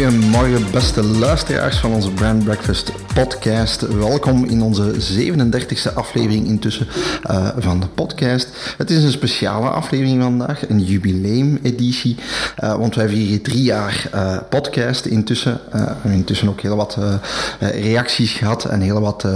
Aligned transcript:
Goedemorgen, 0.00 0.70
beste 0.70 1.02
luisteraars 1.02 1.78
van 1.78 1.92
onze 1.92 2.10
Brand 2.10 2.44
Breakfast 2.44 2.92
podcast. 3.14 3.80
Welkom 3.80 4.44
in 4.44 4.62
onze 4.62 4.94
37e 4.94 5.94
aflevering 5.94 6.46
intussen 6.46 6.86
uh, 7.30 7.48
van 7.56 7.80
de 7.80 7.86
podcast. 7.86 8.48
Het 8.76 8.90
is 8.90 9.04
een 9.04 9.10
speciale 9.10 9.68
aflevering 9.68 10.22
vandaag, 10.22 10.68
een 10.68 10.80
jubileumeditie, 10.80 12.16
uh, 12.64 12.74
want 12.74 12.94
wij 12.94 13.08
vieren 13.08 13.42
drie 13.42 13.62
jaar 13.62 14.10
uh, 14.14 14.36
podcast 14.48 15.04
intussen. 15.06 15.60
we 15.70 15.78
hebben 15.78 16.12
intussen 16.12 16.48
ook 16.48 16.60
heel 16.60 16.76
wat 16.76 16.98
reacties 17.58 18.32
gehad 18.32 18.64
en 18.64 18.80
heel 18.80 19.00
wat 19.00 19.26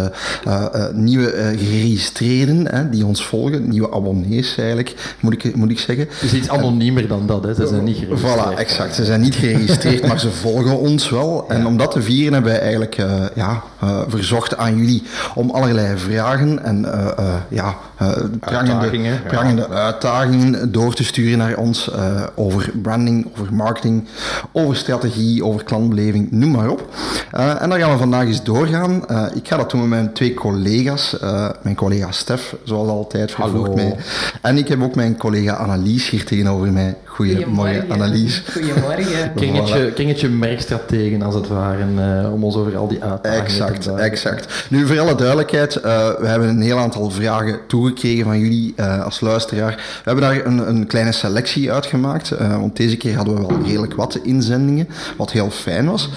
nieuwe 0.93 1.55
geregistreerden 1.57 2.91
die 2.91 3.07
ons 3.07 3.25
volgen, 3.25 3.69
nieuwe 3.69 3.93
abonnees 3.93 4.57
eigenlijk, 4.57 5.17
moet 5.21 5.33
ik, 5.33 5.57
moet 5.57 5.71
ik 5.71 5.79
zeggen. 5.79 6.07
Het 6.11 6.23
is 6.23 6.33
iets 6.33 6.49
anoniemer 6.49 7.09
dan 7.09 7.27
dat, 7.27 7.45
hè? 7.45 7.55
ze 7.55 7.67
zijn 7.67 7.85
niet 7.85 7.97
geregistreerd. 7.97 8.55
Voilà, 8.55 8.59
exact. 8.59 8.95
Ze 8.95 9.05
zijn 9.05 9.21
niet 9.21 9.35
geregistreerd, 9.35 10.07
maar 10.09 10.21
ze 10.21 10.31
volgen 10.31 10.79
ons 10.79 11.11
wel. 11.11 11.45
En 11.49 11.67
om 11.67 11.77
dat 11.77 11.91
te 11.91 12.03
vieren 12.03 12.33
hebben 12.33 12.53
wij 12.53 12.61
eigenlijk 12.61 12.97
ja, 13.35 13.63
verzocht 14.09 14.57
aan 14.57 14.77
jullie 14.77 15.03
om 15.35 15.51
allerlei 15.51 15.99
vragen 15.99 16.65
en 16.65 16.85
uh, 16.85 17.35
ja, 17.49 17.75
prangende, 17.97 18.73
uitdagingen, 18.73 19.23
prangende 19.23 19.67
ja. 19.71 19.75
uitdagingen 19.75 20.73
door 20.73 20.95
te 20.95 21.05
sturen 21.05 21.39
naar 21.39 21.57
ons 21.57 21.91
over 22.35 22.71
branding, 22.83 23.27
over 23.33 23.55
marketing, 23.55 24.09
over 24.53 24.77
strategie, 24.77 25.45
over 25.45 25.65
klantbeleving, 25.65 26.31
noem 26.31 26.51
maar 26.51 26.69
op. 26.69 26.89
en 27.31 27.69
daar 27.69 27.79
gaan 27.79 27.93
we 27.93 27.99
vandaag 27.99 28.27
eens 28.27 28.45
doorgaan. 28.45 29.05
ik 29.35 29.49
ga 29.49 29.57
dat 29.57 29.71
doen 29.71 29.81
met 29.81 29.89
mijn 29.89 30.13
twee 30.13 30.35
collega's. 30.35 31.17
mijn 31.63 31.75
collega 31.75 32.11
Stef, 32.11 32.57
zoals 32.65 32.89
altijd, 32.89 33.31
vervolgt 33.31 33.75
mij. 33.75 33.97
En 34.43 34.59
ik 34.59 34.69
heb 34.69 34.83
ook 34.83 34.95
mijn 34.95 35.17
collega 35.17 35.53
Annelies 35.53 36.11
hier 36.11 36.25
tegenover 36.25 36.73
mij. 36.73 36.97
Goedemorgen, 37.05 37.91
Annelies. 37.91 38.43
Goedemorgen. 38.53 39.33
Kringetje, 39.37 39.93
kringetje 39.93 40.29
merkstrategen, 40.29 41.23
als 41.23 41.35
het 41.35 41.49
ware, 41.49 41.85
uh, 41.97 42.33
om 42.33 42.45
ons 42.45 42.57
over 42.57 42.77
al 42.77 42.89
die 42.89 43.03
uitdagingen 43.03 43.45
exact, 43.45 43.83
te 43.83 43.93
Exact, 43.93 44.67
Nu, 44.71 44.87
voor 44.87 45.01
alle 45.01 45.15
duidelijkheid, 45.15 45.77
uh, 45.77 45.83
we 46.19 46.27
hebben 46.27 46.49
een 46.49 46.61
heel 46.61 46.79
aantal 46.79 47.11
vragen 47.11 47.59
toegekregen 47.85 48.25
van 48.25 48.39
jullie 48.39 48.75
uh, 48.77 49.05
als 49.05 49.21
luisteraar. 49.21 49.75
We 49.77 50.03
hebben 50.05 50.25
daar 50.25 50.47
een, 50.47 50.69
een 50.69 50.87
kleine 50.87 51.13
selectie 51.13 51.73
uitgemaakt, 51.73 52.29
want 52.39 52.77
deze 52.77 52.97
keer 52.97 53.17
hadden 53.17 53.35
we 53.35 53.47
wel 53.47 53.67
redelijk 53.67 53.95
wat 53.95 54.19
inzendingen, 54.23 54.89
wat 55.17 55.33
heel 55.33 55.51
fijn 55.51 55.91
was. 55.91 56.09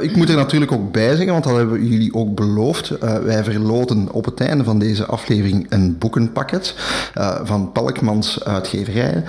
ik 0.00 0.16
moet 0.16 0.28
er 0.28 0.36
natuurlijk 0.36 0.72
ook 0.72 0.92
bij 0.92 1.08
zeggen, 1.08 1.32
want 1.32 1.44
dat 1.44 1.56
hebben 1.56 1.86
jullie 1.86 2.14
ook 2.14 2.34
beloofd. 2.34 2.92
wij 3.24 3.44
verloten 3.44 4.08
op 4.12 4.24
het 4.24 4.40
einde 4.40 4.64
van 4.64 4.78
deze 4.78 5.06
aflevering 5.06 5.66
een 5.68 5.98
boekenpakket 5.98 6.74
van 7.42 7.72
Pelkmans 7.72 8.44
uitgeverijen. 8.44 9.24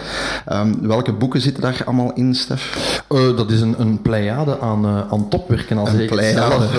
Um, 0.54 0.88
welke 0.88 1.14
boeken 1.14 1.42
zitten 1.42 1.64
daar 1.64 1.82
allemaal 1.86 2.14
in, 2.14 2.36
Stef? 2.36 3.02
Uh, 3.10 3.38
dat 3.38 3.52
is 3.52 3.62
een, 3.62 3.76
een 3.78 4.02
pleiade 4.02 4.60
aan, 4.60 4.86
uh, 4.86 5.12
aan 5.12 5.30
topwerken, 5.30 5.78
al 5.78 5.88
zeg 5.88 6.24
zelf. 6.32 6.76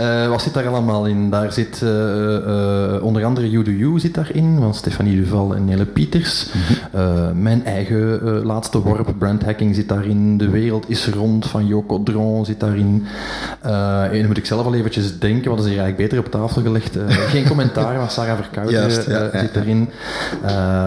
uh, 0.00 0.28
wat 0.32 0.42
zit 0.42 0.54
daar 0.54 0.68
allemaal 0.68 1.06
in? 1.06 1.30
Daar 1.30 1.52
zit 1.52 1.82
onder 3.02 3.24
andere 3.24 3.50
You 3.50 3.64
Do 3.64 3.70
You 3.70 3.93
zit 4.00 4.14
daarin, 4.14 4.56
van 4.60 4.74
Stefanie 4.74 5.16
Duval 5.16 5.54
en 5.54 5.64
Nelle 5.64 5.84
Pieters. 5.84 6.46
Mm 6.52 6.60
-hmm. 6.60 7.42
mijn 7.42 7.64
eigen 7.64 8.20
laatste 8.44 8.80
worp, 8.80 9.14
Brand 9.18 9.44
Hacking, 9.44 9.74
zit 9.74 9.88
daarin. 9.88 10.38
De 10.38 10.50
wereld 10.50 10.84
is 10.88 11.08
rond, 11.08 11.46
van 11.46 11.66
Joko 11.66 12.02
Dron, 12.02 12.44
zit 12.44 12.60
daarin. 12.60 13.06
en 13.60 14.18
dan 14.18 14.26
moet 14.26 14.36
ik 14.36 14.46
zelf 14.46 14.66
al 14.66 14.74
eventjes 14.74 15.18
denken, 15.18 15.50
wat 15.50 15.58
is 15.58 15.66
hier 15.66 15.78
eigenlijk 15.78 16.10
beter 16.10 16.24
op 16.24 16.30
tafel 16.30 16.62
gelegd. 16.62 16.98
geen 17.34 17.46
commentaar, 17.46 17.94
van 17.94 18.10
Sarah 18.10 18.36
Verkouter 18.36 18.74
ja, 18.74 18.90
zit 19.40 19.54
daarin. 19.54 19.88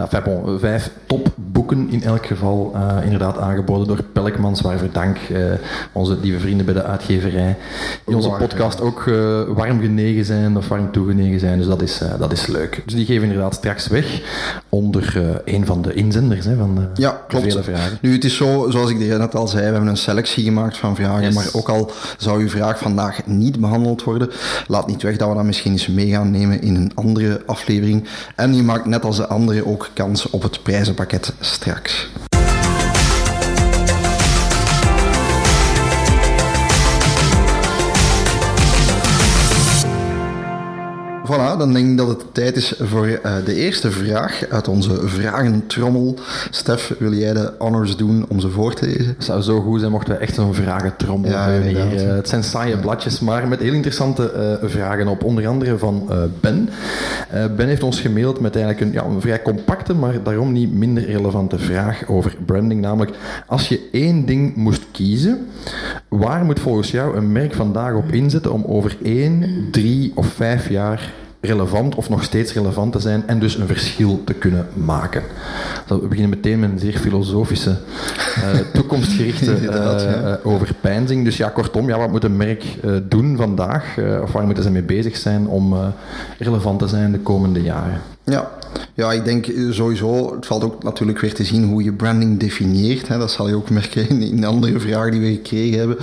enfin, 0.01 0.21
bon, 0.23 0.59
vijf 0.59 0.91
topboeken 1.05 1.89
in 1.89 2.03
elk 2.03 2.25
geval 2.25 2.71
uh, 2.75 2.97
inderdaad 3.03 3.37
aangeboden 3.37 3.87
door 3.87 4.03
Pelkmans, 4.03 4.61
waarvoor 4.61 4.87
dank 4.91 5.17
uh, 5.31 5.45
onze 5.91 6.17
lieve 6.21 6.39
vrienden 6.39 6.65
bij 6.65 6.73
de 6.73 6.83
uitgeverij, 6.83 7.57
die 8.05 8.15
onze 8.15 8.29
podcast 8.29 8.81
ook 8.81 9.05
uh, 9.05 9.41
warm 9.47 9.79
genegen 9.79 10.25
zijn 10.25 10.57
of 10.57 10.67
warm 10.67 10.91
toegenegen 10.91 11.39
zijn. 11.39 11.57
Dus 11.57 11.67
dat 11.67 11.81
is, 11.81 12.01
dat 12.19 12.31
is 12.31 12.47
leuk. 12.47 12.81
Dus 12.85 12.93
die 12.97 13.05
geven 13.05 13.27
inderdaad 13.27 13.53
straks 13.53 13.87
weg 13.87 14.21
onder 14.69 15.41
een 15.45 15.65
van 15.65 15.81
de 15.81 15.93
inzenders 15.93 16.45
hè, 16.45 16.55
van 16.55 16.75
de, 16.75 17.01
ja, 17.01 17.23
klopt. 17.27 17.45
vele 17.45 17.63
vragen. 17.63 17.97
Nu, 18.01 18.11
het 18.13 18.23
is 18.23 18.35
zo, 18.35 18.67
zoals 18.69 18.89
ik 18.89 18.97
net 18.97 19.35
al 19.35 19.47
zei, 19.47 19.65
we 19.65 19.71
hebben 19.71 19.89
een 19.89 19.97
selectie 19.97 20.43
gemaakt 20.43 20.77
van 20.77 20.95
vragen, 20.95 21.23
yes. 21.23 21.35
maar 21.35 21.47
ook 21.53 21.69
al 21.69 21.91
zou 22.17 22.41
uw 22.41 22.49
vraag 22.49 22.79
vandaag 22.79 23.25
niet 23.25 23.59
behandeld 23.59 24.03
worden, 24.03 24.29
laat 24.67 24.87
niet 24.87 25.01
weg 25.01 25.17
dat 25.17 25.29
we 25.29 25.35
dat 25.35 25.43
misschien 25.43 25.71
eens 25.71 25.87
mee 25.87 26.09
gaan 26.09 26.31
nemen 26.31 26.61
in 26.61 26.75
een 26.75 26.91
andere 26.95 27.41
aflevering. 27.45 28.07
En 28.35 28.55
je 28.55 28.63
maakt 28.63 28.85
net 28.85 29.05
als 29.05 29.17
de 29.17 29.27
andere 29.27 29.65
ook 29.65 29.89
kans 29.93 30.29
op 30.29 30.43
het 30.43 30.63
prijzenpakket 30.63 31.33
straks. 31.39 32.09
Voilà, 41.27 41.57
dan 41.57 41.73
denk 41.73 41.89
ik 41.89 41.97
dat 41.97 42.07
het 42.07 42.23
tijd 42.31 42.55
is 42.55 42.73
voor 42.79 43.07
uh, 43.07 43.35
de 43.45 43.55
eerste 43.55 43.91
vraag 43.91 44.43
uit 44.49 44.67
onze 44.67 45.07
vragentrommel. 45.07 46.15
Stef, 46.49 46.95
wil 46.99 47.13
jij 47.13 47.33
de 47.33 47.53
honors 47.57 47.95
doen 47.95 48.25
om 48.27 48.39
ze 48.39 48.49
voor 48.49 48.73
te 48.73 48.85
lezen? 48.85 49.05
Het 49.05 49.23
zou 49.23 49.41
zo 49.41 49.61
goed 49.61 49.79
zijn 49.79 49.91
mochten 49.91 50.13
we 50.13 50.19
echt 50.19 50.35
zo'n 50.35 50.53
vragentrommel 50.53 51.29
ja, 51.29 51.49
hebben 51.49 51.69
hier. 51.69 52.07
Uh, 52.07 52.15
het 52.15 52.29
zijn 52.29 52.43
saaie 52.43 52.75
ja. 52.75 52.81
bladjes, 52.81 53.19
maar 53.19 53.47
met 53.47 53.59
heel 53.59 53.73
interessante 53.73 54.59
uh, 54.63 54.69
vragen 54.69 55.07
op. 55.07 55.23
Onder 55.23 55.47
andere 55.47 55.77
van 55.77 56.09
Ben. 56.39 56.69
ben 57.55 57.67
heeft 57.67 57.83
ons 57.83 57.99
gemaild 57.99 58.39
met 58.39 58.55
eigenlijk 58.55 58.85
een, 58.85 58.91
ja, 58.91 59.03
een 59.03 59.21
vrij 59.21 59.41
compacte, 59.41 59.93
maar 59.93 60.23
daarom 60.23 60.51
niet 60.51 60.73
minder 60.73 61.05
relevante 61.05 61.57
vraag 61.57 62.07
over 62.07 62.35
branding. 62.45 62.81
Namelijk, 62.81 63.17
als 63.47 63.67
je 63.67 63.89
één 63.91 64.25
ding 64.25 64.55
moest 64.55 64.85
kiezen, 64.91 65.47
waar 66.07 66.45
moet 66.45 66.59
volgens 66.59 66.91
jou 66.91 67.17
een 67.17 67.31
merk 67.31 67.53
vandaag 67.53 67.93
op 67.93 68.11
inzetten 68.11 68.53
om 68.53 68.63
over 68.65 68.97
één, 69.03 69.67
drie 69.71 70.11
of 70.15 70.27
vijf 70.27 70.69
jaar 70.69 71.13
relevant 71.39 71.95
of 71.95 72.09
nog 72.09 72.23
steeds 72.23 72.53
relevant 72.53 72.91
te 72.91 72.99
zijn 72.99 73.23
en 73.27 73.39
dus 73.39 73.55
een 73.55 73.67
verschil 73.67 74.21
te 74.23 74.33
kunnen 74.33 74.67
maken. 74.73 75.23
we 75.87 76.07
beginnen 76.07 76.29
meteen 76.29 76.59
met 76.59 76.71
een 76.71 76.79
zeer 76.79 76.97
filosofische, 76.97 77.77
uh, 78.37 78.59
toekomstgerichte 78.73 79.59
uh, 79.61 80.33
overpeinzing. 80.43 81.23
Dus 81.23 81.37
ja, 81.37 81.49
kortom, 81.49 81.87
ja, 81.87 81.97
wat 81.97 82.11
moet 82.11 82.23
een 82.23 82.37
merk 82.37 82.63
uh, 82.83 82.97
doen 83.03 83.37
vandaag? 83.37 83.97
of 84.21 84.31
waar 84.31 84.45
moeten 84.45 84.63
ze 84.63 84.71
mee 84.71 84.81
bezig 84.81 85.17
zijn 85.17 85.47
om 85.47 85.75
relevant 86.37 86.79
te 86.79 86.87
zijn 86.87 87.11
de 87.11 87.19
komende 87.19 87.61
jaren? 87.61 88.01
Ja, 88.29 88.51
ja, 88.97 89.11
ik 89.11 89.25
denk 89.25 89.45
sowieso, 89.69 90.35
het 90.35 90.45
valt 90.45 90.63
ook 90.63 90.83
natuurlijk 90.83 91.19
weer 91.19 91.33
te 91.33 91.43
zien 91.43 91.63
hoe 91.63 91.83
je 91.83 91.91
branding 91.91 92.39
definieert. 92.39 93.07
Hè. 93.07 93.17
Dat 93.17 93.31
zal 93.31 93.47
je 93.47 93.55
ook 93.55 93.69
merken 93.79 94.09
in, 94.09 94.21
in 94.21 94.45
andere 94.45 94.79
vragen 94.79 95.11
die 95.11 95.21
we 95.21 95.31
gekregen 95.31 95.77
hebben. 95.77 95.97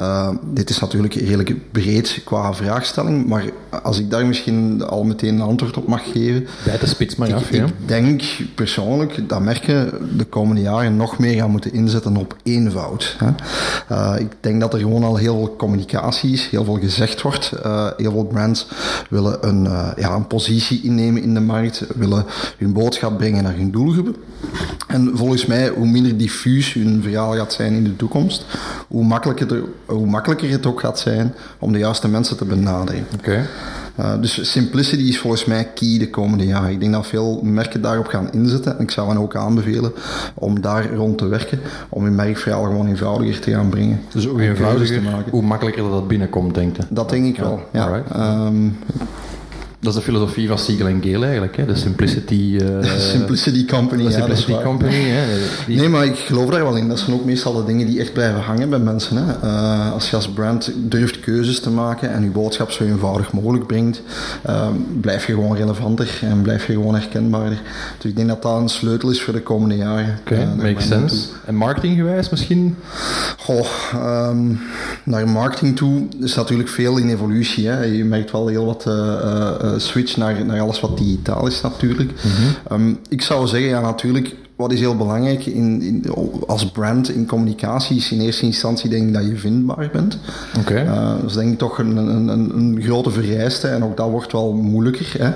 Uh, 0.00 0.28
dit 0.52 0.70
is 0.70 0.78
natuurlijk 0.78 1.14
redelijk 1.14 1.72
breed 1.72 2.20
qua 2.24 2.54
vraagstelling, 2.54 3.26
maar 3.26 3.44
als 3.82 3.98
ik 3.98 4.10
daar 4.10 4.26
misschien 4.26 4.84
al 4.84 5.04
meteen 5.04 5.34
een 5.34 5.40
antwoord 5.40 5.76
op 5.76 5.86
mag 5.86 6.02
geven. 6.12 6.46
Bij 6.64 6.78
de 6.78 6.86
spits 6.86 7.16
maar 7.16 7.34
af, 7.34 7.50
Ik, 7.50 7.66
ik 7.66 7.74
denk 7.86 8.22
persoonlijk 8.54 9.28
dat 9.28 9.40
merken 9.40 9.92
de 10.16 10.24
komende 10.24 10.60
jaren 10.60 10.96
nog 10.96 11.18
meer 11.18 11.34
gaan 11.34 11.50
moeten 11.50 11.72
inzetten 11.72 12.16
op 12.16 12.36
eenvoud. 12.42 13.16
Hè. 13.18 13.28
Uh, 13.92 14.20
ik 14.20 14.32
denk 14.40 14.60
dat 14.60 14.72
er 14.72 14.80
gewoon 14.80 15.04
al 15.04 15.16
heel 15.16 15.36
veel 15.36 15.56
communicatie 15.56 16.32
is, 16.32 16.46
heel 16.46 16.64
veel 16.64 16.78
gezegd 16.78 17.22
wordt. 17.22 17.52
Uh, 17.64 17.86
heel 17.96 18.10
veel 18.10 18.26
brands 18.26 18.68
willen 19.10 19.48
een, 19.48 19.62
ja, 19.96 20.14
een 20.14 20.26
positie 20.26 20.82
innemen 20.82 21.22
in 21.22 21.34
de 21.34 21.40
markt, 21.40 21.65
willen 21.96 22.24
hun 22.58 22.72
boodschap 22.72 23.18
brengen 23.18 23.42
naar 23.42 23.56
hun 23.56 23.70
doelgroepen. 23.70 24.16
En 24.86 25.10
volgens 25.14 25.46
mij, 25.46 25.68
hoe 25.68 25.86
minder 25.86 26.16
diffuus 26.16 26.72
hun 26.72 27.02
verhaal 27.02 27.34
gaat 27.34 27.52
zijn 27.52 27.72
in 27.72 27.84
de 27.84 27.96
toekomst, 27.96 28.46
hoe 28.88 29.04
makkelijker, 29.04 29.62
hoe 29.86 30.06
makkelijker 30.06 30.50
het 30.50 30.66
ook 30.66 30.80
gaat 30.80 30.98
zijn 30.98 31.34
om 31.58 31.72
de 31.72 31.78
juiste 31.78 32.08
mensen 32.08 32.36
te 32.36 32.44
benaderen. 32.44 33.06
Okay. 33.18 33.44
Uh, 34.00 34.12
dus 34.20 34.52
simplicity 34.52 35.02
is 35.02 35.18
volgens 35.18 35.44
mij 35.44 35.70
key 35.74 35.98
de 35.98 36.10
komende 36.10 36.46
jaren. 36.46 36.70
Ik 36.70 36.80
denk 36.80 36.92
dat 36.92 37.06
veel 37.06 37.40
merken 37.42 37.80
daarop 37.80 38.06
gaan 38.06 38.32
inzetten. 38.32 38.78
En 38.78 38.82
ik 38.82 38.90
zou 38.90 39.08
hen 39.08 39.18
ook 39.18 39.36
aanbevelen 39.36 39.92
om 40.34 40.60
daar 40.60 40.94
rond 40.94 41.18
te 41.18 41.26
werken. 41.26 41.60
Om 41.88 42.04
je 42.04 42.10
merkverhaal 42.10 42.62
gewoon 42.62 42.86
eenvoudiger 42.86 43.40
te 43.40 43.50
gaan 43.50 43.68
brengen. 43.68 44.00
Dus 44.12 44.26
hoe 44.26 44.42
eenvoudiger, 44.42 45.02
te 45.02 45.10
maken. 45.10 45.30
hoe 45.30 45.42
makkelijker 45.42 45.82
dat, 45.82 45.92
dat 45.92 46.08
binnenkomt, 46.08 46.54
denk 46.54 46.76
je? 46.76 46.82
Dat 46.88 47.10
denk 47.10 47.26
ik 47.26 47.36
wel, 47.36 47.60
ja. 47.72 48.02
Dat 49.86 49.94
is 49.94 50.04
de 50.04 50.12
filosofie 50.12 50.48
van 50.48 50.58
Siegel 50.58 50.86
en 50.86 51.02
Gale 51.02 51.24
eigenlijk, 51.24 51.56
hè? 51.56 51.64
de 51.64 51.74
Simplicity... 51.74 52.58
Uh, 52.62 52.98
simplicity 52.98 53.66
Company, 53.66 54.04
de 54.04 54.10
Simplicity 54.10 54.50
ja, 54.50 54.62
Company, 54.62 54.94
hè? 54.94 55.22
Die... 55.66 55.76
Nee, 55.76 55.88
maar 55.88 56.04
ik 56.04 56.16
geloof 56.16 56.50
daar 56.50 56.62
wel 56.62 56.76
in. 56.76 56.88
Dat 56.88 56.98
zijn 56.98 57.16
ook 57.16 57.24
meestal 57.24 57.52
de 57.52 57.64
dingen 57.64 57.86
die 57.86 58.00
echt 58.00 58.12
blijven 58.12 58.40
hangen 58.40 58.70
bij 58.70 58.78
mensen. 58.78 59.16
Hè? 59.16 59.44
Uh, 59.44 59.92
als 59.92 60.10
je 60.10 60.16
als 60.16 60.28
brand 60.28 60.72
durft 60.76 61.20
keuzes 61.20 61.60
te 61.60 61.70
maken 61.70 62.12
en 62.12 62.22
je 62.22 62.28
boodschap 62.28 62.70
zo 62.70 62.84
eenvoudig 62.84 63.32
mogelijk 63.32 63.66
brengt, 63.66 64.02
uh, 64.46 64.68
blijf 65.00 65.26
je 65.26 65.32
gewoon 65.32 65.56
relevanter 65.56 66.18
en 66.20 66.42
blijf 66.42 66.66
je 66.66 66.72
gewoon 66.72 66.94
herkenbaarder. 66.94 67.60
Dus 67.98 68.10
ik 68.10 68.16
denk 68.16 68.28
dat 68.28 68.42
dat 68.42 68.60
een 68.60 68.68
sleutel 68.68 69.10
is 69.10 69.22
voor 69.22 69.32
de 69.32 69.42
komende 69.42 69.76
jaren. 69.76 70.18
Oké, 70.20 70.32
okay, 70.32 70.72
makes 70.72 70.86
sense. 70.86 71.26
En 71.44 71.54
marketinggewijs 71.54 72.30
misschien? 72.30 72.76
Goh, 73.38 73.66
um, 74.28 74.60
naar 75.04 75.28
marketing 75.28 75.76
toe 75.76 76.06
is 76.20 76.34
natuurlijk 76.34 76.68
veel 76.68 76.96
in 76.96 77.08
evolutie. 77.08 77.68
Hè? 77.68 77.82
Je 77.82 78.04
merkt 78.04 78.30
wel 78.30 78.46
heel 78.46 78.64
wat 78.64 78.86
switch 79.78 80.16
naar, 80.16 80.44
naar 80.44 80.60
alles 80.60 80.80
wat 80.80 80.98
digitaal 80.98 81.46
is 81.46 81.60
natuurlijk. 81.60 82.12
Mm 82.68 82.98
ik 83.08 83.22
zou 83.22 83.46
zeggen, 83.46 83.68
ja 83.68 83.80
natuurlijk, 83.80 84.34
wat 84.56 84.72
is 84.72 84.80
heel 84.80 84.96
belangrijk 84.96 85.46
in, 85.46 85.82
in, 85.82 86.04
als 86.46 86.70
brand 86.70 87.10
in 87.10 87.26
communicatie 87.26 87.96
is 87.96 88.12
in 88.12 88.20
eerste 88.20 88.44
instantie 88.44 88.90
denk 88.90 89.08
ik 89.08 89.14
dat 89.14 89.26
je 89.26 89.36
vindbaar 89.36 89.88
bent. 89.92 90.18
Oké. 90.58 90.70
Okay. 90.70 90.84
Uh, 90.84 91.20
dat 91.20 91.30
is 91.30 91.36
denk 91.36 91.52
ik 91.52 91.58
toch 91.58 91.78
een, 91.78 91.96
een, 91.96 92.28
een, 92.28 92.82
grote 92.82 93.10
vereiste 93.10 93.68
en 93.68 93.84
ook 93.84 93.96
dat 93.96 94.10
wordt 94.10 94.32
wel 94.32 94.52
moeilijker. 94.52 95.14
Hè. 95.18 95.30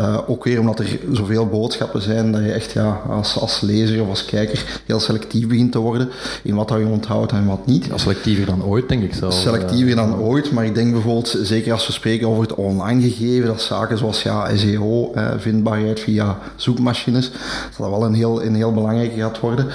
Uh, 0.00 0.18
ook 0.26 0.44
weer 0.44 0.60
omdat 0.60 0.78
er 0.78 0.98
zoveel 1.12 1.46
boodschappen 1.46 2.02
zijn 2.02 2.32
dat 2.32 2.44
je 2.44 2.52
echt 2.52 2.72
ja, 2.72 3.00
als, 3.08 3.38
als 3.40 3.60
lezer 3.60 4.02
of 4.02 4.08
als 4.08 4.24
kijker 4.24 4.80
heel 4.86 5.00
selectief 5.00 5.46
begint 5.46 5.72
te 5.72 5.78
worden 5.78 6.08
in 6.42 6.54
wat 6.54 6.68
je 6.68 6.86
onthoudt 6.86 7.32
en 7.32 7.46
wat 7.46 7.66
niet. 7.66 7.84
Ja, 7.84 7.98
selectiever 7.98 8.46
dan 8.46 8.64
ooit 8.64 8.88
denk 8.88 9.02
ik 9.02 9.14
zelf. 9.14 9.34
Selectiever 9.34 9.96
dan 9.96 10.16
ooit, 10.16 10.52
maar 10.52 10.64
ik 10.64 10.74
denk 10.74 10.92
bijvoorbeeld, 10.92 11.38
zeker 11.42 11.72
als 11.72 11.86
we 11.86 11.92
spreken 11.92 12.28
over 12.28 12.42
het 12.42 12.54
online 12.54 13.02
gegeven, 13.02 13.46
dat 13.46 13.62
zaken 13.62 13.98
zoals 13.98 14.22
ja, 14.22 14.56
SEO, 14.56 15.12
eh, 15.14 15.30
vindbaarheid 15.38 16.00
via 16.00 16.38
zoekmachines, 16.56 17.30
dat 17.30 17.78
dat 17.78 17.90
wel 17.90 18.04
een 18.04 18.14
heel 18.14 18.42
heel 18.54 18.72
belangrijk 18.72 19.12
gaat 19.16 19.40
worden. 19.40 19.66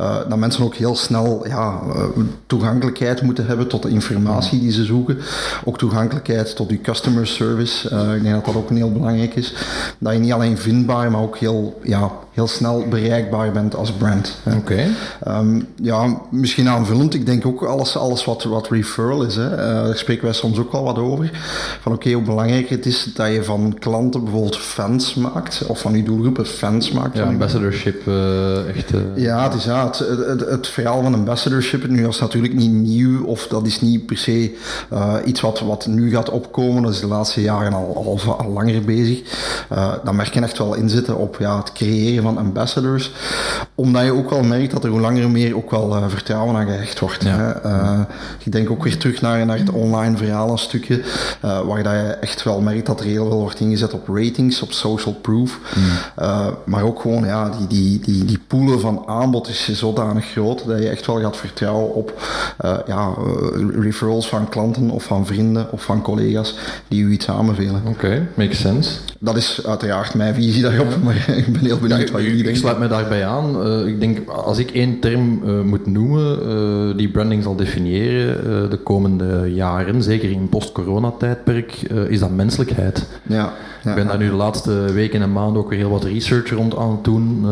Uh, 0.00 0.16
dat 0.28 0.38
mensen 0.38 0.64
ook 0.64 0.74
heel 0.74 0.96
snel 0.96 1.46
ja, 1.46 1.80
uh, 1.86 2.04
toegankelijkheid 2.46 3.22
moeten 3.22 3.46
hebben 3.46 3.66
tot 3.66 3.82
de 3.82 3.88
informatie 3.88 4.60
die 4.60 4.72
ze 4.72 4.84
zoeken. 4.84 5.18
Ook 5.64 5.78
toegankelijkheid 5.78 6.56
tot 6.56 6.70
je 6.70 6.80
customer 6.80 7.26
service. 7.26 7.90
Uh, 7.92 8.14
ik 8.14 8.22
denk 8.22 8.34
dat 8.34 8.44
dat 8.44 8.54
ook 8.54 8.70
een 8.70 8.76
heel 8.76 8.92
belangrijk 8.92 9.34
is. 9.34 9.54
Dat 9.98 10.12
je 10.12 10.18
niet 10.18 10.32
alleen 10.32 10.58
vindbaar, 10.58 11.10
maar 11.10 11.20
ook 11.20 11.36
heel, 11.36 11.80
ja, 11.82 12.10
heel 12.32 12.46
snel 12.46 12.84
bereikbaar 12.88 13.52
bent 13.52 13.76
als 13.76 13.92
brand. 13.92 14.38
Oké. 14.46 14.56
Okay. 14.56 14.88
Um, 15.38 15.68
ja, 15.82 16.20
misschien 16.30 16.68
aanvullend. 16.68 17.14
Ik 17.14 17.26
denk 17.26 17.46
ook 17.46 17.62
alles, 17.62 17.96
alles 17.96 18.24
wat, 18.24 18.44
wat 18.44 18.68
referral 18.68 19.22
is. 19.22 19.36
Hè. 19.36 19.56
daar 19.56 19.96
spreken 19.96 20.24
wij 20.24 20.32
soms 20.32 20.58
ook 20.58 20.72
wel 20.72 20.84
wat 20.84 20.98
over. 20.98 21.30
Van 21.80 21.92
oké, 21.92 22.00
okay, 22.00 22.12
hoe 22.12 22.22
belangrijk 22.22 22.68
het 22.68 22.86
is 22.86 23.10
dat 23.14 23.32
je 23.32 23.44
van 23.44 23.76
klanten 23.78 24.22
bijvoorbeeld 24.24 24.58
fans 24.58 25.14
maakt. 25.14 25.66
Of 25.66 25.80
van 25.80 25.96
je 25.96 26.02
doelgroepen 26.02 26.46
fans 26.46 26.90
maakt. 26.90 27.16
Ja, 27.16 27.24
ambassadorship 27.24 28.06
uh, 28.06 28.25
echt... 28.76 28.94
Uh... 28.94 29.00
Ja, 29.14 29.42
het 29.42 29.54
is 29.54 29.64
ja, 29.64 29.84
het, 29.86 29.98
het, 29.98 30.40
het, 30.40 30.66
verhaal 30.66 31.02
van 31.02 31.14
ambassadorship, 31.14 31.88
nu 31.88 32.08
is 32.08 32.18
natuurlijk 32.18 32.54
niet 32.54 32.72
nieuw 32.72 33.24
of 33.24 33.46
dat 33.46 33.66
is 33.66 33.80
niet 33.80 34.06
per 34.06 34.18
se 34.18 34.56
uh, 34.92 35.14
iets 35.24 35.40
wat, 35.40 35.60
wat 35.60 35.86
nu 35.86 36.10
gaat 36.10 36.30
opkomen. 36.30 36.82
Dat 36.82 36.92
is 36.92 37.00
de 37.00 37.06
laatste 37.06 37.42
jaren 37.42 37.72
al, 37.72 38.20
al, 38.24 38.36
al 38.38 38.52
langer 38.52 38.84
bezig. 38.84 39.20
dan 40.04 40.16
merk 40.16 40.34
je 40.34 40.40
echt 40.40 40.58
wel 40.58 40.74
inzitten 40.74 41.16
op 41.16 41.36
ja, 41.38 41.58
het 41.58 41.72
creëren 41.72 42.22
van 42.22 42.38
ambassadors. 42.38 43.12
Omdat 43.74 44.04
je 44.04 44.12
ook 44.12 44.30
wel 44.30 44.42
merkt 44.42 44.70
dat 44.72 44.84
er 44.84 44.90
hoe 44.90 45.00
langer 45.00 45.30
meer 45.30 45.56
ook 45.56 45.70
wel 45.70 46.08
vertrouwen 46.08 46.56
aan 46.56 46.66
gehecht 46.66 47.00
wordt. 47.00 47.22
Ja. 47.22 47.60
Hè? 47.62 48.00
ik 48.44 48.52
denk 48.52 48.70
ook 48.70 48.84
weer 48.84 48.98
terug 48.98 49.20
naar, 49.20 49.46
naar 49.46 49.58
het 49.58 49.70
online 49.70 50.16
verhaal 50.16 50.50
een 50.50 50.58
stukje, 50.58 51.02
waar 51.40 51.82
dat 51.82 51.92
je 51.92 52.16
echt 52.20 52.42
wel 52.42 52.60
merkt 52.60 52.86
dat 52.86 53.00
er 53.00 53.06
heel 53.06 53.28
veel 53.28 53.40
wordt 53.40 53.60
ingezet 53.60 53.92
op 53.92 54.08
ratings, 54.08 54.62
op 54.62 54.72
social 54.72 55.14
proof. 55.14 55.58
Mm. 55.74 55.82
maar 56.64 56.82
ook 56.82 57.00
gewoon 57.00 57.24
ja, 57.24 57.50
die, 57.58 57.66
die, 57.66 58.00
die 58.00 58.15
die, 58.24 58.38
poelen 58.46 58.80
van 58.80 59.02
aanbod 59.06 59.48
is 59.48 59.72
zodanig 59.72 60.24
groot 60.24 60.66
dat 60.66 60.78
je 60.78 60.88
echt 60.88 61.06
wel 61.06 61.20
gaat 61.20 61.36
vertrouwen 61.36 61.94
op 61.94 62.22
uh, 62.64 62.78
ja, 62.86 63.14
uh, 63.18 63.82
referrals 63.82 64.28
van 64.28 64.48
klanten 64.48 64.90
of 64.90 65.04
van 65.04 65.26
vrienden 65.26 65.72
of 65.72 65.82
van 65.82 66.02
collega's 66.02 66.54
die 66.88 67.02
u 67.02 67.12
iets 67.12 67.28
aanbevelen. 67.28 67.82
Oké, 67.86 67.88
okay, 67.88 68.26
makes 68.34 68.60
sense. 68.60 68.90
Dat 69.18 69.36
is 69.36 69.66
uiteraard 69.66 70.14
mijn 70.14 70.34
visie 70.34 70.62
daarop, 70.62 70.96
maar 71.04 71.28
ik 71.36 71.52
ben 71.52 71.64
heel 71.64 71.78
benieuwd 71.78 72.10
wat 72.10 72.20
jullie 72.20 72.36
denken. 72.36 72.52
Ik 72.52 72.56
sluit 72.56 72.78
me 72.78 72.88
daarbij 72.88 73.26
aan. 73.26 73.66
Uh, 73.66 73.86
ik 73.86 74.00
denk, 74.00 74.28
als 74.28 74.58
ik 74.58 74.70
één 74.70 75.00
term 75.00 75.40
moet 75.66 75.86
noemen 75.86 76.96
die 76.96 77.10
branding 77.10 77.42
zal 77.42 77.56
definiëren 77.56 78.70
de 78.70 78.76
komende 78.76 79.52
jaren, 79.54 80.02
zeker 80.02 80.30
in 80.30 80.48
post-corona-tijdperk, 80.48 81.72
is 82.08 82.18
dat 82.18 82.30
menselijkheid. 82.30 83.06
Ja. 83.22 83.52
Ik 83.86 83.94
ben 83.94 84.06
daar 84.06 84.18
nu 84.18 84.28
de 84.28 84.36
laatste 84.36 84.92
weken 84.92 85.22
en 85.22 85.32
maanden 85.32 85.62
ook 85.62 85.68
weer 85.68 85.78
heel 85.78 85.90
wat 85.90 86.04
research 86.04 86.50
rond 86.50 86.76
aan 86.76 86.90
het 86.90 87.04
doen. 87.04 87.40
Uh, 87.44 87.48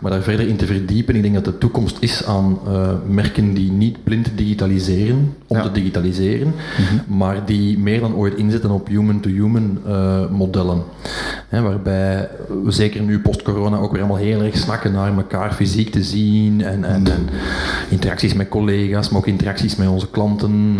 maar 0.00 0.10
daar 0.10 0.22
verder 0.22 0.48
in 0.48 0.56
te 0.56 0.66
verdiepen. 0.66 1.14
Ik 1.16 1.22
denk 1.22 1.34
dat 1.34 1.44
de 1.44 1.58
toekomst 1.58 1.96
is 2.00 2.24
aan 2.24 2.58
uh, 2.68 2.88
merken 3.08 3.54
die 3.54 3.72
niet 3.72 4.04
blind 4.04 4.30
digitaliseren 4.36 5.34
om 5.46 5.62
te 5.62 5.72
digitaliseren, 5.72 6.54
mhm. 6.78 7.18
maar 7.18 7.46
die 7.46 7.78
meer 7.78 8.00
dan 8.00 8.14
ooit 8.14 8.34
inzetten 8.34 8.70
op 8.70 8.88
human-to-human 8.88 9.78
uh, 9.86 10.28
modellen. 10.30 10.82
Hè, 11.48 11.62
waarbij 11.62 12.28
we 12.64 12.70
zeker 12.70 13.02
nu 13.02 13.20
post-corona 13.20 13.76
ook 13.76 13.90
weer 13.90 14.00
allemaal 14.00 14.20
heel 14.20 14.42
erg 14.42 14.56
snakken 14.56 14.92
naar 14.92 15.16
elkaar 15.16 15.52
fysiek 15.52 15.90
te 15.90 16.02
zien 16.02 16.64
en, 16.64 16.84
en, 16.84 17.02
mhm. 17.02 17.10
en 17.10 17.28
interacties 17.88 18.34
met 18.34 18.48
collega's, 18.48 19.08
maar 19.08 19.20
ook 19.20 19.26
interacties 19.26 19.76
met 19.76 19.88
onze 19.88 20.10
klanten, 20.10 20.74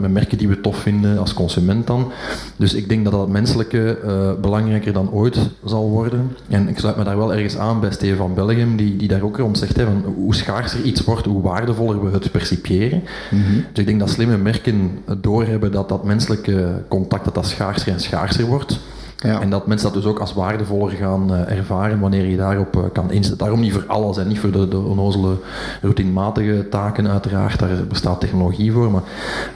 met 0.00 0.12
merken 0.12 0.38
die 0.38 0.48
we 0.48 0.60
tof 0.60 0.76
vinden 0.76 1.18
als 1.18 1.34
consument 1.34 1.86
dan. 1.86 2.12
Dus 2.56 2.74
ik 2.74 2.88
denk 2.88 3.04
dat 3.04 3.12
dat 3.12 3.28
menselijke 3.28 3.83
uh, 3.84 4.32
belangrijker 4.40 4.92
dan 4.92 5.10
ooit 5.10 5.38
zal 5.64 5.88
worden. 5.88 6.36
En 6.48 6.68
ik 6.68 6.78
sluit 6.78 6.96
me 6.96 7.04
daar 7.04 7.16
wel 7.16 7.34
ergens 7.34 7.58
aan 7.58 7.80
bij 7.80 7.90
Steven 7.90 8.16
van 8.16 8.34
Belgium, 8.34 8.76
die, 8.76 8.96
die 8.96 9.08
daar 9.08 9.22
ook 9.22 9.36
rond 9.36 9.58
zegt, 9.58 9.76
hè, 9.76 9.84
van 9.84 10.14
hoe 10.16 10.34
schaarser 10.34 10.82
iets 10.82 11.04
wordt, 11.04 11.26
hoe 11.26 11.42
waardevoller 11.42 12.04
we 12.04 12.10
het 12.10 12.30
percipiëren. 12.30 13.02
Mm 13.30 13.64
Dus 13.72 13.78
ik 13.78 13.86
denk 13.86 14.00
dat 14.00 14.10
slimme 14.10 14.36
merken 14.36 14.98
doorhebben 15.20 15.72
dat 15.72 15.88
dat 15.88 16.04
menselijke 16.04 16.84
contact 16.88 17.24
dat 17.24 17.34
dat 17.34 17.46
schaarser 17.46 17.92
en 17.92 18.00
schaarser 18.00 18.44
wordt. 18.44 18.80
Ja. 19.18 19.40
En 19.40 19.50
dat 19.50 19.66
mensen 19.66 19.92
dat 19.92 20.02
dus 20.02 20.10
ook 20.10 20.18
als 20.18 20.34
waardevoller 20.34 20.90
gaan 20.90 21.32
uh, 21.32 21.50
ervaren 21.56 22.00
wanneer 22.00 22.26
je 22.26 22.36
daarop 22.36 22.76
uh, 22.76 22.82
kan 22.92 23.10
inzetten. 23.10 23.38
Daarom 23.38 23.60
niet 23.60 23.72
voor 23.72 23.84
alles 23.86 24.16
en 24.16 24.28
niet 24.28 24.38
voor 24.38 24.50
de, 24.50 24.68
de 24.68 24.78
onnozele 24.78 25.36
routinematige 25.82 26.66
taken 26.70 27.08
uiteraard, 27.08 27.58
daar 27.58 27.86
bestaat 27.88 28.20
technologie 28.20 28.72
voor, 28.72 28.90
maar 28.90 29.02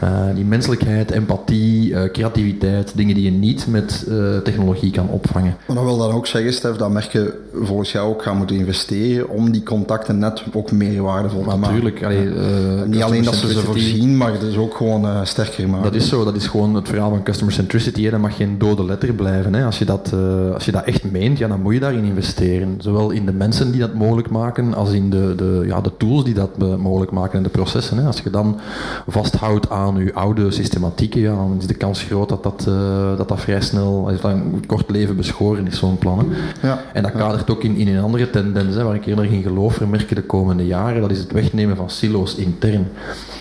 uh, 0.03 0.35
die 0.35 0.45
menselijkheid, 0.45 1.11
empathie, 1.11 2.11
creativiteit, 2.11 2.93
dingen 2.97 3.15
die 3.15 3.25
je 3.25 3.31
niet 3.31 3.67
met 3.67 4.07
technologie 4.45 4.91
kan 4.91 5.09
opvangen. 5.09 5.57
Maar 5.67 5.77
dat 5.77 5.85
wil 5.85 5.99
dan 5.99 6.11
ook 6.11 6.27
zeggen, 6.27 6.53
Stef, 6.53 6.77
dat 6.77 6.91
merken 6.91 7.33
volgens 7.55 7.93
jou 7.93 8.09
ook 8.09 8.23
gaan 8.23 8.37
moeten 8.37 8.57
investeren 8.57 9.29
om 9.29 9.51
die 9.51 9.63
contacten 9.63 10.19
net 10.19 10.43
ook 10.53 10.73
meer 10.73 11.03
waardevol 11.03 11.43
te 11.43 11.57
Natuurlijk. 11.57 12.01
maken. 12.01 12.91
niet 12.91 13.03
alleen 13.03 13.25
dat 13.25 13.35
ze 13.35 13.53
ze 13.53 13.61
voorzien, 13.61 14.17
maar 14.17 14.43
is 14.43 14.57
ook 14.57 14.77
gewoon 14.77 15.27
sterker 15.27 15.69
maken. 15.69 15.85
Dat 15.85 15.95
is 15.95 16.09
zo, 16.09 16.25
dat 16.25 16.37
is 16.37 16.47
gewoon 16.47 16.75
het 16.75 16.89
verhaal 16.89 17.11
van 17.11 17.23
customer 17.23 17.53
centricity, 17.55 18.05
hè. 18.05 18.11
dat 18.11 18.21
mag 18.21 18.37
geen 18.37 18.59
dode 18.59 18.85
letter 18.85 19.13
blijven. 19.13 19.48
Hè. 19.55 19.65
Als, 19.65 19.79
je 19.79 19.85
dat, 19.85 20.13
uh, 20.15 20.55
als 20.55 20.65
je 20.65 20.73
dat 20.73 20.85
echt 20.85 21.11
meent, 21.11 21.39
ja, 21.39 21.49
dan 21.49 21.63
moet 21.63 21.75
je 21.75 21.81
daarin 21.81 22.05
investeren. 22.05 22.75
Zowel 22.79 23.11
in 23.11 23.27
de 23.27 23.33
mensen 23.33 23.71
die 23.71 23.81
dat 23.81 23.95
mogelijk 23.95 24.31
maken, 24.31 24.75
als 24.75 24.93
in 24.93 25.11
de, 25.11 25.35
de, 25.37 25.63
ja, 25.67 25.81
de 25.81 25.97
tools 25.97 26.25
die 26.25 26.35
dat 26.35 26.59
mogelijk 26.79 27.11
maken 27.11 27.37
en 27.37 27.43
de 27.43 27.49
processen. 27.49 27.99
Hè. 27.99 28.07
Als 28.07 28.21
je 28.21 28.31
dan 28.31 28.59
vasthoudt 29.07 29.71
aan 29.71 29.97
je 29.97 30.15
oude 30.15 30.51
systematieken, 30.51 31.21
ja, 31.21 31.35
dan 31.35 31.57
is 31.59 31.67
de 31.67 31.75
kans 31.75 32.03
groot 32.03 32.29
dat 32.29 32.43
dat, 32.43 32.67
uh, 32.69 33.17
dat, 33.17 33.29
dat 33.29 33.41
vrij 33.41 33.61
snel, 33.61 34.05
dat 34.05 34.25
een 34.25 34.65
kort 34.67 34.91
leven 34.91 35.17
beschoren 35.17 35.67
is, 35.67 35.79
zo'n 35.79 35.99
plan. 35.99 36.29
Ja, 36.63 36.83
en 36.93 37.03
dat 37.03 37.13
kadert 37.13 37.51
ook 37.51 37.63
in, 37.63 37.77
in 37.77 37.89
een 37.89 38.03
andere 38.03 38.31
tendens, 38.31 38.75
hè, 38.75 38.85
waar 38.85 38.95
ik 38.95 39.07
eerder 39.07 39.25
in 39.25 39.43
geloof 39.43 39.81
merken 39.81 40.17
de 40.17 40.23
komende 40.23 40.67
jaren, 40.67 41.01
dat 41.01 41.11
is 41.11 41.19
het 41.19 41.33
wegnemen 41.33 41.77
van 41.77 41.91
silo's 41.91 42.35
intern. 42.35 42.87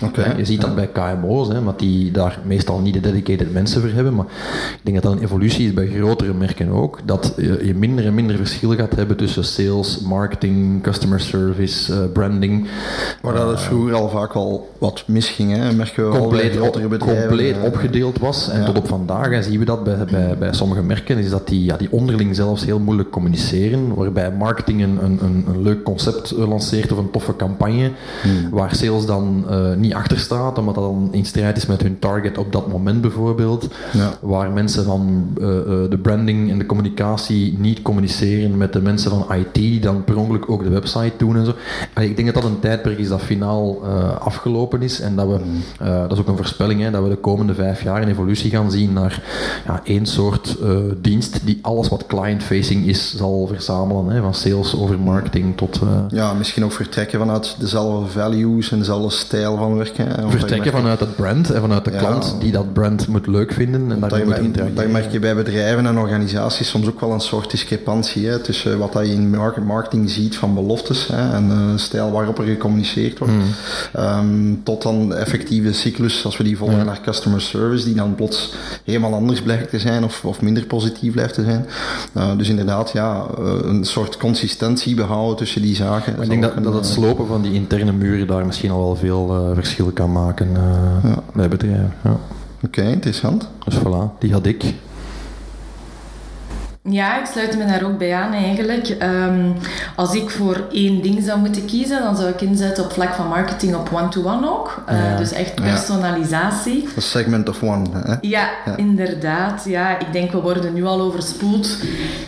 Okay, 0.02 0.36
je 0.36 0.44
ziet 0.44 0.60
dat 0.60 0.74
bij 0.74 0.88
KMO's, 0.88 1.48
hè, 1.48 1.58
omdat 1.58 1.78
die 1.78 2.10
daar 2.10 2.40
meestal 2.44 2.78
niet 2.80 2.94
de 2.94 3.00
dedicated 3.00 3.52
mensen 3.52 3.80
voor 3.80 3.90
hebben, 3.90 4.14
maar 4.14 4.26
ik 4.72 4.80
denk 4.82 5.02
dat 5.02 5.04
dat 5.04 5.12
een 5.12 5.24
evolutie 5.24 5.66
is 5.66 5.72
bij 5.72 5.86
grotere 5.98 6.34
merken 6.34 6.68
ook, 6.68 6.98
dat 7.04 7.32
je 7.36 7.74
minder 7.76 8.06
en 8.06 8.14
minder 8.14 8.36
verschil 8.36 8.74
gaat 8.74 8.94
hebben 8.94 9.16
tussen 9.16 9.44
sales, 9.44 10.00
marketing, 10.00 10.82
customer 10.82 11.20
service, 11.20 11.92
uh, 11.92 11.98
branding. 12.12 12.66
Waar 13.22 13.34
dat 13.34 13.50
het 13.50 13.60
vroeger 13.60 13.94
al 13.94 14.08
vaak 14.08 14.32
al 14.32 14.70
wat 14.78 15.04
misging, 15.06 15.52
hè? 15.52 15.72
merken 15.72 16.10
we 16.10 16.18
compleet, 16.18 16.60
bedrijven. 16.88 16.98
Compleet 16.98 17.56
uh, 17.56 17.64
opgedeeld 17.64 18.18
was. 18.18 18.48
En 18.48 18.64
tot 18.64 18.78
op 18.78 18.88
vandaag 18.88 19.30
en 19.30 19.44
zien 19.44 19.58
we 19.58 19.64
dat 19.64 19.84
bij, 19.84 20.04
bij, 20.10 20.38
bij 20.38 20.52
sommige 20.52 20.82
merken, 20.82 21.18
is 21.18 21.30
dat 21.30 21.48
die, 21.48 21.64
ja, 21.64 21.76
die 21.76 21.92
onderling 21.92 22.36
zelfs 22.36 22.64
heel 22.64 22.78
moeilijk 22.78 23.10
communiceren, 23.10 23.94
waarbij 23.94 24.32
marketing 24.32 24.82
een, 24.82 25.04
een, 25.04 25.18
een 25.22 25.62
leuk 25.62 25.82
concept 25.82 26.30
lanceert 26.30 26.92
of 26.92 26.98
een 26.98 27.10
toffe 27.10 27.36
campagne, 27.36 27.90
hmm. 28.22 28.50
waar 28.50 28.74
sales 28.74 29.06
dan 29.06 29.44
uh, 29.50 29.74
niet 29.74 29.94
achter 29.94 30.18
staat, 30.18 30.58
omdat 30.58 30.74
dat 30.74 30.84
dan 30.84 31.08
in 31.12 31.24
strijd 31.24 31.56
is 31.56 31.66
met 31.66 31.82
hun 31.82 31.98
target 31.98 32.38
op 32.38 32.52
dat 32.52 32.68
moment 32.68 33.00
bijvoorbeeld, 33.00 33.68
ja. 33.92 34.12
waar 34.20 34.50
mensen 34.50 34.84
van 34.84 35.28
de 35.88 35.98
branding 35.98 36.50
en 36.50 36.58
de 36.58 36.66
communicatie 36.66 37.54
niet 37.58 37.82
communiceren 37.82 38.56
met 38.56 38.72
de 38.72 38.80
mensen 38.80 39.10
van 39.10 39.26
IT 39.34 39.54
die 39.54 39.80
dan 39.80 40.04
per 40.04 40.16
ongeluk 40.16 40.50
ook 40.50 40.62
de 40.62 40.68
website 40.68 41.12
doen 41.16 41.36
en 41.36 41.44
zo. 41.44 41.54
ik 42.00 42.16
denk 42.16 42.32
dat 42.32 42.42
dat 42.42 42.50
een 42.52 42.58
tijdperk 42.58 42.98
is 42.98 43.08
dat 43.08 43.20
finaal 43.20 43.86
afgelopen 44.18 44.82
is 44.82 45.00
en 45.00 45.16
dat 45.16 45.26
we, 45.26 45.38
dat 45.78 46.12
is 46.12 46.18
ook 46.18 46.28
een 46.28 46.36
voorspelling, 46.36 46.80
hè, 46.80 46.90
dat 46.90 47.02
we 47.02 47.08
de 47.08 47.16
komende 47.16 47.54
vijf 47.54 47.82
jaar 47.82 48.02
een 48.02 48.08
evolutie 48.08 48.50
gaan 48.50 48.70
zien 48.70 48.92
naar 48.92 49.22
ja, 49.66 49.80
één 49.84 50.06
soort 50.06 50.56
dienst 51.00 51.40
die 51.44 51.58
alles 51.62 51.88
wat 51.88 52.06
client-facing 52.06 52.86
is 52.86 53.16
zal 53.16 53.46
verzamelen, 53.46 54.06
hè, 54.06 54.20
van 54.20 54.34
sales 54.34 54.76
over 54.76 54.98
marketing 54.98 55.56
tot... 55.56 55.80
ja, 56.08 56.32
misschien 56.32 56.64
ook 56.64 56.72
vertrekken 56.72 57.18
vanuit 57.18 57.56
dezelfde 57.58 58.10
values 58.10 58.70
en 58.72 58.78
dezelfde 58.78 59.16
stijl 59.16 59.56
van 59.56 59.76
werken. 59.76 60.30
Vertrekken 60.30 60.72
vanuit 60.72 61.00
het 61.00 61.16
brand 61.16 61.50
en 61.50 61.60
vanuit 61.60 61.84
de 61.84 61.90
klant 61.90 62.36
die 62.40 62.52
dat 62.52 62.72
brand 62.72 63.08
moet 63.08 63.26
leuk 63.26 63.52
vinden 63.52 63.92
en 63.92 64.00
daar 64.00 64.24
moet. 64.24 64.76
Dat 64.76 64.88
merk 64.88 65.12
je 65.12 65.18
bij 65.18 65.34
bedrijven 65.34 65.77
en 65.86 65.98
organisaties 65.98 66.68
soms 66.68 66.88
ook 66.88 67.00
wel 67.00 67.12
een 67.12 67.20
soort 67.20 67.50
discrepantie 67.50 68.26
hè, 68.26 68.38
tussen 68.38 68.78
wat 68.78 68.92
je 68.92 69.12
in 69.12 69.36
marketing 69.66 70.10
ziet 70.10 70.36
van 70.36 70.54
beloftes 70.54 71.06
hè, 71.06 71.32
en 71.32 71.50
uh, 71.50 71.76
stijl 71.76 72.10
waarop 72.10 72.38
er 72.38 72.44
gecommuniceerd 72.44 73.18
wordt, 73.18 73.32
um, 73.98 74.60
tot 74.64 74.82
dan 74.82 75.08
de 75.08 75.14
effectieve 75.14 75.72
cyclus 75.72 76.24
als 76.24 76.36
we 76.36 76.44
die 76.44 76.56
volgen 76.56 76.86
naar 76.86 77.00
customer 77.00 77.40
service, 77.40 77.84
die 77.84 77.94
dan 77.94 78.14
plots 78.14 78.54
helemaal 78.84 79.14
anders 79.14 79.42
blijkt 79.42 79.70
te 79.70 79.78
zijn 79.78 80.04
of, 80.04 80.24
of 80.24 80.40
minder 80.40 80.66
positief 80.66 81.12
blijft 81.12 81.34
te 81.34 81.44
zijn. 81.44 81.66
Uh, 82.16 82.36
dus 82.36 82.48
inderdaad, 82.48 82.90
ja, 82.90 83.26
uh, 83.38 83.52
een 83.62 83.84
soort 83.84 84.16
consistentie 84.16 84.94
behouden 84.94 85.36
tussen 85.36 85.62
die 85.62 85.74
zaken. 85.74 86.22
ik 86.22 86.28
denk 86.28 86.42
dat, 86.42 86.64
dat 86.64 86.74
het 86.74 86.86
slopen 86.86 87.26
van 87.26 87.42
die 87.42 87.52
interne 87.52 87.92
muren 87.92 88.26
daar 88.26 88.46
misschien 88.46 88.70
al 88.70 88.84
wel 88.84 88.96
veel 88.96 89.52
verschil 89.54 89.90
kan 89.90 90.12
maken 90.12 90.48
ja. 91.02 91.22
bij 91.34 91.48
bedrijven. 91.48 91.94
Ja. 92.04 92.10
Oké, 92.10 92.78
okay, 92.80 92.92
interessant. 92.92 93.48
Dus 93.64 93.74
voilà, 93.78 94.18
die 94.18 94.32
had 94.32 94.46
ik. 94.46 94.64
Ja, 96.90 97.20
ik 97.20 97.26
sluit 97.26 97.58
me 97.58 97.66
daar 97.66 97.84
ook 97.84 97.98
bij 97.98 98.14
aan 98.14 98.32
eigenlijk. 98.32 98.96
Um, 99.02 99.54
als 99.96 100.14
ik 100.14 100.30
voor 100.30 100.66
één 100.72 101.02
ding 101.02 101.22
zou 101.24 101.38
moeten 101.38 101.64
kiezen, 101.64 102.02
dan 102.02 102.16
zou 102.16 102.28
ik 102.28 102.40
inzetten 102.40 102.84
op 102.84 102.92
vlak 102.92 103.14
van 103.14 103.28
marketing 103.28 103.74
op 103.74 103.88
one-to-one 103.92 104.50
ook. 104.50 104.84
Uh, 104.90 105.16
Dus 105.16 105.32
echt 105.32 105.54
personalisatie. 105.54 106.88
Ja. 106.94 107.00
segment 107.00 107.48
of 107.48 107.62
one. 107.62 107.86
Hè? 107.92 108.14
Ja, 108.20 108.48
ja, 108.64 108.76
inderdaad. 108.76 109.62
Ja, 109.64 109.98
ik 109.98 110.12
denk 110.12 110.32
we 110.32 110.40
worden 110.40 110.74
nu 110.74 110.84
al 110.84 111.00
overspoeld 111.00 111.76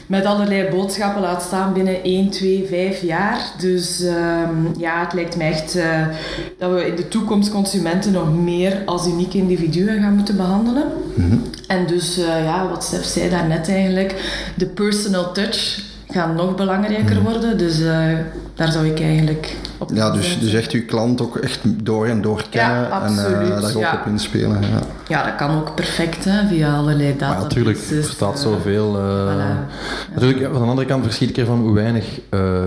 met 0.07 0.25
allerlei 0.25 0.71
boodschappen, 0.71 1.23
laat 1.23 1.43
staan 1.43 1.73
binnen 1.73 2.03
1, 2.03 2.31
2, 2.31 2.67
5 2.69 3.03
jaar. 3.03 3.39
Dus 3.59 4.01
um, 4.01 4.75
ja, 4.79 5.01
het 5.01 5.13
lijkt 5.13 5.37
mij 5.37 5.51
echt 5.51 5.77
uh, 5.77 6.07
dat 6.59 6.73
we 6.73 6.87
in 6.87 6.97
de 6.97 7.09
toekomst 7.09 7.51
consumenten 7.51 8.13
nog 8.13 8.35
meer 8.35 8.83
als 8.85 9.07
unieke 9.07 9.39
individuen 9.39 10.03
gaan 10.03 10.15
moeten 10.15 10.37
behandelen. 10.37 10.85
Mm 11.15 11.31
-hmm. 11.31 11.43
En 11.71 11.87
dus, 11.87 12.19
uh, 12.19 12.45
ja, 12.45 12.69
wat 12.69 12.85
Stef 12.85 13.05
zei 13.05 13.31
daarnet 13.31 13.69
eigenlijk 13.69 14.15
de 14.55 14.67
personal 14.67 15.33
touch 15.33 15.81
gaat 16.09 16.35
nog 16.35 16.55
belangrijker 16.55 17.17
hmm. 17.17 17.25
worden. 17.25 17.59
Dus 17.59 17.81
uh, 17.81 18.19
daar 18.55 18.73
zou 18.73 18.87
ik 18.87 19.01
eigenlijk 19.01 19.57
op 19.79 19.91
Ja, 19.95 20.11
dus, 20.11 20.39
dus 20.41 20.53
echt 20.53 20.73
uw 20.73 20.85
klant 20.85 21.21
ook 21.21 21.37
echt 21.37 21.61
door 21.65 22.07
en 22.07 22.23
door 22.23 22.45
kennen 22.51 22.89
ja, 22.89 23.03
en 23.03 23.13
uh, 23.13 23.61
daar 23.61 23.77
ook 23.77 24.01
op 24.01 24.07
inspelen. 24.07 24.61
Ja. 24.61 24.81
Ja, 25.11 25.25
dat 25.25 25.35
kan 25.35 25.57
ook 25.57 25.75
perfect 25.75 26.25
hè, 26.25 26.47
via 26.49 26.77
allerlei 26.77 27.17
data. 27.17 27.35
Ja, 27.35 27.43
natuurlijk, 27.43 27.79
er 27.91 28.05
staat 28.05 28.35
uh, 28.37 28.43
zoveel. 28.43 28.97
Voilà. 28.97 30.15
Natuurlijk, 30.15 30.53
van 30.53 30.63
de 30.63 30.69
andere 30.69 30.87
kant 30.87 31.05
verschiet 31.05 31.31
ik 31.31 31.37
ervan 31.37 31.61
hoe 31.61 31.75
weinig 31.75 32.21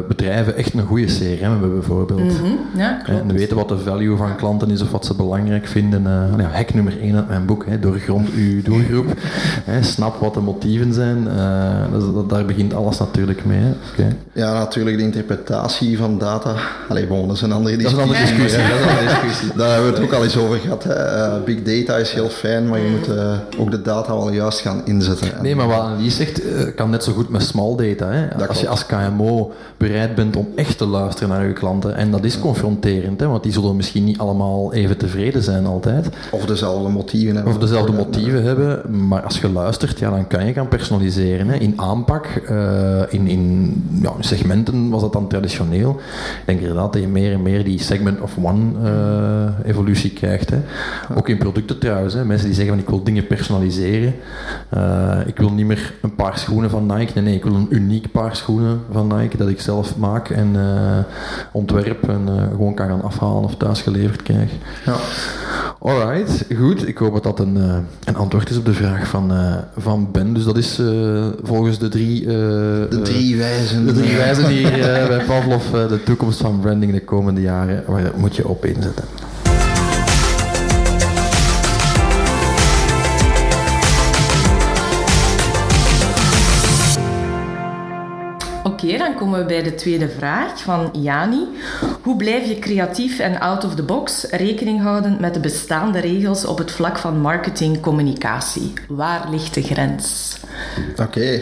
bedrijven 0.08 0.56
echt 0.56 0.74
een 0.74 0.86
goede 0.86 1.06
CRM 1.06 1.52
hebben, 1.52 1.74
bijvoorbeeld. 1.74 2.20
Mm 2.20 2.30
-hmm. 2.30 2.60
ja, 2.76 3.02
klopt. 3.04 3.22
En 3.22 3.34
weten 3.34 3.56
wat 3.56 3.70
de 3.70 3.78
value 3.78 4.18
van 4.18 4.36
klanten 4.36 4.72
is 4.72 4.82
of 4.82 4.92
wat 4.92 5.06
ze 5.06 5.16
belangrijk 5.16 5.68
vinden. 5.68 6.04
ja, 6.38 6.50
hack 6.52 6.74
nummer 6.74 7.00
1 7.02 7.16
uit 7.16 7.28
mijn 7.28 7.46
boek, 7.46 7.66
hè, 7.66 7.80
doorgrond 7.80 8.30
uw 8.36 8.62
doelgroep. 8.62 9.14
snap 9.82 10.20
wat 10.20 10.34
de 10.34 10.40
motieven 10.40 10.94
zijn. 10.94 11.28
dat, 12.14 12.30
daar 12.30 12.46
begint 12.46 12.74
alles 12.74 13.00
natuurlijk 13.00 13.46
mee. 13.46 13.62
Hè. 13.96 14.08
Ja, 14.34 14.54
natuurlijk 14.54 14.98
de 14.98 15.04
interpretatie 15.04 15.98
van 15.98 16.18
data. 16.18 16.56
Allee, 16.90 17.08
bon, 17.08 17.28
dat 17.28 17.36
is 17.36 17.42
een 17.42 17.52
andere 17.52 17.78
discussie. 17.78 18.08
Dat 18.08 18.18
is 18.18 18.54
een 18.56 18.72
andere 18.72 19.04
discussie. 19.06 19.52
Daar 19.58 19.74
hebben 19.74 19.90
we 19.90 19.96
het 19.96 20.06
ook 20.06 20.14
al 20.14 20.24
eens 20.24 20.38
over 20.38 20.58
gehad. 20.58 20.84
Hè. 20.84 21.18
Uh, 21.18 21.44
big 21.44 21.64
data 21.64 21.98
is 21.98 22.12
heel 22.12 22.30
fijn, 22.34 22.70
maar 22.70 22.80
je 22.80 22.90
moet 22.90 23.08
uh, 23.08 23.38
ook 23.60 23.72
de 23.72 23.82
data 23.82 24.14
wel 24.14 24.32
juist 24.32 24.60
gaan 24.60 24.82
inzetten. 24.86 25.28
Nee, 25.42 25.56
maar 25.56 25.68
wat 25.68 25.80
Annelies 25.80 26.16
zegt, 26.16 26.46
uh, 26.46 26.76
kan 26.76 26.90
net 26.90 27.04
zo 27.04 27.12
goed 27.12 27.30
met 27.30 27.44
small 27.44 27.76
data. 27.76 28.12
Hè. 28.12 28.48
Als 28.48 28.60
je 28.60 28.68
als 28.68 28.86
KMO 28.86 29.52
bereid 29.78 30.16
bent 30.16 30.36
om 30.36 30.48
echt 30.56 30.78
te 30.78 30.86
luisteren 30.86 31.30
naar 31.30 31.48
je 31.48 31.54
klanten, 31.54 31.96
en 31.96 32.12
dat 32.12 32.24
is 32.24 32.40
confronterend, 32.40 33.20
hè, 33.20 33.28
want 33.28 33.44
die 33.44 33.52
zullen 33.52 33.76
misschien 33.76 34.04
niet 34.04 34.18
allemaal 34.18 34.74
even 34.74 34.98
tevreden 34.98 35.44
zijn 35.44 35.66
altijd. 35.66 36.10
Of 36.32 36.46
dezelfde 36.46 36.90
motieven 36.90 37.36
hebben. 37.36 37.54
Of 37.54 37.60
dezelfde 37.60 37.92
motieven 37.92 38.44
hebben, 38.44 39.08
maar 39.08 39.22
als 39.22 39.40
je 39.40 39.50
luistert, 39.50 40.00
ja, 40.00 40.10
dan 40.10 40.28
kan 40.28 40.46
je 40.46 40.54
gaan 40.54 40.68
personaliseren. 40.68 41.48
Hè. 41.48 41.56
In 41.56 41.74
aanpak, 41.76 42.28
in, 43.10 43.28
in 43.28 43.74
ja, 44.02 44.12
segmenten 44.20 44.90
was 44.90 45.02
dat 45.02 45.14
dan 45.14 45.28
traditioneel. 45.28 45.92
Ik 45.92 46.46
denk 46.46 46.60
inderdaad 46.60 46.94
dat 46.94 47.02
je 47.02 47.08
meer 47.08 47.34
en 47.34 47.42
meer 47.42 47.64
die 47.64 47.82
segment 47.82 48.22
of 48.22 48.32
one 48.42 48.62
evolutie 49.66 50.12
krijgt. 50.12 50.50
Hè. 50.50 50.58
Ook 51.16 51.30
in 51.30 51.38
producten 51.38 51.80
trouwens. 51.80 52.14
Hè. 52.14 52.23
Mensen 52.26 52.48
die 52.48 52.56
zeggen 52.56 52.74
van 52.74 52.84
ik 52.84 52.90
wil 52.90 53.04
dingen 53.04 53.28
personaliseren. 53.28 54.16
Uh, 54.74 55.18
ik 55.26 55.38
wil 55.38 55.52
niet 55.52 55.66
meer 55.66 55.94
een 56.02 56.16
paar 56.16 56.38
schoenen 56.38 56.70
van 56.70 56.86
Nike. 56.86 57.12
Nee, 57.16 57.24
nee, 57.24 57.36
ik 57.36 57.44
wil 57.44 57.54
een 57.54 57.68
uniek 57.70 58.12
paar 58.12 58.36
schoenen 58.36 58.80
van 58.92 59.18
Nike 59.18 59.38
dat 59.38 59.48
ik 59.48 59.62
zelf 59.62 59.98
maak 59.98 60.30
en 60.30 60.56
uh, 60.56 60.98
ontwerp 61.52 62.10
en 62.10 62.28
gewoon 62.52 62.74
kan 62.74 62.88
gaan 62.88 63.02
afhalen 63.02 63.44
of 63.44 63.56
thuis 63.56 63.82
geleverd 63.82 64.24
krijg. 64.24 64.52
Ja. 64.86 64.96
Alright, 65.80 66.46
goed. 66.58 66.88
Ik 66.88 66.98
hoop 66.98 67.14
dat 67.14 67.24
dat 67.24 67.40
een, 67.40 67.56
een 68.04 68.16
antwoord 68.16 68.50
is 68.50 68.58
op 68.58 68.66
de 68.66 68.74
vraag 68.74 69.08
van, 69.08 69.32
van 69.78 70.12
Ben. 70.12 70.34
Dus 70.34 70.44
dat 70.44 70.58
is 70.58 70.82
volgens 71.44 71.80
de 71.80 71.90
drie... 71.90 72.26
de 72.26 73.00
drie 73.04 73.38
wijzen. 73.38 73.86
De 73.86 73.94
drie 73.94 74.16
wijzen 74.16 74.48
hier 74.48 74.72
bij 75.08 75.24
Pavlov 75.28 75.72
de 75.72 76.04
toekomst 76.04 76.42
van 76.42 76.60
branding 76.60 76.92
de 76.92 77.04
komende 77.04 77.42
jaren, 77.42 77.84
waar 77.88 78.12
moet 78.16 78.36
je 78.36 78.48
op 78.48 78.66
inzetten? 78.66 79.04
Okay. 88.66 88.73
Oké, 88.84 88.98
dan 88.98 89.16
komen 89.16 89.40
we 89.40 89.46
bij 89.46 89.64
de 89.64 89.76
tweede 89.76 90.10
vraag 90.10 90.62
van 90.62 90.90
Jani. 91.02 91.48
Hoe 92.02 92.16
blijf 92.16 92.48
je 92.48 92.60
creatief 92.60 93.20
en 93.20 93.40
out 93.40 93.64
of 93.66 93.76
the 93.76 93.84
box 93.84 94.26
rekening 94.30 94.82
houden 94.82 95.18
met 95.20 95.34
de 95.34 95.40
bestaande 95.40 96.00
regels 96.00 96.46
op 96.46 96.58
het 96.58 96.72
vlak 96.72 96.98
van 96.98 97.20
marketing-communicatie? 97.20 98.74
Waar 98.88 99.30
ligt 99.30 99.54
de 99.54 99.62
grens? 99.62 100.38
Oké. 100.98 101.42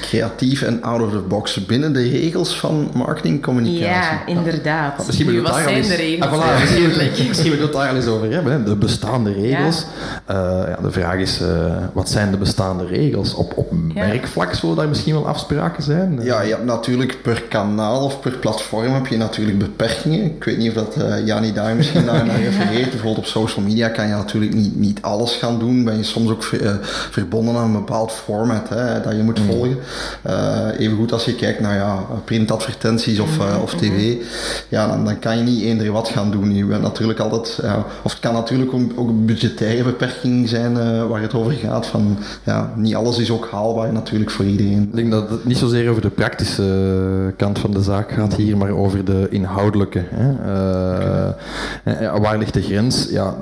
Creatief 0.00 0.62
en 0.62 0.82
out 0.82 1.02
of 1.02 1.10
the 1.10 1.18
box 1.18 1.66
binnen 1.66 1.92
de 1.92 2.08
regels 2.08 2.58
van 2.58 2.90
marketingcommunicatie. 2.94 3.88
Ja, 3.88 4.26
inderdaad. 4.26 4.98
Ah, 5.00 5.06
misschien 5.06 5.30
nu, 5.30 5.42
wat 5.42 5.54
zijn 5.54 5.82
de 5.82 5.94
regels? 5.94 6.30
Ah, 6.30 6.32
voilà, 6.32 6.60
misschien, 6.60 7.28
misschien 7.28 7.50
we 7.50 7.62
het 7.62 7.72
daar 7.72 7.94
eens 7.94 8.06
over 8.06 8.32
hebben. 8.32 8.64
De 8.64 8.76
bestaande 8.76 9.32
regels. 9.32 9.86
Ja. 10.28 10.62
Uh, 10.62 10.68
ja, 10.68 10.82
de 10.82 10.90
vraag 10.90 11.16
is, 11.16 11.40
uh, 11.40 11.48
wat 11.92 12.10
zijn 12.10 12.30
de 12.30 12.36
bestaande 12.36 12.86
regels? 12.86 13.34
Op, 13.34 13.52
op 13.56 13.72
merkvlak 13.94 14.54
daar 14.70 14.88
misschien 14.88 15.14
wel 15.14 15.26
afspraken 15.26 15.82
zijn? 15.82 16.18
Ja, 16.22 16.40
je 16.40 16.50
hebt 16.50 16.64
natuurlijk 16.64 17.22
per 17.22 17.42
kanaal 17.42 18.04
of 18.04 18.20
per 18.20 18.32
platform 18.32 18.92
heb 18.92 19.06
je 19.06 19.16
natuurlijk 19.16 19.58
beperkingen. 19.58 20.24
Ik 20.24 20.44
weet 20.44 20.58
niet 20.58 20.68
of 20.68 20.74
dat 20.74 20.96
uh, 20.98 21.26
Jani 21.26 21.52
daar 21.52 21.74
misschien 21.74 22.04
naar, 22.04 22.26
naar 22.26 22.40
refereert. 22.40 22.90
Bijvoorbeeld 22.90 23.18
op 23.18 23.26
social 23.26 23.64
media 23.64 23.88
kan 23.88 24.06
je 24.06 24.14
natuurlijk 24.14 24.54
niet, 24.54 24.76
niet 24.76 25.02
alles 25.02 25.34
gaan 25.34 25.58
doen. 25.58 25.84
Ben 25.84 25.96
je 25.96 26.02
soms 26.02 26.30
ook 26.30 26.44
verbonden 27.10 27.56
aan 27.56 27.64
een 27.64 27.72
bepaald 27.72 28.12
format 28.12 28.68
hè, 28.68 29.00
dat 29.00 29.16
je 29.16 29.22
moet 29.22 29.38
mm. 29.38 29.46
volgen. 29.46 29.78
Uh, 30.26 30.68
even 30.78 30.96
goed 30.96 31.12
als 31.12 31.24
je 31.24 31.34
kijkt 31.34 31.60
naar 31.60 31.74
ja, 31.74 31.98
printadvertenties 32.24 33.18
of, 33.18 33.38
uh, 33.38 33.62
of 33.62 33.74
tv, 33.74 34.16
ja, 34.68 34.86
dan, 34.86 35.04
dan, 35.04 35.18
kan 35.18 35.38
je 35.38 35.42
niet 35.42 35.62
eender 35.62 35.92
wat 35.92 36.08
gaan 36.08 36.30
doen. 36.30 36.54
Je 36.54 36.64
bent 36.64 36.82
natuurlijk 36.82 37.18
altijd, 37.18 37.58
ja, 37.62 37.84
of 38.02 38.10
het 38.10 38.20
kan 38.20 38.34
natuurlijk 38.34 38.72
ook 38.72 39.08
een 39.08 39.24
budgettaire 39.24 39.82
beperking 39.82 40.48
zijn 40.48 40.72
uh, 40.72 41.06
waar 41.06 41.22
het 41.22 41.34
over 41.34 41.52
gaat. 41.52 41.86
Van, 41.86 42.18
ja, 42.44 42.72
niet 42.76 42.94
alles 42.94 43.18
is 43.18 43.30
ook 43.30 43.48
haalbaar 43.50 43.92
natuurlijk 43.92 44.30
voor 44.30 44.44
iedereen. 44.52 44.82
Ik 44.82 44.94
denk 44.94 45.10
dat 45.10 45.30
het 45.30 45.44
niet 45.44 45.56
zozeer 45.56 45.90
over 45.90 46.02
de 46.02 46.10
praktische 46.10 47.34
kant 47.36 47.58
van 47.58 47.70
de 47.70 47.82
zaak 47.82 48.12
gaat 48.12 48.34
hier, 48.34 48.56
maar 48.56 48.70
over 48.70 49.04
de 49.04 49.26
inhoudelijke. 49.30 50.02
Hè. 50.08 50.30
Okay. 51.84 52.20
waar 52.20 52.38
ligt 52.38 52.54
de 52.54 52.62
grens? 52.62 53.08
Ja, 53.10 53.34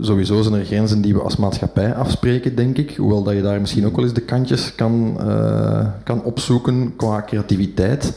sowieso 0.00 0.42
zijn 0.42 0.54
er 0.54 0.64
grenzen 0.64 1.00
die 1.00 1.14
we 1.14 1.20
als 1.20 1.36
maatschappij 1.36 1.94
afspreken, 1.94 2.54
denk 2.54 2.76
ik. 2.78 2.96
Hoewel 2.96 3.22
dat 3.22 3.34
je 3.34 3.42
daar 3.42 3.60
misschien 3.60 3.86
ook 3.86 3.96
wel 3.96 4.04
eens 4.04 4.14
de 4.14 4.20
kantjes 4.20 4.74
kan, 4.74 5.16
uh, 5.20 5.86
kan 6.04 6.22
opzoeken 6.22 6.92
qua 6.96 7.22
creativiteit. 7.26 8.12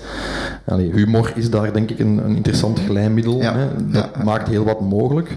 Allee, 0.65 0.91
humor 0.91 1.31
is 1.35 1.49
daar 1.49 1.73
denk 1.73 1.89
ik 1.89 1.99
een, 1.99 2.21
een 2.25 2.35
interessant 2.35 2.79
glijmiddel. 2.79 3.41
Ja, 3.41 3.55
hè? 3.55 3.67
Dat 3.91 4.09
ja, 4.15 4.23
maakt 4.23 4.47
heel 4.47 4.63
wat 4.63 4.81
mogelijk. 4.81 5.29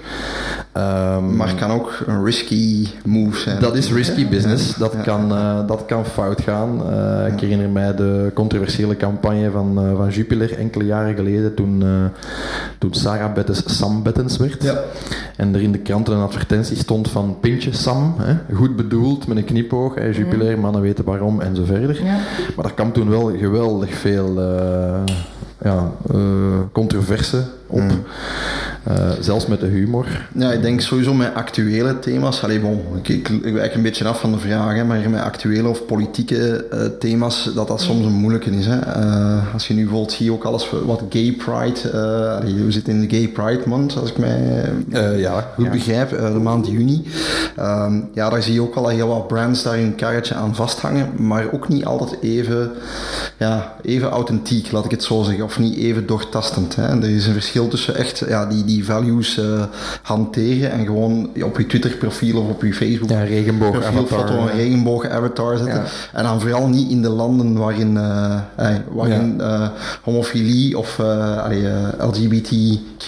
Um, 0.76 1.36
maar 1.36 1.48
het 1.48 1.56
kan 1.56 1.70
ook 1.70 2.02
een 2.06 2.24
risky 2.24 2.86
move 3.04 3.38
zijn. 3.38 3.60
Dat 3.60 3.76
is 3.76 3.92
risky 3.92 4.28
business. 4.28 4.74
Dat, 4.76 5.02
Kan, 5.02 5.32
uh, 5.32 5.66
dat 5.66 5.84
kan 5.86 6.04
fout 6.04 6.40
gaan. 6.40 6.82
Uh, 6.90 7.32
ik 7.32 7.40
herinner 7.40 7.68
mij 7.68 7.94
de 7.94 8.30
controversiële 8.34 8.96
campagne 8.96 9.50
van, 9.50 9.84
uh, 9.84 9.96
van 9.96 10.08
Jupiler 10.08 10.58
enkele 10.58 10.84
jaren 10.84 11.14
geleden 11.14 11.54
toen, 11.54 11.84
toen 12.78 12.94
Sarah 12.94 13.32
Bettes 13.32 13.62
Sam 13.78 14.02
Bettens 14.02 14.36
werd. 14.36 14.74
En 15.36 15.54
er 15.54 15.62
in 15.62 15.72
de 15.72 15.78
kranten 15.78 16.14
een 16.14 16.22
advertentie 16.22 16.76
stond 16.76 17.10
van 17.10 17.36
Pintje 17.40 17.72
Sam. 17.72 18.14
Hè? 18.18 18.54
Goed 18.54 18.76
bedoeld, 18.76 19.26
met 19.26 19.36
een 19.36 19.44
knipoog. 19.44 19.94
Hè? 19.94 20.06
Jupiler, 20.06 20.58
mannen 20.58 20.80
weten 20.80 21.04
waarom 21.04 21.40
en 21.40 21.56
zo 21.56 21.64
verder. 21.64 22.00
Maar 22.54 22.64
daar 22.64 22.74
kwam 22.74 22.92
toen 22.92 23.10
wel 23.10 23.36
geweldig 23.36 23.94
veel 23.94 24.40
ja, 25.62 25.90
controverse 26.72 27.44
op. 27.66 27.80
Mm. 27.80 28.02
Uh, 28.88 29.10
zelfs 29.20 29.46
met 29.46 29.60
de 29.60 29.66
humor. 29.66 30.06
Ja, 30.32 30.52
ik 30.52 30.62
denk 30.62 30.80
sowieso 30.80 31.14
met 31.14 31.34
actuele 31.34 31.98
thema's. 31.98 32.42
Allee, 32.42 32.60
bon, 32.60 32.80
ik, 32.96 33.08
ik, 33.08 33.28
ik 33.28 33.52
wijk 33.52 33.74
een 33.74 33.82
beetje 33.82 34.08
af 34.08 34.20
van 34.20 34.32
de 34.32 34.38
vraag, 34.38 34.74
hè, 34.74 34.84
maar 34.84 35.10
met 35.10 35.20
actuele 35.20 35.68
of 35.68 35.86
politieke 35.86 36.66
uh, 36.72 36.80
thema's, 36.98 37.50
dat 37.54 37.68
dat 37.68 37.80
soms 37.80 38.04
een 38.04 38.12
moeilijke 38.12 38.50
is. 38.50 38.66
Hè. 38.66 38.76
Uh, 38.76 39.52
als 39.52 39.66
je 39.66 39.74
nu 39.74 39.82
bijvoorbeeld 39.82 40.12
ziet 40.12 40.30
ook 40.30 40.44
alles 40.44 40.70
wat 40.84 41.02
gay 41.08 41.32
pride, 41.32 41.92
allee, 42.40 42.54
we 42.54 42.72
zitten 42.72 42.92
in 42.92 43.08
de 43.08 43.16
gay 43.16 43.28
pride 43.28 43.62
month, 43.66 43.96
als 43.96 44.10
ik 44.10 44.18
mij 44.18 44.72
ja, 45.16 45.52
goed 45.54 45.64
ja. 45.64 45.70
begrijp, 45.70 46.10
de 46.10 46.40
maand 46.42 46.66
juni. 46.66 47.04
Ehm, 47.56 48.00
ja, 48.14 48.30
daar 48.30 48.42
zie 48.42 48.54
je 48.54 48.62
ook 48.62 48.74
al 48.74 48.88
heel 48.88 49.08
wat 49.08 49.26
brands 49.26 49.62
daar 49.62 49.78
een 49.78 49.94
karretje 49.94 50.34
aan 50.34 50.54
vasthangen, 50.54 51.10
maar 51.16 51.46
ook 51.52 51.68
niet 51.68 51.84
altijd 51.84 52.16
even, 52.22 52.70
ja, 53.38 53.74
even 53.82 54.08
authentiek, 54.08 54.72
laat 54.72 54.84
ik 54.84 54.90
het 54.90 55.02
zo 55.02 55.22
zeggen, 55.22 55.44
of 55.44 55.58
niet 55.58 55.76
even 55.76 56.06
doortastend. 56.06 56.76
Hè. 56.76 56.82
Er 56.82 57.10
is 57.10 57.26
een 57.26 57.32
verschil 57.32 57.68
tussen 57.68 57.96
echt 57.96 58.24
ja, 58.28 58.46
die, 58.46 58.64
die 58.64 58.73
die 58.74 58.84
values 58.84 59.38
uh, 59.38 59.62
hanteren 60.02 60.70
en 60.70 60.84
gewoon 60.84 61.30
op 61.42 61.58
je 61.58 61.66
Twitter 61.66 61.90
profiel 61.90 62.40
of 62.40 62.48
op 62.48 62.62
je 62.62 62.74
Facebook 62.74 63.10
ja, 63.10 63.22
regenboog 63.22 63.84
foto 64.06 64.38
een 64.38 64.56
regenboog 64.56 65.08
avatar 65.08 65.56
zetten. 65.56 65.82
En 66.12 66.24
dan 66.24 66.40
vooral 66.40 66.68
niet 66.68 66.90
in 66.90 67.02
de 67.02 67.08
landen 67.08 67.56
waarin, 67.56 67.94
uh, 67.94 68.40
waarin 68.90 69.34
uh, 69.40 69.68
homofilie 70.02 70.78
of 70.78 71.00
allee, 71.00 71.64
LGBTQ 71.98 73.06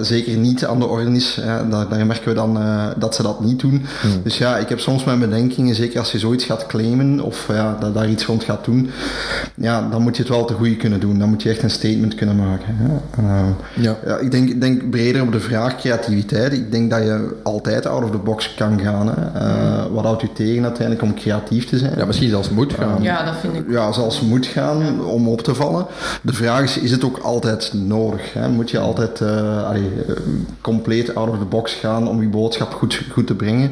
zeker 0.00 0.36
niet 0.36 0.64
aan 0.64 0.78
de 0.78 0.86
orde 0.86 1.10
is. 1.10 1.40
Daar, 1.70 1.88
daar, 1.88 2.06
merken 2.06 2.28
we 2.28 2.34
dan 2.34 2.58
dat 2.98 3.14
ze 3.14 3.22
dat 3.22 3.44
niet 3.44 3.60
doen. 3.60 3.86
Hmm. 4.00 4.22
Dus 4.22 4.38
ja, 4.38 4.56
ik 4.56 4.68
heb 4.68 4.80
soms 4.80 5.04
mijn 5.04 5.18
bedenkingen, 5.18 5.74
zeker 5.74 5.98
als 5.98 6.12
je 6.12 6.18
zoiets 6.18 6.44
gaat 6.44 6.66
claimen 6.66 7.20
of 7.20 7.46
ja, 7.48 7.76
dat 7.80 7.94
daar 7.94 8.08
iets 8.08 8.24
rond 8.24 8.44
gaat 8.44 8.64
doen, 8.64 8.90
ja, 9.54 9.88
dan 9.90 10.02
moet 10.02 10.16
je 10.16 10.22
het 10.22 10.30
wel 10.30 10.44
te 10.44 10.54
goede 10.54 10.76
kunnen 10.76 11.00
doen. 11.00 11.18
Dan 11.18 11.28
moet 11.28 11.42
je 11.42 11.50
echt 11.50 11.62
een 11.62 11.70
statement 11.70 12.14
kunnen 12.14 12.36
maken. 12.36 12.76
ja. 13.74 13.96
ja, 14.06 14.16
ik 14.16 14.30
denk 14.30 14.57
denk 14.60 14.90
breder 14.90 15.22
op 15.22 15.32
de 15.32 15.40
vraag 15.40 15.76
creativiteit. 15.76 16.52
Ik 16.52 16.72
denk 16.72 16.90
dat 16.90 17.02
je 17.02 17.40
altijd 17.42 17.86
out 17.86 18.04
of 18.04 18.10
the 18.10 18.18
box 18.18 18.54
kan 18.54 18.80
gaan. 18.80 19.08
Hè. 19.08 19.40
Uh, 19.40 19.84
wat 19.92 20.04
houdt 20.04 20.22
u 20.22 20.28
tegen 20.34 20.62
uiteindelijk 20.62 21.02
om 21.02 21.14
creatief 21.14 21.66
te 21.66 21.78
zijn? 21.78 21.92
Ja, 21.96 22.04
misschien 22.04 22.28
zelfs 22.28 22.50
moet 22.50 22.72
gaan. 22.72 23.02
ja, 23.02 23.24
dat 23.24 23.34
vind 23.40 23.54
ik. 23.54 23.64
Ja, 23.70 23.92
zelfs 23.92 24.20
moet 24.20 24.46
gaan 24.46 25.04
om 25.04 25.28
op 25.28 25.40
te 25.40 25.54
vallen. 25.54 25.86
De 26.22 26.32
vraag 26.32 26.62
is, 26.62 26.78
is 26.78 26.90
het 26.90 27.04
ook 27.04 27.18
altijd 27.18 27.72
nodig? 27.74 28.32
Hè? 28.32 28.48
Moet 28.48 28.70
je 28.70 28.78
altijd 28.78 29.20
uh, 29.20 29.68
allee, 29.68 29.90
uh, 30.08 30.14
compleet 30.60 31.14
out 31.14 31.28
of 31.28 31.38
the 31.38 31.44
box 31.44 31.74
gaan 31.74 32.08
om 32.08 32.22
je 32.22 32.28
boodschap 32.28 32.72
goed, 32.72 33.02
goed 33.12 33.26
te 33.26 33.34
brengen? 33.34 33.70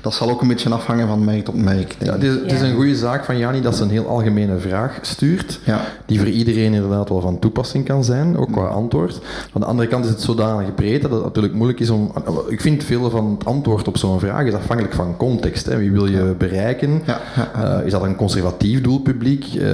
Dat 0.00 0.14
zal 0.14 0.30
ook 0.30 0.40
een 0.40 0.48
beetje 0.48 0.70
afhangen 0.70 1.08
van 1.08 1.24
merk 1.24 1.44
tot 1.44 1.54
merk. 1.54 1.96
Ja, 1.98 2.12
het, 2.12 2.22
is, 2.22 2.34
het 2.34 2.52
is, 2.52 2.60
een 2.60 2.74
goede 2.74 2.96
zaak 2.96 3.24
van 3.24 3.38
Jani 3.38 3.60
dat 3.60 3.76
ze 3.76 3.82
een 3.82 3.90
heel 3.90 4.08
algemene 4.08 4.58
vraag 4.58 4.98
stuurt, 5.02 5.60
ja. 5.64 5.80
die 6.06 6.18
voor 6.18 6.28
iedereen 6.28 6.74
inderdaad 6.74 7.08
wel 7.08 7.20
van 7.20 7.38
toepassing 7.38 7.84
kan 7.84 8.04
zijn, 8.04 8.36
ook 8.36 8.52
qua 8.52 8.66
antwoord. 8.66 9.20
Van 9.50 9.60
de 9.60 9.66
andere 9.66 9.88
kant 9.88 10.04
is 10.04 10.10
het 10.10 10.20
zodanig 10.28 10.74
breed 10.74 11.02
dat 11.02 11.10
het 11.10 11.22
natuurlijk 11.22 11.54
moeilijk 11.54 11.80
is 11.80 11.90
om. 11.90 12.12
Ik 12.48 12.60
vind 12.60 12.84
veel 12.84 13.10
van 13.10 13.36
het 13.38 13.44
antwoord 13.44 13.88
op 13.88 13.96
zo'n 13.96 14.20
vraag 14.20 14.44
is 14.44 14.54
afhankelijk 14.54 14.94
van 14.94 15.16
context. 15.16 15.66
Hè. 15.66 15.76
Wie 15.78 15.92
wil 15.92 16.06
je 16.06 16.34
bereiken? 16.38 17.02
Ja, 17.04 17.20
uh, 17.56 17.86
is 17.86 17.92
dat 17.92 18.02
een 18.02 18.16
conservatief 18.16 18.80
doelpubliek? 18.80 19.46
Uh, 19.54 19.64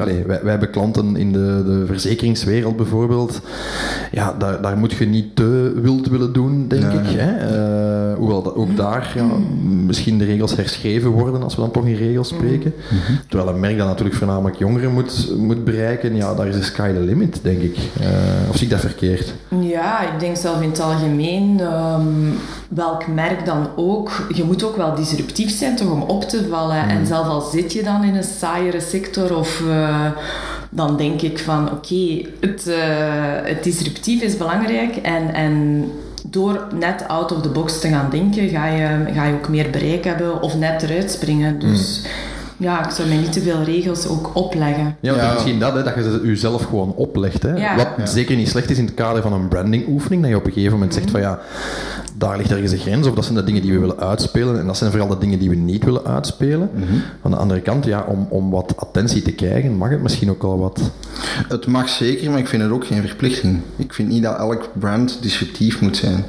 allez, 0.00 0.24
wij, 0.26 0.40
wij, 0.42 0.50
hebben 0.50 0.70
klanten 0.70 1.16
in 1.16 1.32
de, 1.32 1.62
de 1.66 1.82
verzekeringswereld 1.86 2.76
bijvoorbeeld. 2.76 3.40
Ja, 4.12 4.34
daar, 4.38 4.62
daar 4.62 4.78
moet 4.78 4.92
je 4.92 5.06
niet 5.06 5.36
te 5.36 5.72
wild 5.82 6.08
willen 6.08 6.32
doen, 6.32 6.68
denk 6.68 6.92
ik. 6.92 7.06
Hè. 7.06 7.30
Uh, 8.12 8.16
hoewel 8.16 8.42
dat 8.42 8.54
ook 8.54 8.76
daar 8.76 9.12
ja, 9.14 9.26
misschien 9.86 10.18
de 10.18 10.24
regels 10.24 10.56
herschreven 10.56 11.10
worden 11.10 11.42
als 11.42 11.54
we 11.54 11.60
dan 11.60 11.70
toch 11.70 11.86
in 11.86 11.94
regels 11.94 12.28
spreken. 12.28 12.72
Mm 12.90 12.98
-hmm. 13.06 13.18
Terwijl 13.28 13.48
een 13.48 13.60
merk 13.60 13.78
dat 13.78 13.86
natuurlijk 13.86 14.16
voornamelijk 14.16 14.56
jongeren 14.56 14.92
moet, 14.92 15.34
moet 15.38 15.64
bereiken, 15.64 16.16
ja, 16.16 16.34
daar 16.34 16.48
is 16.48 16.56
de 16.56 16.62
sky 16.62 16.92
the 16.92 17.00
limit, 17.00 17.38
denk 17.42 17.60
ik. 17.60 17.76
of 18.48 18.56
zie 18.56 18.66
ik 18.66 18.72
dat 18.72 18.80
verkeerd? 18.80 19.34
Ja, 19.60 19.83
ik 20.14 20.20
denk 20.20 20.36
zelf 20.36 20.60
in 20.60 20.68
het 20.68 20.80
algemeen, 20.80 21.60
um, 21.60 22.38
welk 22.68 23.06
merk 23.06 23.46
dan 23.46 23.68
ook, 23.76 24.26
je 24.34 24.44
moet 24.44 24.64
ook 24.64 24.76
wel 24.76 24.94
disruptief 24.94 25.50
zijn 25.50 25.76
toch 25.76 25.90
om 25.90 26.02
op 26.02 26.22
te 26.22 26.48
vallen. 26.50 26.88
En 26.88 26.96
hmm. 26.96 27.06
zelf 27.06 27.26
al 27.26 27.40
zit 27.40 27.72
je 27.72 27.82
dan 27.82 28.04
in 28.04 28.14
een 28.14 28.24
saaiere 28.24 28.80
sector 28.80 29.36
of... 29.36 29.60
Uh, 29.60 30.06
dan 30.70 30.96
denk 30.96 31.22
ik 31.22 31.38
van 31.38 31.70
oké, 31.72 32.28
het, 32.40 32.66
uh, 32.66 32.76
het 33.42 33.64
disruptief 33.64 34.22
is 34.22 34.36
belangrijk 34.36 34.96
en, 34.96 35.34
en 35.34 35.84
door 36.26 36.66
net 36.78 37.08
out 37.08 37.32
of 37.32 37.42
the 37.42 37.48
box 37.48 37.80
te 37.80 37.88
gaan 37.88 38.10
denken, 38.10 38.48
ga 38.48 38.66
je, 38.66 39.12
ga 39.14 39.24
je 39.24 39.34
ook 39.34 39.48
meer 39.48 39.70
bereik 39.70 40.04
hebben 40.04 40.42
of 40.42 40.56
net 40.56 40.82
eruit 40.82 41.10
springen. 41.10 41.58
Dus 41.58 42.00
hmm 42.02 42.32
ja, 42.56 42.84
ik 42.84 42.90
zou 42.90 43.08
mij 43.08 43.16
niet 43.16 43.32
te 43.32 43.40
veel 43.40 43.62
regels 43.62 44.06
ook 44.06 44.30
opleggen. 44.34 44.96
Ja, 45.00 45.14
ja. 45.14 45.32
misschien 45.32 45.58
dat, 45.58 45.74
hè, 45.74 45.82
dat 45.82 45.94
je 45.94 46.02
ze 46.02 46.20
jezelf 46.24 46.64
gewoon 46.64 46.94
oplegt. 46.94 47.42
Hè. 47.42 47.76
Wat 47.76 48.08
zeker 48.08 48.36
niet 48.36 48.48
slecht 48.48 48.70
is 48.70 48.78
in 48.78 48.84
het 48.84 48.94
kader 48.94 49.22
van 49.22 49.32
een 49.32 49.48
brandingoefening, 49.48 50.22
dat 50.22 50.30
je 50.30 50.36
op 50.36 50.46
een 50.46 50.52
gegeven 50.52 50.72
moment 50.72 50.94
zegt 50.94 51.10
van 51.10 51.20
ja, 51.20 51.38
daar 52.16 52.36
ligt 52.36 52.50
ergens 52.50 52.72
een 52.72 52.78
grens, 52.78 53.06
of 53.06 53.14
dat 53.14 53.24
zijn 53.24 53.36
de 53.36 53.44
dingen 53.44 53.62
die 53.62 53.72
we 53.72 53.78
willen 53.78 53.98
uitspelen, 53.98 54.60
en 54.60 54.66
dat 54.66 54.76
zijn 54.76 54.90
vooral 54.90 55.08
de 55.08 55.18
dingen 55.18 55.38
die 55.38 55.48
we 55.48 55.56
niet 55.56 55.84
willen 55.84 56.04
uitspelen. 56.04 56.70
Mm 56.74 57.02
Aan 57.22 57.30
de 57.30 57.36
andere 57.36 57.60
kant, 57.60 57.84
ja, 57.84 58.04
om, 58.08 58.26
om 58.30 58.50
wat 58.50 58.74
attentie 58.76 59.22
te 59.22 59.32
krijgen, 59.32 59.76
mag 59.76 59.90
het 59.90 60.02
misschien 60.02 60.30
ook 60.30 60.42
al 60.42 60.58
wat. 60.58 60.80
Het 61.48 61.66
mag 61.66 61.88
zeker, 61.88 62.30
maar 62.30 62.38
ik 62.38 62.48
vind 62.48 62.62
het 62.62 62.70
ook 62.70 62.86
geen 62.86 63.06
verplichting. 63.06 63.60
Ik 63.76 63.94
vind 63.94 64.08
niet 64.08 64.22
dat 64.22 64.38
elk 64.38 64.68
brand 64.72 65.18
disruptief 65.20 65.80
moet 65.80 65.96
zijn. 65.96 66.24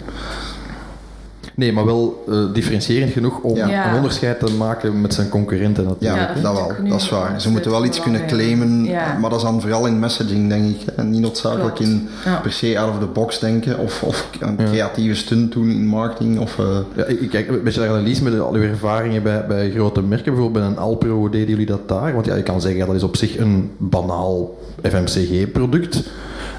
Nee, 1.56 1.74
maar 1.74 1.86
wel 1.86 2.24
uh, 2.30 2.54
differentiërend 2.54 3.12
genoeg 3.12 3.40
om 3.40 3.58
een 3.58 3.96
onderscheid 3.96 4.40
te 4.40 4.54
maken 4.58 5.02
met 5.02 5.14
zijn 5.14 5.30
concurrenten 5.30 5.84
natuurlijk. 5.84 6.36
Ja, 6.36 6.42
dat, 6.42 6.54
wel. 6.54 6.90
Dat 6.90 7.02
is 7.02 7.10
waar. 7.10 7.42
Ze 7.42 7.52
moeten 7.52 7.72
wel 7.72 7.86
iets 7.86 8.02
kunnen 8.02 8.26
claimen, 8.28 8.82
maar 9.20 9.30
dat 9.30 9.36
is 9.36 9.42
dan 9.42 9.62
vooral 9.62 9.86
in 9.86 10.00
messaging, 10.00 10.50
denk 10.50 10.76
ik. 10.76 10.88
En 10.96 11.10
niet 11.10 11.22
noodzakelijk 11.22 11.80
in 11.80 12.08
per 12.42 12.52
se 12.52 12.80
out 12.80 12.90
of 12.90 13.00
the 13.00 13.06
box 13.06 13.40
denken 13.40 13.80
of, 13.80 14.04
of 14.04 14.30
een 14.40 14.56
creatieve 14.56 15.16
stunt 15.16 15.52
doen 15.52 15.70
in 15.70 15.86
marketing. 15.86 16.40
Of, 16.40 16.58
uh... 16.58 16.66
ja, 16.96 17.06
ik 17.06 17.30
kijk 17.30 17.48
een 17.48 17.64
beetje 17.64 17.80
naar 17.80 17.90
analyse 17.90 18.24
met 18.24 18.40
al 18.40 18.54
uw 18.54 18.62
ervaringen 18.62 19.24
bij, 19.24 19.46
bij 19.48 19.72
grote 19.72 20.02
merken. 20.02 20.34
Bijvoorbeeld 20.34 20.64
bij 20.64 20.74
een 20.74 20.80
Alpro, 20.80 21.10
hoe 21.10 21.30
deden 21.30 21.50
jullie 21.50 21.66
dat 21.66 21.88
daar? 21.88 22.14
Want 22.14 22.26
ja, 22.26 22.36
je 22.36 22.44
kan 22.44 22.62
zeggen, 22.62 22.86
dat 22.86 22.96
is 22.96 23.04
op 23.04 23.16
zich 23.16 23.38
een 23.38 23.72
banaal 23.78 24.58
FMCG-product. 24.82 26.04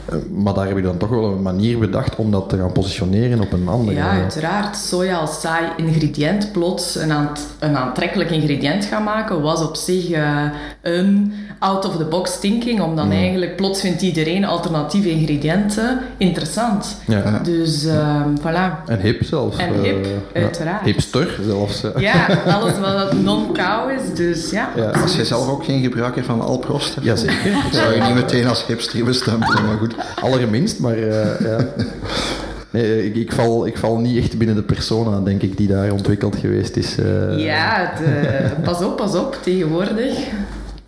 Eh, 0.09 0.17
maar 0.35 0.55
daar 0.55 0.67
heb 0.67 0.77
je 0.77 0.83
dan 0.83 0.97
toch 0.97 1.09
wel 1.09 1.25
een 1.25 1.43
manier 1.43 1.79
bedacht 1.79 2.17
om 2.17 2.31
dat 2.31 2.49
te 2.49 2.57
gaan 2.57 2.73
positioneren 2.73 3.41
op 3.41 3.53
een 3.53 3.69
andere... 3.69 3.97
Ja, 3.97 4.11
uiteraard. 4.11 4.77
Soja 4.77 5.17
als 5.17 5.41
saai 5.41 5.67
ingrediënt 5.77 6.53
plots 6.53 6.95
een, 6.95 7.13
aant 7.13 7.47
een 7.59 7.77
aantrekkelijk 7.77 8.31
ingrediënt 8.31 8.85
gaan 8.85 9.05
maken, 9.05 9.43
was 9.43 9.63
op 9.63 9.77
zich 9.77 10.11
uh, 10.11 10.43
een 10.83 11.33
out-of-the-box 11.59 12.41
thinking, 12.41 12.81
om 12.81 12.97
dan 12.97 13.11
eigenlijk 13.11 13.57
plots 13.57 13.81
vindt 13.81 14.03
iedereen 14.03 14.45
alternatieve 14.45 15.11
ingrediënten 15.11 15.99
interessant. 16.17 16.97
Ja. 17.07 17.41
Dus 17.45 17.85
uh, 17.85 18.23
voilà. 18.41 18.85
En 18.87 19.01
hip 19.01 19.25
zelfs. 19.25 19.57
En 19.57 19.83
hip, 19.83 20.07
uh, 20.07 20.43
uiteraard. 20.43 20.85
Hipster 20.85 21.39
zelfs. 21.47 21.83
Ja, 21.97 22.27
alles 22.47 22.79
wat 22.79 23.13
non-cow 23.23 23.91
is, 23.91 24.15
dus 24.15 24.51
ja. 24.51 24.71
ja. 24.77 24.91
Als 24.91 25.17
je 25.17 25.25
zelf 25.25 25.49
ook 25.49 25.65
geen 25.65 25.83
gebruiker 25.83 26.25
van 26.25 26.41
Alprost 26.41 26.95
hebt, 26.95 27.07
Jazeker. 27.07 27.65
zou 27.73 27.95
je 27.95 28.01
niet 28.01 28.15
meteen 28.15 28.47
als 28.47 28.67
hipster 28.67 29.05
bestempelen, 29.05 29.65
maar 29.67 29.77
goed. 29.77 29.95
Allerminst, 30.21 30.79
maar 30.79 30.99
uh, 30.99 31.41
ja. 31.41 31.59
Nee, 32.71 33.07
ik, 33.07 33.17
ik, 33.17 33.33
val, 33.33 33.67
ik 33.67 33.79
val 33.79 33.99
niet 33.99 34.23
echt 34.23 34.39
binnen 34.39 34.57
de 34.57 34.63
persona, 34.63 35.21
denk 35.21 35.43
ik, 35.43 35.57
die 35.57 35.69
daar 35.69 35.91
ontwikkeld 35.91 36.37
geweest 36.37 36.77
is. 36.77 36.97
Uh. 36.99 37.39
Ja, 37.39 37.93
de, 37.99 38.51
pas 38.65 38.83
op, 38.83 38.97
pas 38.97 39.15
op, 39.15 39.39
tegenwoordig. 39.43 40.19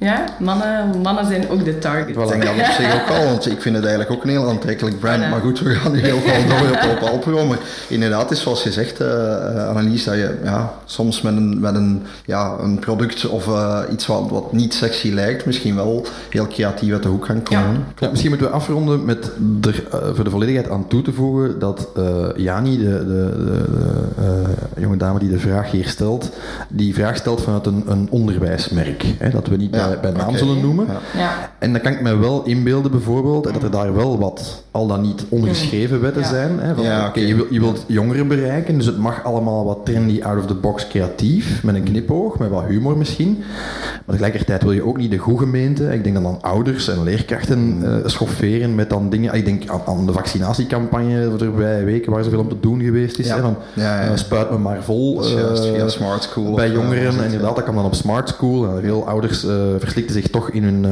Ja, 0.00 0.24
mannen, 0.38 1.00
mannen 1.02 1.26
zijn 1.26 1.48
ook 1.48 1.64
de 1.64 1.78
target. 1.78 2.14
Wel, 2.14 2.32
en 2.32 2.40
dat 2.40 2.48
op 2.48 2.64
zich 2.64 2.94
ook 2.94 3.16
al, 3.16 3.24
want 3.24 3.50
ik 3.50 3.60
vind 3.60 3.74
het 3.74 3.84
eigenlijk 3.84 4.14
ook 4.16 4.24
een 4.24 4.30
heel 4.30 4.48
aantrekkelijk 4.48 4.98
brand. 4.98 5.30
Maar 5.30 5.40
goed, 5.40 5.60
we 5.60 5.74
gaan 5.74 5.92
nu 5.92 6.00
heel 6.00 6.18
veel 6.18 6.48
door 6.48 6.70
op, 6.70 7.02
op 7.02 7.08
Alpro. 7.08 7.46
Maar 7.46 7.58
inderdaad 7.88 8.30
is 8.30 8.40
zoals 8.40 8.62
je 8.62 8.72
zegt, 8.72 9.00
uh, 9.00 9.68
Annelies, 9.68 10.04
dat 10.04 10.14
je 10.14 10.38
ja, 10.44 10.72
soms 10.84 11.22
met 11.22 11.36
een, 11.36 11.60
met 11.60 11.74
een, 11.74 12.02
ja, 12.24 12.56
een 12.60 12.78
product 12.78 13.28
of 13.28 13.46
uh, 13.46 13.80
iets 13.92 14.06
wat, 14.06 14.28
wat 14.30 14.52
niet 14.52 14.74
sexy 14.74 15.12
lijkt, 15.12 15.46
misschien 15.46 15.74
wel 15.74 16.06
heel 16.30 16.46
creatief 16.46 16.92
uit 16.92 17.02
de 17.02 17.08
hoek 17.08 17.24
kan 17.26 17.42
komen. 17.42 17.72
Ja. 17.72 17.84
ja 17.98 18.08
misschien 18.10 18.30
moeten 18.30 18.48
we 18.48 18.54
afronden 18.54 19.04
met 19.04 19.30
er 19.62 19.84
uh, 19.94 20.14
voor 20.14 20.24
de 20.24 20.30
volledigheid 20.30 20.70
aan 20.70 20.86
toe 20.88 21.02
te 21.02 21.12
voegen 21.12 21.58
dat 21.58 21.88
Jani, 22.36 22.78
de, 22.78 22.84
de, 22.84 23.04
de, 23.44 23.64
de 24.74 24.80
jonge 24.80 24.96
dame 24.96 25.18
die 25.18 25.30
de 25.30 25.38
vraag 25.38 25.70
hier 25.70 25.88
stelt, 25.88 26.30
die 26.68 26.94
vraag 26.94 27.16
stelt 27.16 27.42
vanuit 27.42 27.66
een, 27.66 27.82
een 27.86 28.06
onderwijsmerk. 28.10 29.04
Hè, 29.18 29.30
dat 29.30 29.46
we 29.46 29.56
niet 29.56 29.74
ja 29.74 29.87
bij, 29.96 30.10
naam 30.10 30.36
zullen 30.36 30.60
noemen. 30.60 30.86
Ja. 31.16 31.50
En 31.58 31.72
dan 31.72 31.80
kan 31.80 31.92
ik 31.92 32.00
me 32.00 32.16
wel 32.16 32.44
inbeelden 32.44 32.90
bijvoorbeeld 32.90 33.44
dat 33.44 33.62
er 33.62 33.70
daar 33.70 33.94
wel 33.94 34.18
wat 34.18 34.62
al 34.70 34.86
dan 34.86 35.00
niet 35.00 35.24
ongeschreven 35.28 36.00
wetten 36.00 36.24
zijn. 36.24 36.58
Hè, 36.60 36.74
van, 36.74 36.84
ja, 36.84 37.10
je, 37.14 37.34
wil, 37.34 37.46
je 37.50 37.60
wilt 37.60 37.84
jongeren 37.86 38.28
bereiken, 38.28 38.76
dus 38.76 38.86
het 38.86 38.98
mag 38.98 39.24
allemaal 39.24 39.64
wat 39.64 39.78
trendy, 39.84 40.22
out 40.22 40.38
of 40.38 40.46
the 40.46 40.54
box, 40.54 40.88
creatief, 40.88 41.62
met 41.62 41.74
een 41.74 41.82
knipoog, 41.82 42.38
met 42.38 42.50
wat 42.50 42.64
humor 42.64 42.96
misschien. 42.96 43.38
Maar 44.04 44.16
tegelijkertijd 44.16 44.62
wil 44.62 44.72
je 44.72 44.86
ook 44.86 44.96
niet 44.96 45.10
de 45.10 45.18
goede 45.18 45.38
gemeente. 45.38 45.92
Ik 45.92 46.02
denk 46.04 46.14
dan 46.14 46.26
aan 46.26 46.42
ouders 46.42 46.88
en 46.88 47.02
leerkrachten 47.02 47.80
uh, 47.82 47.94
schofferen 48.04 48.74
met 48.74 48.90
dan 48.90 49.10
dingen. 49.10 49.34
Ik 49.34 49.44
denk 49.44 49.68
aan, 49.68 49.80
aan 49.86 50.06
de 50.06 50.12
vaccinatiecampagne 50.12 51.36
de 51.36 51.44
voorbije 51.44 51.84
weken 51.84 52.12
waar 52.12 52.24
zoveel 52.24 52.40
om 52.40 52.48
te 52.48 52.60
doen 52.60 52.82
geweest 52.82 53.18
is. 53.18 53.30
Hè, 53.30 53.40
van, 53.40 53.56
uh, 53.74 54.10
spuit 54.14 54.50
me 54.50 54.58
maar 54.58 54.82
vol. 54.82 55.24
Uh, 55.24 55.54
via 55.54 55.88
smart 55.88 56.22
school. 56.22 56.54
Bij 56.54 56.70
jongeren, 56.70 57.24
inderdaad, 57.24 57.56
dat 57.56 57.64
kan 57.64 57.74
dan 57.74 57.84
op 57.84 57.94
smart 57.94 58.28
school. 58.28 58.78
veel 58.80 59.06
ouders 59.06 59.46
verslikten 59.80 60.14
zich 60.14 60.28
toch 60.28 60.50
in 60.50 60.62
hun... 60.62 60.86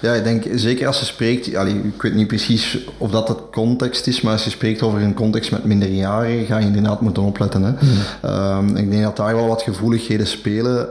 Ja, 0.00 0.12
ik 0.12 0.24
denk, 0.24 0.44
zeker 0.54 0.86
als 0.86 0.98
je 0.98 1.04
spreekt, 1.04 1.54
allee, 1.54 1.74
ik 1.74 2.02
weet 2.02 2.14
niet 2.14 2.26
precies 2.26 2.78
of 2.98 3.10
dat 3.10 3.28
het 3.28 3.38
context 3.52 4.06
is, 4.06 4.20
maar 4.20 4.32
als 4.32 4.44
je 4.44 4.50
spreekt 4.50 4.82
over 4.82 5.02
een 5.02 5.14
context 5.14 5.50
met 5.50 5.64
minderjarigen, 5.64 6.46
ga 6.46 6.58
je 6.58 6.66
inderdaad 6.66 7.00
moeten 7.00 7.22
opletten. 7.22 7.62
Hè. 7.62 7.72
Hmm. 7.78 7.88
Ehm, 8.20 8.76
ik 8.76 8.90
denk 8.90 9.02
dat 9.02 9.16
daar 9.16 9.34
wel 9.34 9.46
wat 9.46 9.62
gevoeligheden 9.62 10.26
spelen, 10.26 10.88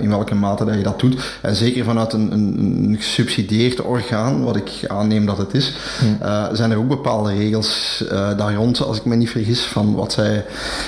in 0.00 0.08
welke 0.08 0.34
mate 0.34 0.64
dat 0.64 0.74
je 0.74 0.82
dat 0.82 1.00
doet. 1.00 1.38
En 1.42 1.56
zeker 1.56 1.84
vanuit 1.84 2.12
een, 2.12 2.32
een, 2.32 2.84
een 2.88 2.96
gesubsidieerd 2.96 3.82
orgaan, 3.82 4.44
wat 4.44 4.56
ik 4.56 4.70
aanneem 4.86 5.26
dat 5.26 5.38
het 5.38 5.54
is, 5.54 5.72
hmm. 5.98 6.18
zijn 6.52 6.70
er 6.70 6.78
ook 6.78 6.88
bepaalde 6.88 7.34
regels 7.34 8.04
daar 8.36 8.54
rond, 8.54 8.82
als 8.82 8.96
ik 8.96 9.04
me 9.04 9.14
niet 9.14 9.30
vergis, 9.30 9.60
van 9.60 9.94
wat 9.94 10.12
zij 10.12 10.44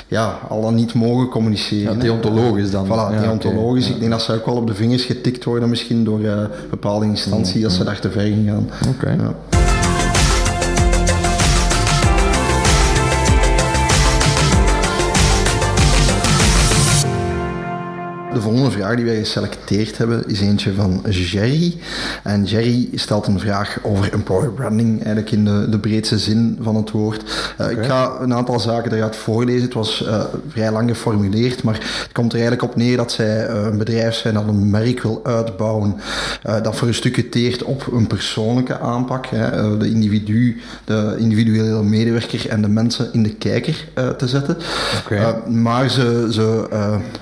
ja, 0.08 0.38
al 0.48 0.60
dan 0.60 0.74
niet 0.74 0.94
mogen 0.94 1.28
communiceren. 1.28 1.94
Ja, 1.94 2.02
deontologisch 2.02 2.70
dan. 2.70 2.86
Voilà, 2.86 3.14
ja, 3.14 3.20
deontologisch. 3.20 3.88
Ik 3.88 3.98
denk 3.98 4.10
dat 4.10 4.22
ze 4.22 4.32
ook 4.32 4.46
wel 4.46 4.56
op 4.56 4.66
de 4.66 4.74
vingers 4.74 5.04
getikt 5.04 5.44
worden 5.44 5.67
misschien 5.68 6.04
door 6.04 6.20
uh, 6.20 6.42
bepaalde 6.70 7.06
instanties 7.06 7.64
als 7.64 7.74
ze 7.74 7.84
daar 7.84 8.00
te 8.00 8.10
ver 8.10 8.26
in 8.26 8.46
gaan. 8.46 8.68
Oké. 8.88 9.16
De 18.32 18.40
volgende 18.40 18.70
vraag 18.70 18.96
die 18.96 19.04
wij 19.04 19.16
geselecteerd 19.16 19.98
hebben 19.98 20.28
is 20.28 20.40
eentje 20.40 20.74
van 20.74 21.04
Jerry. 21.08 21.76
En 22.22 22.44
Jerry 22.44 22.88
stelt 22.94 23.26
een 23.26 23.38
vraag 23.38 23.78
over 23.82 24.12
employer 24.12 24.50
branding, 24.50 24.96
eigenlijk 24.96 25.30
in 25.30 25.44
de, 25.44 25.68
de 25.68 25.78
breedste 25.78 26.18
zin 26.18 26.58
van 26.60 26.76
het 26.76 26.90
woord. 26.90 27.54
Uh, 27.60 27.70
Ik 27.70 27.84
ga 27.84 28.16
een 28.20 28.34
aantal 28.34 28.60
zaken 28.60 28.92
eruit 28.92 29.16
voorlezen. 29.16 29.62
Het 29.62 29.74
was 29.74 30.04
uh, 30.06 30.20
vrij 30.48 30.72
lang 30.72 30.90
geformuleerd, 30.90 31.62
maar 31.62 31.74
het 31.74 32.12
komt 32.12 32.32
er 32.32 32.38
eigenlijk 32.38 32.70
op 32.70 32.76
neer 32.76 32.96
dat 32.96 33.12
zij 33.12 33.48
uh, 33.48 33.62
een 33.62 33.78
bedrijf 33.78 34.14
zijn 34.14 34.34
dat 34.34 34.48
een 34.48 34.70
merk 34.70 35.02
wil 35.02 35.20
uitbouwen 35.22 35.96
dat 36.62 36.76
voor 36.76 36.88
een 36.88 36.94
stukje 36.94 37.28
teert 37.28 37.62
op 37.62 37.92
een 37.92 38.06
persoonlijke 38.06 38.78
aanpak. 38.80 39.26
Hè, 39.26 39.76
de 39.78 39.90
individu, 39.90 40.60
de 40.84 41.14
individuele 41.18 41.82
medewerker 41.82 42.48
en 42.48 42.62
de 42.62 42.68
mensen 42.68 43.08
in 43.12 43.22
de 43.22 43.34
kijker 43.34 43.88
te 44.16 44.28
zetten. 44.28 44.56
Okay. 45.04 45.48
maar 45.48 45.90
ze, 45.90 46.28
ze 46.30 46.68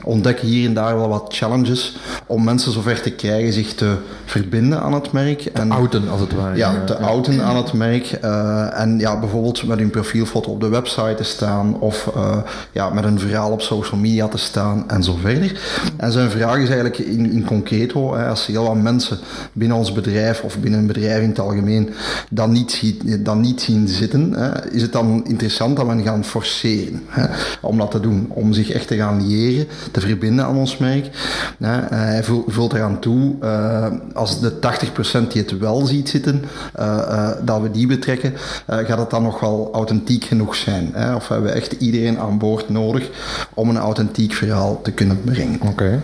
ontdekken 0.04 0.46
hier 0.46 0.66
en 0.68 0.74
daar 0.74 0.95
wel 0.96 1.08
wat 1.08 1.34
challenges 1.34 1.96
om 2.26 2.44
mensen 2.44 2.72
zover 2.72 3.02
te 3.02 3.10
krijgen 3.10 3.52
zich 3.52 3.74
te 3.74 3.96
verbinden 4.24 4.82
aan 4.82 4.92
het 4.92 5.12
merk. 5.12 5.44
En, 5.44 5.70
outen, 5.70 6.08
als 6.08 6.20
het 6.20 6.34
ware. 6.34 6.56
Ja, 6.56 6.84
te 6.84 6.96
outen 6.96 7.42
aan 7.42 7.56
het 7.56 7.72
merk. 7.72 8.18
Uh, 8.24 8.80
en 8.80 8.98
ja, 8.98 9.18
bijvoorbeeld 9.18 9.66
met 9.66 9.78
hun 9.78 9.90
profielfoto 9.90 10.50
op 10.50 10.60
de 10.60 10.68
website 10.68 11.14
te 11.14 11.22
staan 11.22 11.80
of 11.80 12.10
uh, 12.16 12.36
ja, 12.72 12.90
met 12.90 13.04
een 13.04 13.18
verhaal 13.18 13.50
op 13.50 13.62
social 13.62 14.00
media 14.00 14.28
te 14.28 14.38
staan 14.38 14.84
en 14.86 15.02
zo 15.02 15.16
verder. 15.20 15.60
En 15.96 16.12
zijn 16.12 16.30
vraag 16.30 16.56
is 16.56 16.68
eigenlijk 16.68 16.98
in, 16.98 17.32
in 17.32 17.44
concreto, 17.44 18.14
hè, 18.14 18.28
als 18.28 18.46
heel 18.46 18.64
wat 18.64 18.82
mensen 18.82 19.18
binnen 19.52 19.76
ons 19.76 19.92
bedrijf 19.92 20.40
of 20.40 20.58
binnen 20.58 20.80
een 20.80 20.86
bedrijf 20.86 21.22
in 21.22 21.28
het 21.28 21.38
algemeen 21.38 21.90
dat 22.30 22.48
niet, 22.48 22.72
zien, 22.72 23.20
dat 23.22 23.36
niet 23.36 23.60
zien 23.60 23.88
zitten, 23.88 24.32
hè, 24.32 24.70
is 24.70 24.82
het 24.82 24.92
dan 24.92 25.24
interessant 25.26 25.76
dat 25.76 25.86
we 25.86 26.02
gaan 26.02 26.24
forceren 26.24 27.02
hè, 27.06 27.26
om 27.60 27.78
dat 27.78 27.90
te 27.90 28.00
doen, 28.00 28.26
om 28.28 28.52
zich 28.52 28.70
echt 28.70 28.88
te 28.88 28.96
gaan 28.96 29.26
leren, 29.26 29.66
te 29.90 30.00
verbinden 30.00 30.44
aan 30.44 30.56
ons 30.56 30.76
merk 30.76 30.85
eh, 30.90 31.78
hij 31.88 32.24
vult 32.46 32.72
eraan 32.72 32.98
toe, 32.98 33.34
uh, 33.42 33.86
als 34.14 34.40
de 34.40 34.58
80% 34.58 35.32
die 35.32 35.42
het 35.42 35.58
wel 35.58 35.86
ziet 35.86 36.08
zitten, 36.08 36.44
uh, 36.78 37.30
dat 37.42 37.60
we 37.60 37.70
die 37.70 37.86
betrekken, 37.86 38.32
gaat 38.66 38.98
het 38.98 39.10
dan 39.10 39.22
nog 39.22 39.40
wel 39.40 39.68
authentiek 39.72 40.24
genoeg 40.24 40.54
zijn? 40.54 40.90
Hè? 40.92 41.14
Of 41.14 41.28
hebben 41.28 41.50
we 41.50 41.56
echt 41.56 41.72
iedereen 41.72 42.18
aan 42.18 42.38
boord 42.38 42.68
nodig 42.68 43.10
om 43.54 43.68
een 43.68 43.78
authentiek 43.78 44.32
verhaal 44.32 44.82
te 44.82 44.92
kunnen 44.92 45.20
brengen? 45.24 45.60
Oké. 45.62 46.02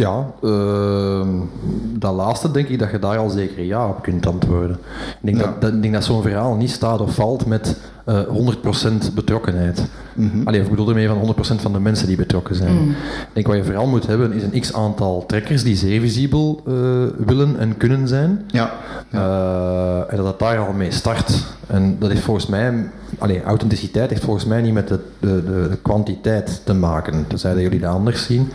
Ja, 0.00 0.26
uh, 0.42 1.28
dat 1.98 2.14
laatste 2.14 2.50
denk 2.50 2.68
ik 2.68 2.78
dat 2.78 2.90
je 2.90 2.98
daar 2.98 3.18
al 3.18 3.28
zeker 3.28 3.64
ja 3.64 3.88
op 3.88 4.02
kunt 4.02 4.26
antwoorden. 4.26 4.78
Ik 5.10 5.16
denk 5.20 5.38
dat, 5.38 5.60
dat, 5.60 5.82
denk 5.82 5.94
dat 5.94 6.04
zo'n 6.04 6.22
verhaal 6.22 6.54
niet 6.54 6.70
staat 6.70 7.00
of 7.00 7.14
valt 7.14 7.46
met 7.46 7.76
uh, 8.10 8.20
100% 9.10 9.14
betrokkenheid. 9.14 9.88
Mm 10.14 10.30
-hmm. 10.32 10.46
Allee, 10.46 10.60
ik 10.60 10.70
bedoel 10.70 10.88
ermee 10.88 11.08
van 11.08 11.34
100% 11.58 11.60
van 11.60 11.72
de 11.72 11.80
mensen 11.80 12.06
die 12.06 12.16
betrokken 12.16 12.54
zijn. 12.54 12.72
Mm. 12.72 12.90
Ik 12.90 13.28
denk 13.32 13.46
wat 13.46 13.56
je 13.56 13.64
vooral 13.64 13.86
moet 13.86 14.06
hebben 14.06 14.32
is 14.32 14.42
een 14.42 14.60
x 14.60 14.72
aantal 14.72 15.26
trekkers 15.26 15.62
die 15.62 15.76
zeer 15.76 16.00
visibel 16.00 16.62
uh, 16.68 16.74
willen 17.26 17.58
en 17.58 17.76
kunnen 17.76 18.08
zijn. 18.08 18.44
Ja. 18.46 18.72
ja. 19.10 19.18
Uh, 19.18 20.12
en 20.12 20.16
dat 20.16 20.26
het 20.26 20.38
daar 20.38 20.58
al 20.58 20.72
mee 20.72 20.90
start. 20.90 21.44
En 21.66 21.96
dat 21.98 22.10
is 22.10 22.20
volgens 22.20 22.46
mij, 22.46 22.90
allee, 23.18 23.42
authenticiteit 23.42 24.10
heeft 24.10 24.24
volgens 24.24 24.44
mij 24.44 24.60
niet 24.60 24.72
met 24.72 24.88
de, 24.88 24.98
de, 25.20 25.42
de, 25.44 25.78
kwantiteit 25.82 26.60
te 26.64 26.74
maken. 26.74 27.24
Tenzij 27.26 27.52
dat 27.52 27.62
jullie 27.62 27.80
dat 27.80 27.92
anders 27.92 28.24
zien. 28.24 28.52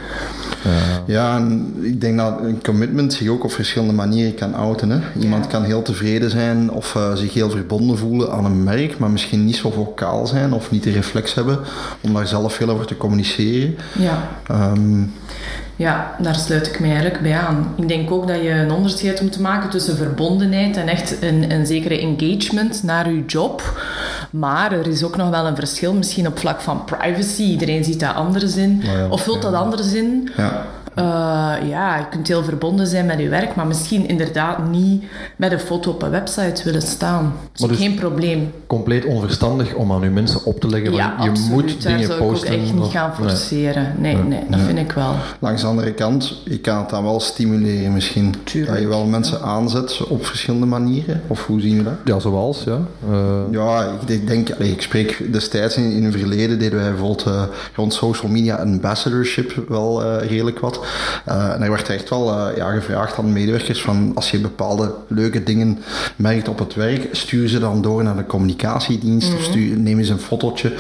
Uh. 0.65 0.71
Ja, 1.05 1.35
en 1.35 1.75
ik 1.81 2.01
denk 2.01 2.17
dat 2.17 2.39
een 2.41 2.63
commitment 2.63 3.13
zich 3.13 3.27
ook 3.27 3.43
op 3.43 3.51
verschillende 3.51 3.93
manieren 3.93 4.35
kan 4.35 4.53
outen. 4.53 4.89
Hè. 4.89 4.99
Iemand 5.19 5.47
kan 5.47 5.63
heel 5.63 5.81
tevreden 5.81 6.29
zijn 6.29 6.71
of 6.71 6.97
zich 7.13 7.33
heel 7.33 7.49
verbonden 7.49 7.97
voelen 7.97 8.31
aan 8.31 8.45
een 8.45 8.63
merk, 8.63 8.97
maar 8.97 9.09
misschien 9.09 9.44
niet 9.45 9.55
zo 9.55 9.71
vocaal 9.71 10.27
zijn 10.27 10.53
of 10.53 10.71
niet 10.71 10.83
de 10.83 10.91
reflex 10.91 11.33
hebben 11.33 11.59
om 12.01 12.13
daar 12.13 12.27
zelf 12.27 12.53
veel 12.53 12.69
over 12.69 12.85
te 12.85 12.97
communiceren. 12.97 13.77
Ja. 13.99 14.29
Um, 14.51 15.13
ja, 15.75 16.15
daar 16.19 16.35
sluit 16.35 16.67
ik 16.67 16.79
mij 16.79 16.89
eigenlijk 16.89 17.21
bij 17.21 17.37
aan. 17.37 17.73
Ik 17.77 17.87
denk 17.87 18.11
ook 18.11 18.27
dat 18.27 18.41
je 18.41 18.49
een 18.49 18.71
onderscheid 18.71 19.21
moet 19.21 19.39
maken 19.39 19.69
tussen 19.69 19.97
verbondenheid 19.97 20.77
en 20.77 20.87
echt 20.87 21.21
een, 21.21 21.51
een 21.51 21.65
zekere 21.65 21.99
engagement 21.99 22.83
naar 22.83 23.11
je 23.11 23.25
job. 23.25 23.79
Maar 24.29 24.71
er 24.71 24.87
is 24.87 25.03
ook 25.03 25.17
nog 25.17 25.29
wel 25.29 25.45
een 25.47 25.55
verschil, 25.55 25.93
misschien 25.93 26.27
op 26.27 26.39
vlak 26.39 26.61
van 26.61 26.83
privacy. 26.83 27.41
Iedereen 27.41 27.83
ziet 27.83 27.99
dat 27.99 28.15
anders 28.15 28.55
in. 28.55 28.83
of 29.09 29.21
vult 29.21 29.41
dat 29.41 29.53
anders 29.53 29.93
in. 29.93 30.31
Ja. 30.37 30.65
Uh, 30.99 31.03
ja, 31.69 31.97
je 31.97 32.07
kunt 32.09 32.27
heel 32.27 32.43
verbonden 32.43 32.87
zijn 32.87 33.05
met 33.05 33.19
je 33.19 33.29
werk, 33.29 33.55
maar 33.55 33.67
misschien 33.67 34.07
inderdaad 34.07 34.69
niet 34.69 35.03
met 35.35 35.51
een 35.51 35.59
foto 35.59 35.91
op 35.91 36.01
een 36.01 36.09
website 36.09 36.63
willen 36.63 36.81
staan. 36.81 37.33
Dat 37.51 37.69
is 37.69 37.77
dus 37.77 37.85
geen 37.85 37.95
probleem. 37.95 38.51
Compleet 38.67 39.05
onverstandig 39.05 39.73
om 39.73 39.91
aan 39.91 40.01
je 40.01 40.09
mensen 40.09 40.45
op 40.45 40.59
te 40.59 40.67
leggen. 40.67 40.93
Ja, 40.93 41.15
je 41.21 41.29
absoluut. 41.29 41.49
moet 41.49 41.83
Daar 41.83 41.91
dingen 41.91 42.07
zou 42.07 42.19
posten. 42.19 42.47
Ik 42.47 42.53
ook 42.53 42.63
echt 42.63 42.73
niet 42.73 42.91
gaan 42.91 43.15
forceren. 43.15 43.93
Nee, 43.97 44.15
nee, 44.15 44.43
dat 44.49 44.59
vind 44.59 44.77
ik 44.77 44.91
wel. 44.91 45.15
Langs 45.39 45.61
de 45.61 45.67
andere 45.67 45.93
kant, 45.93 46.41
je 46.43 46.59
kan 46.59 46.77
het 46.77 46.89
dan 46.89 47.03
wel 47.03 47.19
stimuleren 47.19 47.93
misschien. 47.93 48.35
Tuurlijk. 48.43 48.71
Dat 48.71 48.81
je 48.81 48.87
wel 48.87 49.05
mensen 49.05 49.41
aanzet 49.41 50.07
op 50.07 50.25
verschillende 50.25 50.65
manieren. 50.65 51.21
Of 51.27 51.45
hoe 51.45 51.61
zien 51.61 51.77
we 51.77 51.83
dat? 51.83 51.93
Ja, 52.05 52.19
zoals, 52.19 52.63
ja. 52.63 52.79
Uh... 53.09 53.17
Ja, 53.51 53.91
ik 54.05 54.27
denk, 54.27 54.49
ik 54.49 54.81
spreek 54.81 55.33
destijds 55.33 55.77
in, 55.77 55.91
in 55.91 56.03
het 56.03 56.15
verleden 56.15 56.59
deden 56.59 56.79
wij 56.79 56.89
bijvoorbeeld 56.89 57.25
uh, 57.27 57.43
rond 57.75 57.93
social 57.93 58.31
media 58.31 58.55
ambassadorship 58.55 59.63
wel 59.67 60.19
redelijk 60.19 60.59
wat. 60.59 60.83
Uh, 61.27 61.53
en 61.53 61.61
er 61.61 61.69
werd 61.69 61.89
echt 61.89 62.09
wel 62.09 62.29
uh, 62.29 62.57
ja, 62.57 62.71
gevraagd 62.71 63.17
aan 63.17 63.33
medewerkers 63.33 63.81
van 63.81 64.11
als 64.15 64.31
je 64.31 64.39
bepaalde 64.39 64.93
leuke 65.07 65.43
dingen 65.43 65.79
merkt 66.15 66.47
op 66.47 66.59
het 66.59 66.73
werk, 66.73 67.07
stuur 67.11 67.47
ze 67.47 67.59
dan 67.59 67.81
door 67.81 68.03
naar 68.03 68.15
de 68.15 68.25
communicatiedienst 68.25 69.33
of 69.33 69.39
mhm. 69.39 69.49
stuur, 69.49 69.77
neem 69.77 69.99
eens 69.99 70.09
een 70.09 70.19
fotootje. 70.19 70.73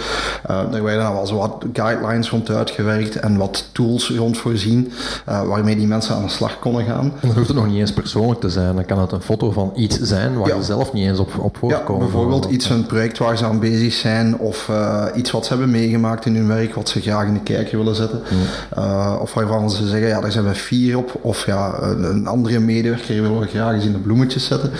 Uh, 0.49 0.73
er 0.73 0.83
werden 0.83 1.03
dan 1.03 1.13
wel 1.13 1.27
zo 1.27 1.37
wat 1.37 1.65
guidelines 1.73 2.29
rond 2.29 2.49
uitgewerkt 2.49 3.15
en 3.15 3.37
wat 3.37 3.69
tools 3.71 4.09
rond 4.09 4.37
voorzien 4.37 4.91
waarmee 5.25 5.75
die 5.75 5.87
mensen 5.87 6.15
aan 6.15 6.23
de 6.23 6.29
slag 6.29 6.59
konden 6.59 6.85
gaan. 6.85 7.13
En 7.21 7.27
dan 7.27 7.35
hoeft 7.35 7.47
het 7.47 7.57
nog 7.57 7.67
niet 7.67 7.79
eens 7.79 7.93
persoonlijk 7.93 8.39
te 8.39 8.49
zijn, 8.49 8.75
dan 8.75 8.85
kan 8.85 8.99
het 8.99 9.11
een 9.11 9.21
foto 9.21 9.51
van 9.51 9.71
iets 9.75 9.99
zijn 9.99 10.37
waar 10.37 10.55
je 10.55 10.63
zelf 10.63 10.93
niet 10.93 11.07
eens 11.07 11.19
op, 11.19 11.39
op 11.39 11.57
voorkomt. 11.57 11.99
Ja, 11.99 12.05
bijvoorbeeld 12.05 12.45
iets, 12.45 12.69
een 12.69 12.85
project 12.85 13.17
waar 13.17 13.37
ze 13.37 13.45
aan 13.45 13.59
bezig 13.59 13.93
zijn 13.93 14.37
of 14.37 14.71
iets 15.15 15.31
wat 15.31 15.45
ze 15.45 15.49
hebben 15.49 15.71
meegemaakt 15.71 16.25
in 16.25 16.35
hun 16.35 16.47
werk 16.47 16.75
wat 16.75 16.89
ze 16.89 17.01
graag 17.01 17.27
in 17.27 17.33
de 17.33 17.39
kijker 17.39 17.77
willen 17.77 17.95
zetten. 17.95 18.21
Mhm. 18.29 19.21
of 19.21 19.33
waarvan 19.33 19.71
ze 19.71 19.87
zeggen, 19.95 20.15
ja, 20.15 20.21
daar 20.21 20.31
zijn 20.31 20.45
we 20.45 20.55
vier 20.55 20.97
op. 20.97 21.19
Of 21.21 21.45
ja, 21.45 21.81
een 21.81 22.27
andere 22.27 22.59
medewerker 22.59 23.21
willen 23.21 23.39
we 23.39 23.47
graag 23.47 23.73
eens 23.73 23.85
in 23.85 23.91
de 23.91 23.97
bloemetjes 23.97 24.45
zetten. 24.45 24.71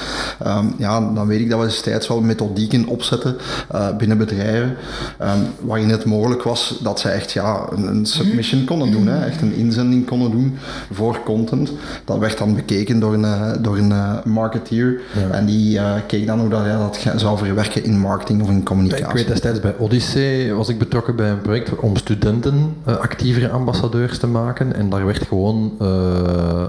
Um, 0.47 0.73
ja, 0.77 0.99
dan 0.99 1.27
weet 1.27 1.39
ik 1.39 1.49
dat 1.49 1.59
we 1.59 1.65
destijds 1.65 2.07
wel 2.07 2.21
methodieken 2.21 2.87
opzetten 2.87 3.35
uh, 3.75 3.95
binnen 3.95 4.17
bedrijven. 4.17 4.77
Um, 5.21 5.27
waarin 5.59 5.89
het 5.89 6.05
mogelijk 6.05 6.43
was 6.43 6.79
dat 6.83 6.99
ze 6.99 7.09
echt 7.09 7.31
ja, 7.31 7.67
een, 7.71 7.87
een 7.87 8.05
submission 8.05 8.65
konden 8.65 8.91
doen. 8.91 9.07
Hè, 9.07 9.25
echt 9.25 9.41
een 9.41 9.53
inzending 9.53 10.05
konden 10.05 10.31
doen 10.31 10.57
voor 10.91 11.19
content. 11.25 11.71
Dat 12.05 12.17
werd 12.17 12.37
dan 12.37 12.55
bekeken 12.55 12.99
door 12.99 13.13
een, 13.13 13.25
eh, 13.25 13.51
door 13.61 13.77
een 13.77 13.89
uh, 13.89 14.23
marketeer. 14.23 15.01
En 15.31 15.45
die 15.45 15.75
uh, 15.75 15.93
keek 16.07 16.27
dan 16.27 16.39
hoe 16.39 16.49
dat, 16.49 16.65
ja, 16.65 16.77
dat 16.77 16.99
zou 17.15 17.37
verwerken 17.37 17.83
in 17.83 17.99
marketing 17.99 18.41
of 18.41 18.49
in 18.49 18.63
communicatie. 18.63 19.05
Ik 19.05 19.13
weet 19.13 19.27
destijds 19.27 19.59
bij 19.59 19.75
Odyssey 19.77 20.53
was 20.53 20.69
ik 20.69 20.77
betrokken 20.77 21.15
bij 21.15 21.29
een 21.29 21.41
project 21.41 21.75
om 21.79 21.97
studenten 21.97 22.75
actievere 22.83 23.49
ambassadeurs 23.49 24.17
te 24.17 24.27
maken. 24.27 24.75
En 24.75 24.89
daar 24.89 25.04
werd 25.05 25.27
gewoon 25.27 25.71
uh, 25.81 25.87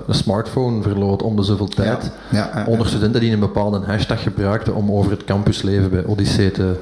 een 0.07 0.15
smartphone 0.15 0.83
verloot 0.83 1.23
om 1.23 1.37
de 1.37 1.43
zoveel 1.43 1.69
tijd. 1.69 2.11
Ja, 2.31 2.65
onder 2.67 2.87
studenten 2.87 3.21
die 3.21 3.33
een 3.33 3.41
bepaalde 3.41 3.81
hashtag 3.87 4.23
gebruikten 4.23 4.75
om 4.75 4.91
over 4.91 5.11
het 5.11 5.25
campusleven 5.25 5.91
bij 5.91 6.05
Odyssee 6.05 6.51
te, 6.51 6.75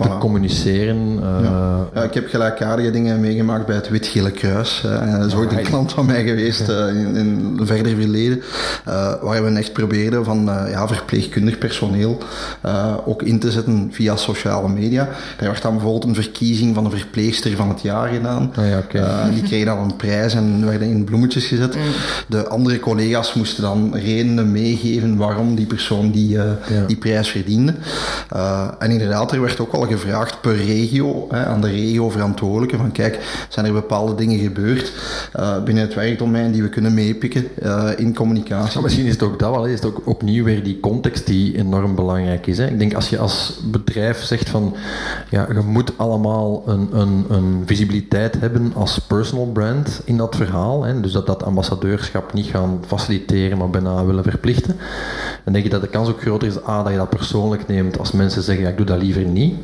te 0.00 0.08
communiceren. 0.18 1.18
Uh, 1.22 1.80
ja. 1.94 2.02
ik 2.02 2.14
heb 2.14 2.28
gelijkaardige 2.28 2.90
dingen 2.90 3.20
meegemaakt 3.20 3.66
bij 3.66 3.74
het 3.74 3.88
Wit-Gele 3.88 4.30
Kruis. 4.30 4.80
Dat 5.18 5.26
is 5.26 5.34
ooit 5.34 5.52
een 5.52 5.62
klant 5.62 5.92
van 5.92 6.06
mij 6.06 6.24
geweest 6.24 6.68
in, 6.68 7.16
in 7.16 7.58
verder 7.62 7.96
verleden. 7.96 8.42
waar 9.20 9.44
we 9.44 9.58
echt 9.58 9.72
probeerden 9.72 10.24
van 10.24 10.44
ja, 10.44 10.88
verpleegkundig 10.88 11.58
personeel 11.58 12.18
ook 13.04 13.22
in 13.22 13.38
te 13.38 13.50
zetten 13.50 13.88
via 13.92 14.16
sociale 14.16 14.68
media. 14.68 15.08
Er 15.38 15.46
werd 15.46 15.62
dan 15.62 15.72
bijvoorbeeld 15.72 16.04
een 16.04 16.22
verkiezing 16.22 16.74
van 16.74 16.84
de 16.84 16.90
verpleegster 16.90 17.56
van 17.56 17.68
het 17.68 17.82
jaar 17.82 18.08
gedaan. 18.08 18.52
Ah, 18.56 18.68
ja, 18.68 18.78
okay. 18.78 19.30
die 19.30 19.42
kreeg 19.42 19.64
dan 19.64 19.78
een 19.78 19.96
prijs 19.96 20.34
en 20.34 20.66
werden 20.66 20.83
in 20.90 21.04
bloemetjes 21.04 21.46
gezet. 21.46 21.74
Mm. 21.74 21.82
De 22.26 22.48
andere 22.48 22.80
collega's 22.80 23.34
moesten 23.34 23.62
dan 23.62 23.94
redenen 23.94 24.52
meegeven 24.52 25.16
waarom 25.16 25.54
die 25.54 25.66
persoon 25.66 26.10
die, 26.10 26.38
die 26.86 26.96
prijs 26.96 27.28
verdiende. 27.28 27.74
en 28.78 28.90
inderdaad, 28.90 29.32
er 29.32 29.40
werd 29.40 29.60
ook 29.60 29.72
al 29.72 29.86
gevraagd 29.86 30.40
per 30.40 30.56
regio, 30.56 31.26
hè, 31.30 31.44
aan 31.44 31.60
de 31.60 31.70
regio-verantwoordelijke, 31.70 32.76
van 32.76 32.92
kijk, 32.92 33.18
zijn 33.48 33.66
er 33.66 33.72
bepaalde 33.72 34.14
dingen 34.14 34.38
gebeurd 34.38 34.92
binnen 35.64 35.84
het 35.84 35.94
werkdomein 35.94 36.52
die 36.52 36.62
we 36.62 36.68
kunnen 36.68 36.94
meepikken 36.94 37.48
in 37.96 38.14
communicatie. 38.14 38.80
misschien 38.80 39.06
is 39.06 39.12
het 39.12 39.22
ook 39.22 39.38
dat 39.38 39.50
wel, 39.50 39.66
is 39.66 39.74
het 39.74 39.84
ook 39.84 40.02
opnieuw 40.04 40.44
weer 40.44 40.64
die 40.64 40.80
context 40.80 41.26
die 41.26 41.58
enorm 41.58 41.94
belangrijk 41.94 42.46
is. 42.46 42.58
Hè. 42.58 42.66
Ik 42.66 42.78
denk 42.78 42.94
als 42.94 43.08
je 43.08 43.18
als 43.18 43.60
bedrijf 43.64 44.22
zegt 44.22 44.48
van 44.48 44.74
ja, 45.30 45.46
je 45.52 45.60
moet 45.60 45.92
allemaal 45.98 46.62
een, 46.66 46.88
een, 46.92 47.24
een 47.28 47.62
visibiliteit 47.66 48.40
hebben 48.40 48.72
als 48.74 48.98
personal 48.98 49.46
brand 49.46 50.00
in 50.04 50.16
dat 50.16 50.36
verhaal. 50.36 50.73
Hè. 50.82 51.00
Dus 51.00 51.12
dat 51.12 51.26
dat 51.26 51.42
ambassadeurschap 51.42 52.32
niet 52.32 52.46
gaan 52.46 52.80
faciliteren, 52.86 53.58
maar 53.58 53.70
bijna 53.70 54.04
willen 54.04 54.24
verplichten. 54.24 54.76
Dan 55.44 55.52
denk 55.52 55.64
je 55.64 55.70
dat 55.70 55.80
de 55.80 55.88
kans 55.88 56.08
ook 56.08 56.20
groter 56.20 56.48
is 56.48 56.68
A, 56.68 56.82
dat 56.82 56.92
je 56.92 56.98
dat 56.98 57.10
persoonlijk 57.10 57.68
neemt 57.68 57.98
als 57.98 58.12
mensen 58.12 58.42
zeggen 58.42 58.64
ja, 58.64 58.70
ik 58.70 58.76
doe 58.76 58.86
dat 58.86 59.02
liever 59.02 59.24
niet. 59.24 59.54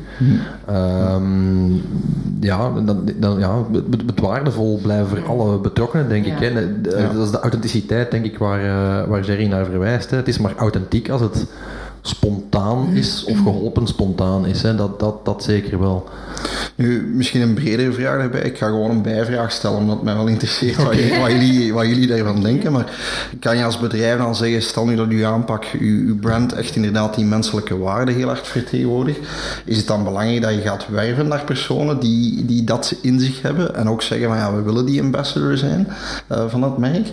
Ehm, 0.65 1.73
ja, 2.39 2.71
dan, 2.85 3.09
dan, 3.15 3.39
ja, 3.39 3.65
het, 3.71 4.19
waardevol 4.19 4.79
blijven 4.81 5.07
voor 5.07 5.27
alle 5.27 5.59
betrokkenen, 5.59 6.09
denk 6.09 6.25
ik. 6.25 6.39
Hè. 6.39 6.53
Dat 7.13 7.25
is 7.25 7.31
de 7.31 7.39
authenticiteit, 7.39 8.11
denk 8.11 8.25
ik, 8.25 8.37
waar, 8.37 8.63
uh, 8.63 9.09
waar 9.09 9.23
Jerry 9.23 9.47
naar 9.47 9.65
verwijst. 9.65 10.09
Hè. 10.09 10.17
Het 10.17 10.27
is 10.27 10.37
maar 10.37 10.53
authentiek 10.55 11.09
als 11.09 11.21
het 11.21 11.45
spontaan 12.01 12.87
is 12.93 13.23
of 13.23 13.37
geholpen 13.37 13.87
spontaan 13.87 14.45
is. 14.45 14.61
Hè. 14.61 14.75
Dat, 14.75 14.99
dat, 14.99 15.25
dat 15.25 15.43
zeker 15.43 15.79
wel. 15.79 16.09
Nu, 16.75 17.11
misschien 17.15 17.41
een 17.41 17.53
bredere 17.53 17.91
vraag 17.91 18.17
daarbij. 18.17 18.41
Ik 18.41 18.57
ga 18.57 18.67
gewoon 18.67 18.89
een 18.89 19.01
bijvraag 19.01 19.51
stellen, 19.51 19.77
omdat 19.77 19.95
het 19.95 20.05
mij 20.05 20.15
wel 20.15 20.27
interesseert 20.27 20.83
wat, 20.83 21.31
jullie, 21.31 21.73
wat 21.73 21.85
jullie 21.85 22.07
daarvan 22.07 22.41
denken. 22.41 22.71
Maar 22.71 22.91
kan 23.39 23.57
je 23.57 23.63
als 23.63 23.79
bedrijf 23.79 24.17
dan 24.17 24.35
zeggen, 24.35 24.61
stel 24.61 24.85
nu 24.85 24.95
dat 24.95 25.09
uw 25.09 25.25
aanpak, 25.25 25.65
uw, 25.79 26.07
uw 26.07 26.19
brand 26.19 26.53
echt 26.53 26.75
inderdaad 26.75 27.15
die 27.15 27.25
menselijke 27.25 27.77
waarde 27.77 28.11
heel 28.11 28.29
erg 28.29 28.47
vertegenwoordigt, 28.47 29.19
is 29.65 29.77
het 29.77 29.87
dan 29.87 30.03
belangrijk 30.03 30.41
dat 30.41 30.53
je 30.53 30.61
gaat 30.61 30.87
werven 30.89 31.27
naar 31.27 31.43
personen 31.43 31.99
die, 31.99 32.45
die 32.45 32.63
dat 32.63 32.95
in 33.01 33.19
zich 33.19 33.41
hebben 33.41 33.75
en 33.75 33.89
ook 33.89 34.01
zeggen 34.01 34.27
van 34.27 34.37
ja, 34.37 34.55
we 34.55 34.61
willen 34.61 34.85
die 34.85 35.01
ambassador 35.01 35.57
zijn 35.57 35.87
uh, 36.31 36.49
van 36.49 36.61
dat 36.61 36.77
merk? 36.77 37.07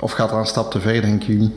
Of 0.00 0.12
gaat 0.12 0.30
dat 0.30 0.38
een 0.38 0.46
stap 0.46 0.70
te 0.70 0.80
ver, 0.80 1.00
denken 1.02 1.32
jullie? 1.32 1.52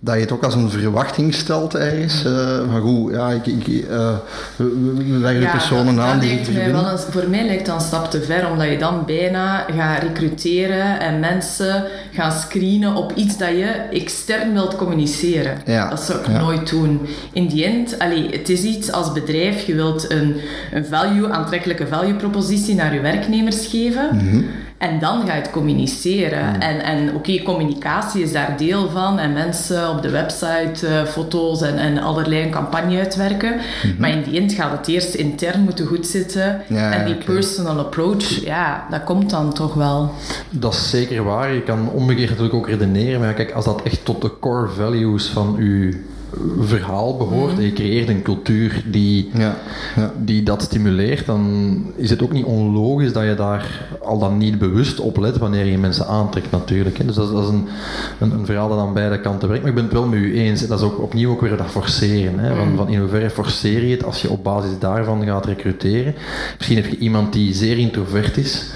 Dat 0.00 0.14
je 0.14 0.20
het 0.20 0.32
ook 0.32 0.44
als 0.44 0.54
een 0.54 0.70
verwachting 0.70 1.34
stelt 1.34 1.74
ergens. 1.74 2.24
Uh, 2.24 2.58
van 2.70 2.80
goed, 2.80 3.12
ja, 3.12 3.30
ik, 3.30 3.46
ik, 3.46 3.66
uh, 3.66 4.16
we, 4.56 5.04
leggen 5.06 5.40
ja, 5.40 5.50
personen 5.50 6.00
aan 6.00 6.18
die 6.18 6.40
mij 6.52 6.72
wel 6.72 6.98
Voor 6.98 7.28
mij 7.28 7.46
lijkt 7.46 7.66
dat 7.66 7.74
een 7.74 7.86
stap 7.86 8.10
te 8.10 8.22
ver, 8.22 8.50
omdat 8.50 8.68
je 8.68 8.78
dan 8.78 9.04
bijna 9.06 9.64
gaat 9.76 10.02
recruteren 10.02 11.00
en 11.00 11.20
mensen 11.20 11.84
gaan 12.12 12.32
screenen 12.32 12.94
op 12.94 13.12
iets 13.14 13.36
dat 13.36 13.48
je 13.48 13.64
extern 13.90 14.52
wilt 14.52 14.76
communiceren. 14.76 15.58
Ja, 15.64 15.88
dat 15.88 16.02
zou 16.02 16.18
ik 16.18 16.28
nooit 16.28 16.70
doen. 16.70 17.00
In 17.32 17.46
die 17.46 17.64
end, 17.64 17.98
allee, 17.98 18.28
het 18.30 18.48
is 18.48 18.62
iets 18.62 18.92
als 18.92 19.12
bedrijf, 19.12 19.66
je 19.66 19.74
wilt 19.74 20.10
een, 20.10 20.36
een 20.72 20.86
value, 20.86 21.30
aantrekkelijke 21.30 21.86
value 21.86 22.14
propositie 22.14 22.74
naar 22.74 22.94
je 22.94 23.00
werknemers 23.00 23.66
geven. 23.66 24.08
Mhm. 24.12 24.42
En 24.78 24.98
dan 24.98 25.26
ga 25.26 25.34
je 25.34 25.40
het 25.40 25.50
communiceren. 25.50 26.60
En, 26.60 26.82
en 26.82 27.14
oké, 27.14 27.42
communicatie 27.42 28.22
is 28.22 28.32
daar 28.32 28.56
deel 28.56 28.90
van. 28.90 29.18
En 29.18 29.32
mensen 29.32 29.90
op 29.90 30.02
de 30.02 30.10
website 30.10 30.86
uh, 30.86 31.04
foto's 31.04 31.62
en, 31.62 31.78
en 31.78 31.98
allerlei 31.98 32.42
een 32.42 32.50
campagne 32.50 32.98
uitwerken. 32.98 33.54
Mhm. 33.54 33.94
Maar 33.98 34.10
in 34.10 34.22
die 34.22 34.40
end 34.40 34.52
gaat 34.52 34.78
het 34.78 34.88
eerst 34.88 35.14
intern 35.14 35.60
moeten 35.60 35.86
goed 35.86 36.06
zitten. 36.06 36.66
en 36.68 37.04
die 37.04 37.14
personal 37.14 37.78
approach, 37.78 38.44
ja, 38.44 38.86
dat 38.90 39.04
komt 39.04 39.30
dan 39.30 39.52
toch 39.52 39.74
wel. 39.74 40.12
Dat 40.50 40.72
is 40.72 40.90
zeker 40.90 41.24
waar. 41.24 41.52
Je 41.52 41.62
kan 41.62 41.90
omgekeerd 41.90 42.28
natuurlijk 42.28 42.56
ook 42.56 42.68
redeneren. 42.68 43.20
Maar 43.20 43.34
kijk, 43.34 43.52
als 43.52 43.64
dat 43.64 43.82
echt 43.82 44.04
tot 44.04 44.22
de 44.22 44.38
core 44.40 44.68
values 44.68 45.26
van 45.26 45.56
uw 45.58 45.92
verhaal 46.60 47.16
behoort 47.16 47.52
mhm. 47.52 47.60
en 47.60 47.66
je 47.66 47.72
creëert 47.72 48.08
een 48.08 48.22
cultuur 48.22 48.82
die, 48.86 49.30
ja, 49.34 49.56
ja. 49.96 50.12
die 50.16 50.42
dat 50.42 50.62
stimuleert, 50.62 51.26
dan 51.26 51.82
is 51.96 52.10
het 52.10 52.22
ook 52.22 52.32
niet 52.32 52.44
onlogisch 52.44 53.12
dat 53.12 53.24
je 53.24 53.34
daar 53.34 53.86
al 54.02 54.18
dan 54.18 54.38
niet 54.38 54.58
bewust 54.58 55.00
op 55.00 55.16
let 55.16 55.38
wanneer 55.38 55.64
je 55.64 55.78
mensen 55.78 56.06
aantrekt 56.06 56.50
natuurlijk. 56.50 56.98
Hè. 56.98 57.04
Dus 57.04 57.14
dat 57.14 57.26
is, 57.26 57.32
dat 57.32 57.42
is 57.42 57.48
een, 57.48 57.68
een, 58.18 58.32
een, 58.32 58.46
verhaal 58.46 58.68
dat 58.68 58.78
aan 58.78 58.94
beide 58.94 59.20
kanten 59.20 59.48
werkt. 59.48 59.62
Maar 59.62 59.72
ik 59.72 59.78
ben 59.78 59.88
het 59.88 59.98
wel 59.98 60.06
met 60.06 60.18
u 60.18 60.38
eens. 60.38 60.66
Dat 60.66 60.78
is 60.78 60.84
ook 60.84 61.02
opnieuw 61.02 61.30
ook 61.30 61.40
weer 61.40 61.56
dat 61.56 61.66
forceren. 61.66 62.38
Hè. 62.38 62.56
Van, 62.56 62.68
mhm. 62.68 62.76
van 62.76 62.88
in 62.88 63.00
hoeverre 63.00 63.30
forceer 63.30 63.84
je 63.84 63.94
het 63.94 64.04
als 64.04 64.22
je 64.22 64.30
op 64.30 64.44
basis 64.44 64.78
daarvan 64.78 65.24
gaat 65.24 65.46
recruteren. 65.46 66.14
Misschien 66.56 66.76
heb 66.76 66.86
je 66.86 66.98
iemand 66.98 67.32
die 67.32 67.54
zeer 67.54 67.78
introvert 67.78 68.36
is 68.36 68.72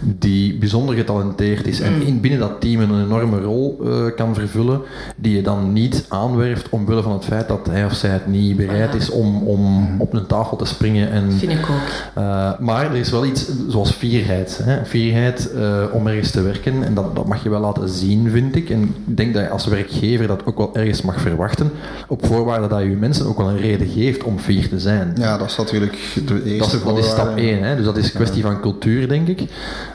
die 0.00 0.58
bijzonder 0.58 0.94
getalenteerd 0.94 1.66
is 1.66 1.80
en 1.80 1.94
mm. 1.94 2.00
in, 2.00 2.20
binnen 2.20 2.40
dat 2.40 2.60
team 2.60 2.80
een 2.80 3.04
enorme 3.04 3.40
rol 3.40 3.78
uh, 3.82 4.14
kan 4.16 4.34
vervullen, 4.34 4.80
die 5.16 5.36
je 5.36 5.42
dan 5.42 5.72
niet 5.72 6.04
aanwerft 6.08 6.68
omwille 6.68 7.02
van 7.02 7.12
het 7.12 7.24
feit 7.24 7.48
dat 7.48 7.66
hij 7.66 7.84
of 7.84 7.94
zij 7.94 8.10
het 8.10 8.26
niet 8.26 8.56
bereid 8.56 8.94
is 8.94 9.10
om, 9.10 9.42
om 9.42 9.60
mm. 9.60 10.00
op 10.00 10.12
een 10.12 10.26
tafel 10.26 10.56
te 10.56 10.64
springen. 10.64 11.10
En, 11.10 11.32
Vind 11.32 11.52
ik 11.52 11.70
ook. 11.70 12.22
Uh, 12.22 12.58
maar 12.58 12.90
er 12.90 12.96
is 12.96 13.10
wel 13.10 13.24
iets 13.24 13.46
zoals 13.68 13.90
fierheid. 13.90 14.60
Hè? 14.62 14.84
Fierheid 14.84 15.50
uh, 15.54 15.82
om 15.92 16.06
ergens 16.06 16.30
te 16.30 16.42
werken 16.42 16.82
en 16.82 16.94
dat, 16.94 17.16
dat 17.16 17.26
mag 17.26 17.42
je 17.42 17.48
wel 17.48 17.60
laten 17.60 17.88
zien, 17.88 18.30
vind 18.30 18.56
ik. 18.56 18.70
En 18.70 18.82
ik 19.06 19.16
denk 19.16 19.34
dat 19.34 19.42
je 19.42 19.48
als 19.48 19.66
werkgever 19.66 20.26
dat 20.26 20.46
ook 20.46 20.58
wel 20.58 20.74
ergens 20.74 21.02
mag 21.02 21.20
verwachten, 21.20 21.70
op 22.08 22.26
voorwaarde 22.26 22.66
dat 22.66 22.80
je 22.80 22.88
je 22.88 22.96
mensen 22.96 23.26
ook 23.26 23.36
wel 23.36 23.48
een 23.48 23.56
reden 23.56 23.88
geeft 23.88 24.22
om 24.22 24.38
fier 24.38 24.68
te 24.68 24.80
zijn. 24.80 25.12
Ja, 25.18 25.38
dat 25.38 25.50
is 25.50 25.56
natuurlijk 25.56 25.98
de 26.26 26.42
eerste 26.44 26.76
Dat, 26.76 26.86
dat 26.86 26.98
is 26.98 27.10
stap 27.10 27.36
1, 27.36 27.62
hè? 27.62 27.76
dus 27.76 27.84
dat 27.84 27.96
is 27.96 28.06
een 28.06 28.14
kwestie 28.14 28.42
van 28.42 28.60
cultuur, 28.60 29.08
denk 29.08 29.28
ik. 29.28 29.40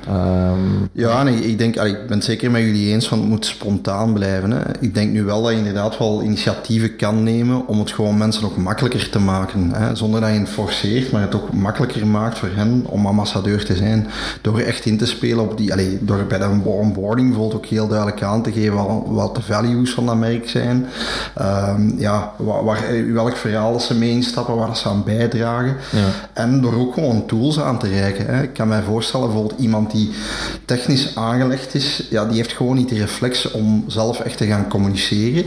Um, 0.09 0.89
ja, 0.91 1.23
nee, 1.23 1.35
ik 1.35 1.57
denk, 1.57 1.75
ik 1.75 2.07
ben 2.07 2.17
het 2.17 2.23
zeker 2.23 2.51
met 2.51 2.61
jullie 2.61 2.93
eens 2.93 3.07
van 3.07 3.19
het 3.19 3.27
moet 3.27 3.45
spontaan 3.45 4.13
blijven. 4.13 4.51
Hè. 4.51 4.61
Ik 4.79 4.93
denk 4.93 5.11
nu 5.11 5.23
wel 5.23 5.41
dat 5.41 5.51
je 5.51 5.57
inderdaad 5.57 5.97
wel 5.97 6.23
initiatieven 6.23 6.95
kan 6.95 7.23
nemen 7.23 7.67
om 7.67 7.79
het 7.79 7.91
gewoon 7.91 8.17
mensen 8.17 8.45
ook 8.45 8.57
makkelijker 8.57 9.09
te 9.09 9.19
maken. 9.19 9.71
Hè. 9.73 9.95
Zonder 9.95 10.21
dat 10.21 10.29
je 10.29 10.39
het 10.39 10.49
forceert, 10.49 11.11
maar 11.11 11.21
het 11.21 11.35
ook 11.35 11.53
makkelijker 11.53 12.07
maakt 12.07 12.37
voor 12.37 12.49
hen 12.53 12.83
om 12.85 13.05
ambassadeur 13.05 13.65
te 13.65 13.75
zijn. 13.75 14.07
Door 14.41 14.59
echt 14.59 14.85
in 14.85 14.97
te 14.97 15.05
spelen 15.05 15.43
op 15.43 15.57
die, 15.57 15.71
allee, 15.71 15.97
door 16.01 16.25
bij 16.27 16.37
de 16.37 16.49
onboarding 16.63 17.27
bijvoorbeeld 17.27 17.63
ook 17.63 17.69
heel 17.69 17.87
duidelijk 17.87 18.23
aan 18.23 18.43
te 18.43 18.51
geven 18.51 19.13
wat, 19.13 19.35
de 19.35 19.41
values 19.41 19.93
van 19.93 20.05
dat 20.05 20.17
merk 20.17 20.49
zijn. 20.49 20.85
Um, 21.41 21.95
ja, 21.97 22.31
waar, 22.37 22.63
waar, 22.63 22.83
welk 23.13 23.35
verhaal 23.35 23.71
dat 23.71 23.83
ze 23.83 23.95
mee 23.95 24.11
instappen, 24.11 24.55
waar 24.55 24.77
ze 24.77 24.89
aan 24.89 25.03
bijdragen. 25.03 25.75
Ja. 25.91 26.07
En 26.33 26.61
door 26.61 26.75
ook 26.75 26.93
gewoon 26.93 27.25
tools 27.25 27.59
aan 27.59 27.79
te 27.79 27.87
reiken. 27.87 28.25
Hè. 28.25 28.43
Ik 28.43 28.53
kan 28.53 28.67
mij 28.67 28.81
voorstellen, 28.81 29.27
bijvoorbeeld 29.27 29.59
iemand 29.59 29.91
die 29.91 29.98
technisch 30.65 31.15
aangelegd 31.15 31.73
is, 31.73 32.07
ja, 32.09 32.25
die 32.25 32.35
heeft 32.35 32.51
gewoon 32.51 32.75
niet 32.75 32.89
de 32.89 32.95
reflex 32.95 33.51
om 33.51 33.83
zelf 33.87 34.19
echt 34.19 34.37
te 34.37 34.45
gaan 34.45 34.67
communiceren. 34.69 35.45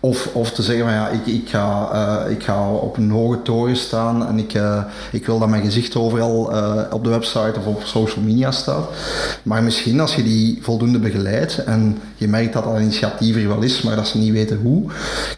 Of, 0.00 0.28
of 0.32 0.50
te 0.50 0.62
zeggen 0.62 0.84
van 0.84 0.94
ja, 0.94 1.08
ik, 1.08 1.26
ik, 1.26 1.48
ga, 1.48 1.90
uh, 2.24 2.30
ik 2.30 2.42
ga 2.42 2.70
op 2.70 2.96
een 2.96 3.10
hoge 3.10 3.42
toren 3.42 3.76
staan 3.76 4.26
en 4.26 4.38
ik, 4.38 4.54
uh, 4.54 4.84
ik 5.12 5.26
wil 5.26 5.38
dat 5.38 5.48
mijn 5.48 5.64
gezicht 5.64 5.96
overal 5.96 6.52
uh, 6.52 6.82
op 6.90 7.04
de 7.04 7.10
website 7.10 7.54
of 7.58 7.66
op 7.66 7.82
social 7.84 8.24
media 8.24 8.50
staat. 8.50 8.88
Maar 9.42 9.62
misschien 9.62 10.00
als 10.00 10.14
je 10.14 10.22
die 10.22 10.58
voldoende 10.60 10.98
begeleidt 10.98 11.64
en 11.64 11.98
je 12.22 12.28
merkt 12.28 12.52
dat 12.52 12.64
dat 12.64 12.80
initiatief 12.80 13.36
er 13.36 13.48
wel 13.48 13.62
is, 13.62 13.82
maar 13.82 13.96
dat 13.96 14.08
ze 14.08 14.18
niet 14.18 14.32
weten 14.32 14.58
hoe, 14.62 14.82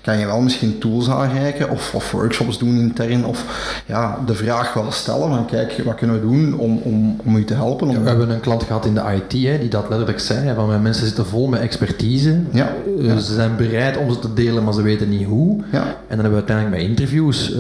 kan 0.03 0.19
je 0.19 0.27
wel 0.27 0.41
misschien 0.41 0.79
tools 0.79 1.09
aanreiken 1.09 1.71
of, 1.71 1.95
of 1.95 2.11
workshops 2.11 2.59
doen 2.59 2.79
intern 2.79 3.25
of 3.25 3.45
ja, 3.87 4.19
de 4.27 4.35
vraag 4.35 4.73
wel 4.75 4.93
stellen 4.93 5.29
van 5.29 5.47
kijk, 5.47 5.81
wat 5.85 5.95
kunnen 5.95 6.21
we 6.21 6.27
doen 6.27 6.59
om, 6.59 6.79
om, 6.83 7.17
om 7.25 7.37
u 7.37 7.45
te 7.45 7.55
helpen? 7.55 7.89
Om 7.89 8.03
we 8.03 8.09
hebben 8.09 8.31
een 8.31 8.41
klant 8.41 8.63
gehad 8.63 8.87
in 8.87 8.95
de 8.95 9.01
IT 9.01 9.33
hè, 9.33 9.59
die 9.59 9.69
dat 9.69 9.89
letterlijk 9.89 10.21
zei, 10.21 10.55
van 10.55 10.69
mijn 10.69 10.83
mensen 10.83 11.07
zitten 11.07 11.27
vol 11.27 11.49
met 11.49 11.61
expertise, 11.61 12.41
ja, 12.51 12.73
uh, 12.99 13.17
ze 13.17 13.35
zijn 13.35 13.57
bereid 13.57 13.97
om 13.97 14.13
ze 14.13 14.19
te 14.19 14.35
delen, 14.35 14.65
maar 14.65 14.75
ze 14.75 14.83
weten 14.83 15.09
niet 15.09 15.27
hoe. 15.27 15.63
Ja. 15.73 15.83
En 15.83 16.17
dan 16.17 16.19
hebben 16.19 16.31
we 16.31 16.47
uiteindelijk 16.47 16.77
met 16.77 16.89
interviews 16.89 17.51
uh, 17.51 17.59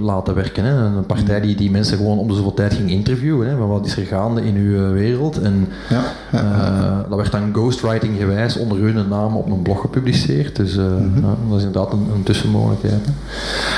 laten 0.00 0.34
werken. 0.34 0.64
Hè. 0.64 0.84
Een 0.84 1.06
partij 1.06 1.40
die 1.40 1.56
die 1.56 1.70
mensen 1.70 1.96
gewoon 1.96 2.18
om 2.18 2.28
de 2.28 2.34
zoveel 2.34 2.54
tijd 2.54 2.74
ging 2.74 2.90
interviewen, 2.90 3.48
hè, 3.48 3.56
van 3.56 3.68
wat 3.68 3.86
is 3.86 3.96
er 3.96 4.06
gaande 4.06 4.44
in 4.44 4.56
uw 4.56 4.92
wereld. 4.92 5.40
En 5.40 5.68
ja, 5.88 6.02
uh, 6.34 6.98
dat 7.08 7.18
werd 7.18 7.32
dan 7.32 7.52
ghostwriting 7.52 8.16
gewijs 8.24 8.56
onder 8.56 8.78
hun 8.78 9.08
naam 9.08 9.36
op 9.36 9.50
een 9.50 9.62
blog 9.62 9.80
gepubliceerd. 9.80 10.56
Dus 10.56 10.76
mm 10.76 10.84
-hmm. 10.84 11.22
dat 11.48 11.58
is 11.58 11.64
inderdaad 11.64 11.92
een, 11.92 12.06
een 12.14 12.22
tussenmogelijkheid. 12.22 13.08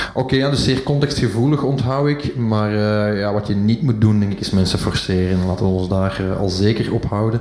Oké, 0.09 0.21
okay, 0.21 0.39
ja, 0.39 0.51
dus 0.51 0.65
zeer 0.65 0.83
contextgevoelig 0.83 1.63
onthoud 1.63 2.09
ik, 2.09 2.37
maar 2.37 2.75
ja, 3.17 3.33
wat 3.33 3.47
je 3.47 3.55
niet 3.55 3.83
moet 3.83 4.01
doen, 4.01 4.21
denk 4.21 4.33
ik, 4.33 4.41
is 4.41 4.51
mensen 4.51 4.79
forceren. 4.79 5.47
Laten 5.47 5.65
we 5.65 5.71
ons 5.71 5.89
daar 5.89 6.21
uh, 6.21 6.41
al 6.41 6.49
zeker 6.49 6.93
op 6.93 7.05
houden. 7.05 7.41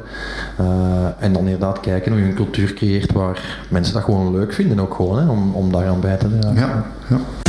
En 1.19 1.33
dan 1.33 1.43
inderdaad 1.43 1.79
kijken 1.79 2.11
hoe 2.11 2.21
je 2.21 2.27
een 2.27 2.35
cultuur 2.35 2.73
creëert 2.73 3.11
waar 3.11 3.65
mensen 3.69 3.93
dat 3.93 4.03
gewoon 4.03 4.31
leuk 4.31 4.53
vinden, 4.53 4.79
ook 4.79 4.93
gewoon, 4.93 5.19
hè, 5.19 5.29
om, 5.29 5.53
om 5.53 5.71
daaraan 5.71 5.99
bij 5.99 6.17
te 6.17 6.39
dragen. 6.39 6.55
Ja, 6.55 6.85
ja. 7.09 7.44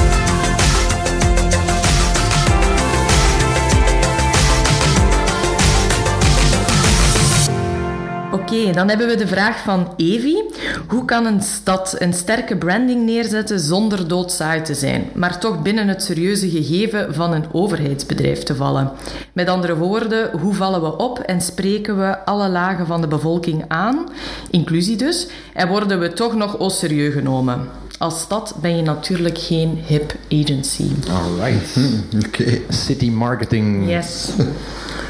Oké, 8.57 8.73
dan 8.73 8.89
hebben 8.89 9.07
we 9.07 9.17
de 9.17 9.27
vraag 9.27 9.59
van 9.59 9.93
Evi. 9.97 10.43
Hoe 10.89 11.05
kan 11.05 11.27
een 11.27 11.43
stad 11.43 11.97
een 11.99 12.13
sterke 12.13 12.57
branding 12.57 13.05
neerzetten 13.05 13.61
zonder 13.61 14.09
doodsaai 14.09 14.63
te 14.63 14.75
zijn, 14.75 15.11
maar 15.15 15.39
toch 15.39 15.63
binnen 15.63 15.89
het 15.89 16.03
serieuze 16.03 16.51
gegeven 16.51 17.15
van 17.15 17.33
een 17.33 17.45
overheidsbedrijf 17.53 18.43
te 18.43 18.55
vallen? 18.55 18.91
Met 19.33 19.49
andere 19.49 19.77
woorden, 19.77 20.31
hoe 20.41 20.55
vallen 20.55 20.83
we 20.83 20.97
op 20.97 21.19
en 21.19 21.41
spreken 21.41 21.99
we 21.99 22.25
alle 22.25 22.49
lagen 22.49 22.87
van 22.87 23.01
de 23.01 23.09
bevolking 23.09 23.65
aan, 23.69 24.09
inclusie 24.51 24.97
dus, 24.97 25.27
en 25.53 25.69
worden 25.69 26.01
we 26.01 26.13
toch 26.13 26.35
nog 26.35 26.59
au 26.59 26.71
serieus 26.71 27.13
genomen? 27.13 27.69
Als 27.99 28.21
stad 28.21 28.55
ben 28.61 28.77
je 28.77 28.83
natuurlijk 28.83 29.39
geen 29.39 29.83
hip 29.87 30.15
agency. 30.31 30.89
Alright. 31.11 31.77
Oké. 32.27 32.59
City 32.69 33.11
marketing. 33.11 33.89
Yes. 33.89 34.29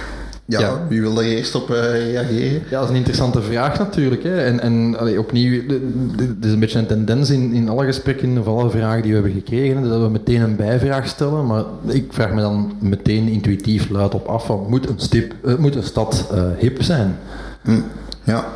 Ja, 0.48 0.86
wie 0.88 1.00
wil 1.00 1.14
daar 1.14 1.24
eerst 1.24 1.54
op 1.54 1.70
uh, 1.70 1.76
reageren? 1.76 2.62
Ja, 2.68 2.78
dat 2.78 2.82
is 2.82 2.88
een 2.88 2.96
interessante 2.96 3.42
vraag 3.42 3.78
natuurlijk. 3.78 4.22
Hè. 4.22 4.44
En, 4.44 4.60
en 4.60 4.98
allee, 4.98 5.18
opnieuw, 5.18 5.62
er 5.68 6.46
is 6.46 6.52
een 6.52 6.58
beetje 6.58 6.78
een 6.78 6.86
tendens 6.86 7.30
in, 7.30 7.52
in 7.52 7.68
alle 7.68 7.84
gesprekken 7.84 8.38
of 8.38 8.46
alle 8.46 8.70
vragen 8.70 9.02
die 9.02 9.10
we 9.10 9.16
hebben 9.16 9.42
gekregen, 9.42 9.88
dat 9.88 10.00
we 10.00 10.08
meteen 10.08 10.40
een 10.40 10.56
bijvraag 10.56 11.08
stellen. 11.08 11.46
Maar 11.46 11.64
ik 11.86 12.12
vraag 12.12 12.32
me 12.32 12.40
dan 12.40 12.72
meteen 12.78 13.28
intuïtief 13.28 13.88
luid 13.88 14.14
op 14.14 14.26
af, 14.26 14.46
van, 14.46 14.66
moet, 14.68 14.88
een, 14.88 14.98
stip, 14.98 15.34
uh, 15.44 15.56
moet 15.56 15.74
een 15.74 15.82
stad 15.82 16.28
uh, 16.32 16.42
hip 16.58 16.82
zijn? 16.82 17.16
Hm, 17.62 17.80
ja. 18.24 18.46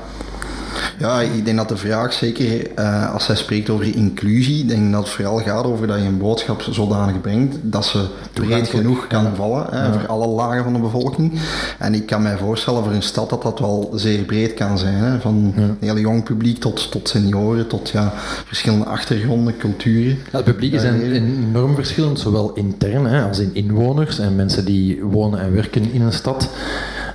Ja, 1.01 1.21
ik 1.21 1.45
denk 1.45 1.57
dat 1.57 1.69
de 1.69 1.77
vraag, 1.77 2.13
zeker 2.13 2.71
uh, 2.79 3.13
als 3.13 3.27
hij 3.27 3.37
spreekt 3.37 3.71
over 3.71 3.97
inclusie, 3.97 4.65
denk 4.65 4.93
dat 4.93 5.03
het 5.03 5.13
vooral 5.13 5.39
gaat 5.39 5.65
over 5.65 5.87
dat 5.87 5.99
je 5.99 6.05
een 6.05 6.19
boodschap 6.19 6.63
zodanig 6.71 7.21
brengt 7.21 7.57
dat 7.63 7.85
ze 7.85 8.07
breed 8.33 8.69
genoeg 8.69 9.07
kan 9.07 9.35
vallen 9.35 9.67
hè, 9.71 9.93
voor 9.93 10.07
alle 10.07 10.27
lagen 10.27 10.65
van 10.65 10.73
de 10.73 10.79
bevolking. 10.79 11.41
En 11.79 11.95
ik 11.95 12.07
kan 12.07 12.23
mij 12.23 12.37
voorstellen 12.37 12.85
voor 12.85 12.93
een 12.93 13.03
stad 13.03 13.31
dat 13.31 13.43
dat 13.43 13.59
wel 13.59 13.93
zeer 13.95 14.23
breed 14.23 14.55
kan 14.55 14.79
zijn. 14.79 14.95
Hè, 14.95 15.21
van 15.21 15.53
ja. 15.57 15.63
een 15.63 15.77
heel 15.81 15.99
jong 15.99 16.23
publiek 16.23 16.59
tot, 16.59 16.91
tot 16.91 17.09
senioren, 17.09 17.67
tot 17.67 17.89
ja, 17.89 18.13
verschillende 18.47 18.85
achtergronden, 18.85 19.57
culturen. 19.57 20.19
Het 20.31 20.45
publiek 20.45 20.73
is 20.73 20.83
enorm 20.83 21.75
verschillend, 21.75 22.19
zowel 22.19 22.53
intern 22.53 23.05
hè, 23.07 23.23
als 23.29 23.39
in 23.39 23.55
inwoners 23.55 24.19
en 24.19 24.37
mensen 24.37 24.65
die 24.65 25.03
wonen 25.03 25.41
en 25.41 25.53
werken 25.53 25.93
in 25.93 26.01
een 26.01 26.13
stad. 26.13 26.49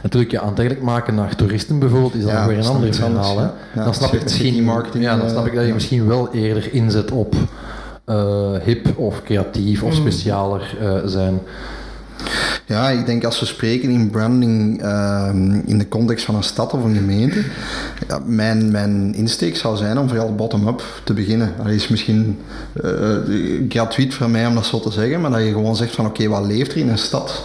Natuurlijk, 0.05 0.31
je 0.31 0.41
aantrekkelijk 0.41 0.85
maken 0.85 1.15
naar 1.15 1.35
toeristen 1.35 1.79
bijvoorbeeld 1.79 2.15
is 2.15 2.23
dan 2.23 2.33
ja, 2.33 2.47
weer 2.47 2.57
een 2.57 2.65
ander 2.65 2.93
verhaal. 2.93 3.39
Ja. 3.39 3.53
dan 3.83 3.93
snap 3.93 4.13
ik 4.13 4.23
misschien, 4.23 4.63
marketing, 4.63 5.03
ja, 5.03 5.17
dan 5.17 5.29
snap 5.29 5.45
ik 5.45 5.55
dat 5.55 5.65
je 5.65 5.73
misschien 5.73 6.07
wel 6.07 6.33
eerder 6.33 6.73
inzet 6.73 7.11
op 7.11 7.35
uh, 8.05 8.51
hip 8.63 8.97
of 8.97 9.23
creatief 9.23 9.83
of 9.83 9.89
mm. 9.89 9.95
specialer 9.95 10.77
uh, 10.81 10.97
zijn. 11.05 11.39
Ja, 12.65 12.89
ik 12.89 13.05
denk 13.05 13.23
als 13.23 13.39
we 13.39 13.45
spreken 13.45 13.89
in 13.89 14.09
branding 14.09 14.83
uh, 14.83 15.29
in 15.65 15.77
de 15.77 15.87
context 15.87 16.25
van 16.25 16.35
een 16.35 16.43
stad 16.43 16.73
of 16.73 16.83
een 16.83 16.95
gemeente, 16.95 17.43
ja, 18.07 18.19
mijn, 18.25 18.71
mijn 18.71 19.13
insteek 19.13 19.55
zou 19.55 19.77
zijn 19.77 19.97
om 19.97 20.07
vooral 20.07 20.35
bottom-up 20.35 20.83
te 21.03 21.13
beginnen. 21.13 21.53
Dat 21.57 21.67
is 21.67 21.87
misschien 21.87 22.39
gratuit 23.69 24.13
voor 24.13 24.29
mij 24.29 24.47
om 24.47 24.55
dat 24.55 24.65
zo 24.65 24.79
te 24.79 24.91
zeggen, 24.91 25.21
maar 25.21 25.31
dat 25.31 25.43
je 25.43 25.51
gewoon 25.51 25.75
zegt 25.75 25.95
van 25.95 26.05
oké, 26.05 26.23
okay, 26.23 26.39
wat 26.39 26.51
leeft 26.51 26.71
er 26.71 26.77
in 26.77 26.89
een 26.89 26.97
stad? 26.97 27.43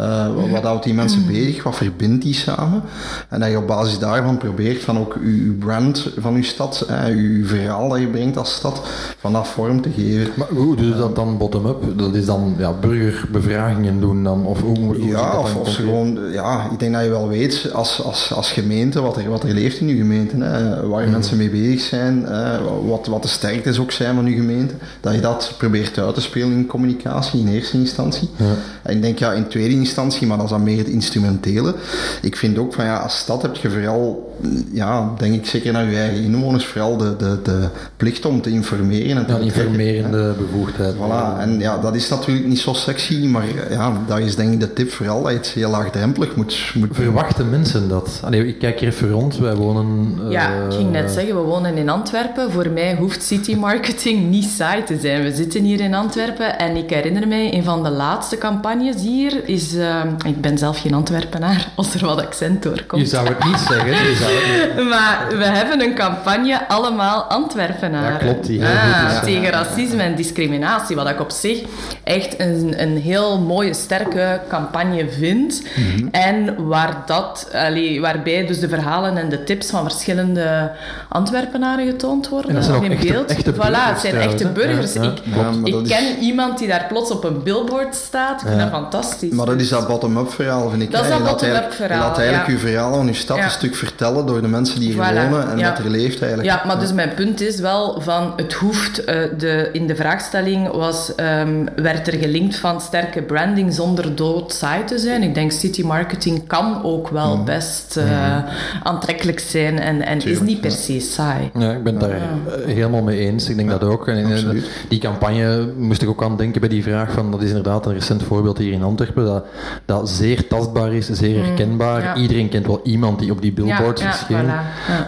Uh, 0.00 0.26
wat 0.52 0.62
houdt 0.62 0.84
die 0.84 0.94
mensen 0.94 1.26
bezig? 1.26 1.62
Wat 1.62 1.76
verbindt 1.76 2.22
die 2.22 2.34
samen? 2.34 2.82
En 3.28 3.40
dat 3.40 3.50
je 3.50 3.56
op 3.56 3.66
basis 3.66 3.98
daarvan 3.98 4.38
probeert 4.38 4.82
van 4.82 4.98
ook 4.98 5.18
je 5.22 5.56
brand 5.58 6.10
van 6.18 6.34
je 6.34 6.42
stad, 6.42 6.84
hè, 6.88 7.06
je 7.06 7.42
verhaal 7.44 7.88
dat 7.88 7.98
je 7.98 8.06
brengt 8.06 8.36
als 8.36 8.54
stad, 8.54 8.82
van 9.18 9.32
dat 9.32 9.48
vorm 9.48 9.80
te 9.80 9.90
geven. 9.90 10.32
Maar 10.36 10.48
hoe 10.48 10.76
doe 10.76 10.86
je 10.86 10.96
dat 10.96 11.16
dan 11.16 11.38
bottom-up? 11.38 11.98
Dat 11.98 12.14
is 12.14 12.26
dan 12.26 12.54
ja, 12.58 12.72
burgerbevragingen 12.72 14.00
doen 14.00 14.24
dan? 14.24 14.46
Of 14.46 14.60
hoe, 14.60 14.78
hoe 14.78 15.06
ja, 15.06 15.38
of, 15.38 15.56
of 15.56 15.74
gewoon, 15.74 16.18
ja, 16.32 16.68
ik 16.72 16.78
denk 16.78 16.92
dat 16.94 17.04
je 17.04 17.10
wel 17.10 17.28
weet 17.28 17.70
als, 17.72 18.02
als, 18.02 18.32
als 18.32 18.52
gemeente 18.52 19.00
wat 19.00 19.16
er, 19.16 19.28
wat 19.28 19.44
er 19.44 19.54
leeft 19.54 19.80
in 19.80 19.88
je 19.88 19.96
gemeente, 19.96 20.36
hè, 20.36 20.86
waar 20.88 21.04
je 21.04 21.10
mensen 21.10 21.36
mee 21.36 21.50
bezig 21.50 21.80
zijn, 21.80 22.24
hè, 22.24 22.62
wat, 22.86 23.06
wat 23.06 23.22
de 23.22 23.28
sterktes 23.28 23.78
ook 23.78 23.92
zijn 23.92 24.14
van 24.14 24.26
je 24.26 24.34
gemeente, 24.34 24.74
dat 25.00 25.14
je 25.14 25.20
dat 25.20 25.54
probeert 25.58 25.98
uit 25.98 26.14
te 26.14 26.20
spelen 26.20 26.52
in 26.52 26.66
communicatie 26.66 27.40
in 27.40 27.48
eerste 27.48 27.76
instantie. 27.76 28.28
Ja. 28.36 28.54
En 28.82 28.94
ik 28.96 29.02
denk 29.02 29.18
ja, 29.18 29.32
in 29.32 29.48
tweede 29.48 29.78
instantie, 29.80 30.26
maar 30.26 30.36
dat 30.36 30.46
is 30.46 30.52
dan 30.52 30.62
meer 30.62 30.78
het 30.78 30.88
instrumentele. 30.88 31.74
Ik 32.22 32.36
vind 32.36 32.58
ook 32.58 32.74
van 32.74 32.84
ja, 32.84 32.96
als 32.96 33.18
stad 33.18 33.42
heb 33.42 33.56
je 33.56 33.70
vooral, 33.70 34.36
ja, 34.72 35.14
denk 35.18 35.34
ik 35.34 35.46
zeker 35.46 35.72
naar 35.72 35.90
je 35.90 35.96
eigen 35.96 36.22
inwoners, 36.22 36.64
vooral 36.64 36.96
de, 36.96 37.16
de, 37.16 37.38
de 37.42 37.68
plicht 37.96 38.24
om 38.24 38.40
te 38.40 38.50
informeren. 38.50 39.16
En 39.16 39.26
te 39.26 39.32
ja, 39.32 39.38
informerende 39.38 40.34
bevoegdheid. 40.38 40.94
Voilà, 40.94 41.40
en 41.40 41.58
ja, 41.58 41.78
dat 41.78 41.94
is 41.94 42.08
natuurlijk 42.08 42.46
niet 42.46 42.58
zo 42.58 42.72
sexy, 42.72 43.26
maar 43.26 43.44
ja, 43.70 43.92
dat 44.06 44.18
is 44.18 44.36
denk 44.36 44.52
ik 44.52 44.60
de 44.60 44.72
tip 44.72 44.90
vooral, 44.90 45.22
dat 45.22 45.30
je 45.30 45.36
het 45.36 45.46
heel 45.46 45.70
laagdrempelig 45.70 46.36
moet, 46.36 46.72
moet 46.74 46.88
Verwachten 46.92 47.50
mensen 47.50 47.88
dat? 47.88 48.20
Allee, 48.24 48.46
ik 48.46 48.58
kijk 48.58 48.80
even 48.80 49.10
rond, 49.10 49.38
wij 49.38 49.54
wonen... 49.54 50.18
Uh, 50.24 50.30
ja, 50.30 50.64
ik 50.64 50.72
ging 50.72 50.90
net 50.90 51.10
zeggen, 51.10 51.36
we 51.36 51.42
wonen 51.42 51.76
in 51.76 51.88
Antwerpen. 51.88 52.52
Voor 52.52 52.70
mij 52.70 52.96
hoeft 52.96 53.22
city 53.22 53.54
marketing 53.54 54.30
niet 54.30 54.44
saai 54.44 54.84
te 54.84 54.98
zijn. 55.00 55.22
We 55.22 55.34
zitten 55.34 55.64
hier 55.64 55.80
in 55.80 55.94
Antwerpen 55.94 56.58
en 56.58 56.76
ik 56.76 56.90
herinner 56.90 57.28
mij, 57.28 57.54
een 57.54 57.64
van 57.64 57.82
de 57.82 57.90
laatste 57.90 58.38
campagnes 58.38 59.02
hier 59.02 59.48
is 59.48 59.69
uh, 59.74 60.04
ik 60.26 60.40
ben 60.40 60.58
zelf 60.58 60.80
geen 60.80 60.94
Antwerpenaar, 60.94 61.68
als 61.76 61.94
er 61.94 62.06
wat 62.06 62.20
accent 62.20 62.62
doorkomt. 62.62 63.02
Je 63.02 63.08
zou 63.08 63.28
het 63.28 63.44
niet 63.44 63.58
zeggen. 63.58 63.90
Je 63.90 64.14
zou 64.14 64.32
het 64.32 64.76
niet. 64.76 64.88
maar 64.94 65.26
we 65.28 65.44
hebben 65.44 65.80
een 65.80 65.94
campagne 65.94 66.68
Allemaal 66.68 67.22
Antwerpenaar. 67.22 68.12
Ja, 68.12 68.18
klopt. 68.18 68.46
Die 68.46 68.64
ah, 68.64 69.22
tegen 69.22 69.50
racisme 69.50 70.02
en 70.02 70.14
discriminatie. 70.14 70.96
Wat 70.96 71.08
ik 71.08 71.20
op 71.20 71.30
zich 71.30 71.62
echt 72.04 72.40
een, 72.40 72.74
een 72.82 72.96
heel 72.96 73.38
mooie, 73.38 73.74
sterke 73.74 74.40
campagne 74.48 75.08
vind. 75.08 75.62
Mm 75.76 75.84
-hmm. 75.96 76.08
En 76.10 76.66
waar 76.66 77.02
dat, 77.06 77.48
allee, 77.52 78.00
waarbij 78.00 78.46
dus 78.46 78.60
de 78.60 78.68
verhalen 78.68 79.16
en 79.16 79.28
de 79.28 79.44
tips 79.44 79.70
van 79.70 79.82
verschillende 79.82 80.72
Antwerpenaren 81.08 81.86
getoond 81.86 82.28
worden. 82.28 82.48
En 82.48 82.54
dat 82.54 82.64
zijn 82.64 82.76
ook 82.76 82.84
in 82.84 82.92
echte, 82.92 83.12
beeld. 83.12 83.30
Echte 83.30 83.54
voilà, 83.54 83.88
het 83.92 84.00
zijn 84.00 84.14
echte 84.14 84.48
burgers. 84.48 84.92
Ja, 84.92 85.02
ja. 85.02 85.50
Ik, 85.64 85.74
ik 85.74 85.84
ken 85.84 86.18
iemand 86.20 86.58
die 86.58 86.68
daar 86.68 86.86
plots 86.88 87.10
op 87.10 87.24
een 87.24 87.42
billboard 87.42 87.94
staat. 87.94 88.42
Ik 88.42 88.46
vind 88.46 88.60
dat 88.60 88.70
fantastisch 88.70 89.30
dat 89.36 89.59
is 89.60 89.68
dat 89.68 89.86
bottom-up 89.86 90.32
verhaal, 90.32 90.70
vind 90.70 90.82
ik. 90.82 90.90
Dat 90.90 91.04
is 91.04 91.08
dat 91.08 91.24
bottom-up 91.24 91.72
verhaal. 91.72 91.98
Je 91.98 92.04
laat 92.04 92.18
eigenlijk 92.18 92.46
ja. 92.46 92.52
je 92.52 92.58
verhaal 92.58 92.94
van 92.94 93.06
je 93.06 93.14
stad 93.14 93.38
een 93.38 93.50
stuk 93.50 93.74
vertellen 93.74 94.26
door 94.26 94.42
de 94.42 94.48
mensen 94.48 94.80
die 94.80 94.88
hier 94.88 94.96
wonen 94.96 95.50
en 95.50 95.58
ja. 95.58 95.68
wat 95.68 95.78
er 95.78 95.90
leeft 95.90 96.20
eigenlijk. 96.20 96.50
Ja, 96.50 96.62
maar 96.66 96.78
dus 96.78 96.92
mijn 96.92 97.14
punt 97.14 97.40
is 97.40 97.60
wel 97.60 98.00
van 98.00 98.32
het 98.36 98.52
hoeft, 98.52 99.00
uh, 99.00 99.06
de, 99.38 99.68
in 99.72 99.86
de 99.86 99.96
vraagstelling 99.96 100.70
was, 100.70 101.12
um, 101.16 101.68
werd 101.76 102.06
er 102.06 102.18
gelinkt 102.18 102.56
van 102.56 102.80
sterke 102.80 103.22
branding 103.22 103.74
zonder 103.74 104.14
dood 104.14 104.52
saai 104.52 104.84
te 104.84 104.98
zijn. 104.98 105.22
Ik 105.22 105.34
denk 105.34 105.52
city 105.52 105.82
marketing 105.82 106.46
kan 106.46 106.84
ook 106.84 107.08
wel 107.08 107.36
mm. 107.36 107.44
best 107.44 107.96
uh, 107.96 108.04
mm. 108.04 108.44
aantrekkelijk 108.82 109.40
zijn 109.40 109.78
en, 109.78 110.02
en 110.02 110.24
is 110.24 110.40
niet 110.40 110.60
per 110.60 110.70
se 110.70 111.00
saai. 111.00 111.50
Ja, 111.58 111.72
ik 111.72 111.82
ben 111.82 111.92
het 111.92 112.02
daar 112.02 112.10
uh, 112.10 112.74
helemaal 112.74 113.02
mee 113.02 113.18
eens. 113.18 113.48
Ik 113.48 113.56
denk 113.56 113.70
dat 113.70 113.84
ook. 113.84 114.08
En 114.08 114.16
in, 114.16 114.62
die 114.88 114.98
campagne 114.98 115.72
moest 115.76 116.02
ik 116.02 116.08
ook 116.08 116.22
aan 116.22 116.36
denken 116.36 116.60
bij 116.60 116.68
die 116.68 116.82
vraag 116.82 117.12
van, 117.12 117.30
dat 117.30 117.42
is 117.42 117.48
inderdaad 117.48 117.86
een 117.86 117.92
recent 117.92 118.22
voorbeeld 118.22 118.58
hier 118.58 118.72
in 118.72 118.82
Antwerpen, 118.82 119.24
dat 119.24 119.44
dat, 119.84 120.08
zeer 120.08 120.48
tastbaar 120.48 120.92
is, 120.92 121.10
zeer 121.10 121.36
mm, 121.36 121.44
herkenbaar. 121.44 122.18
Iedereen 122.18 122.48
kent 122.48 122.66
wel 122.66 122.80
iemand 122.84 123.18
die 123.18 123.30
op 123.30 123.42
die 123.42 123.52
billboards 123.52 124.02
ja, 124.02 124.12
verscheen. 124.12 124.50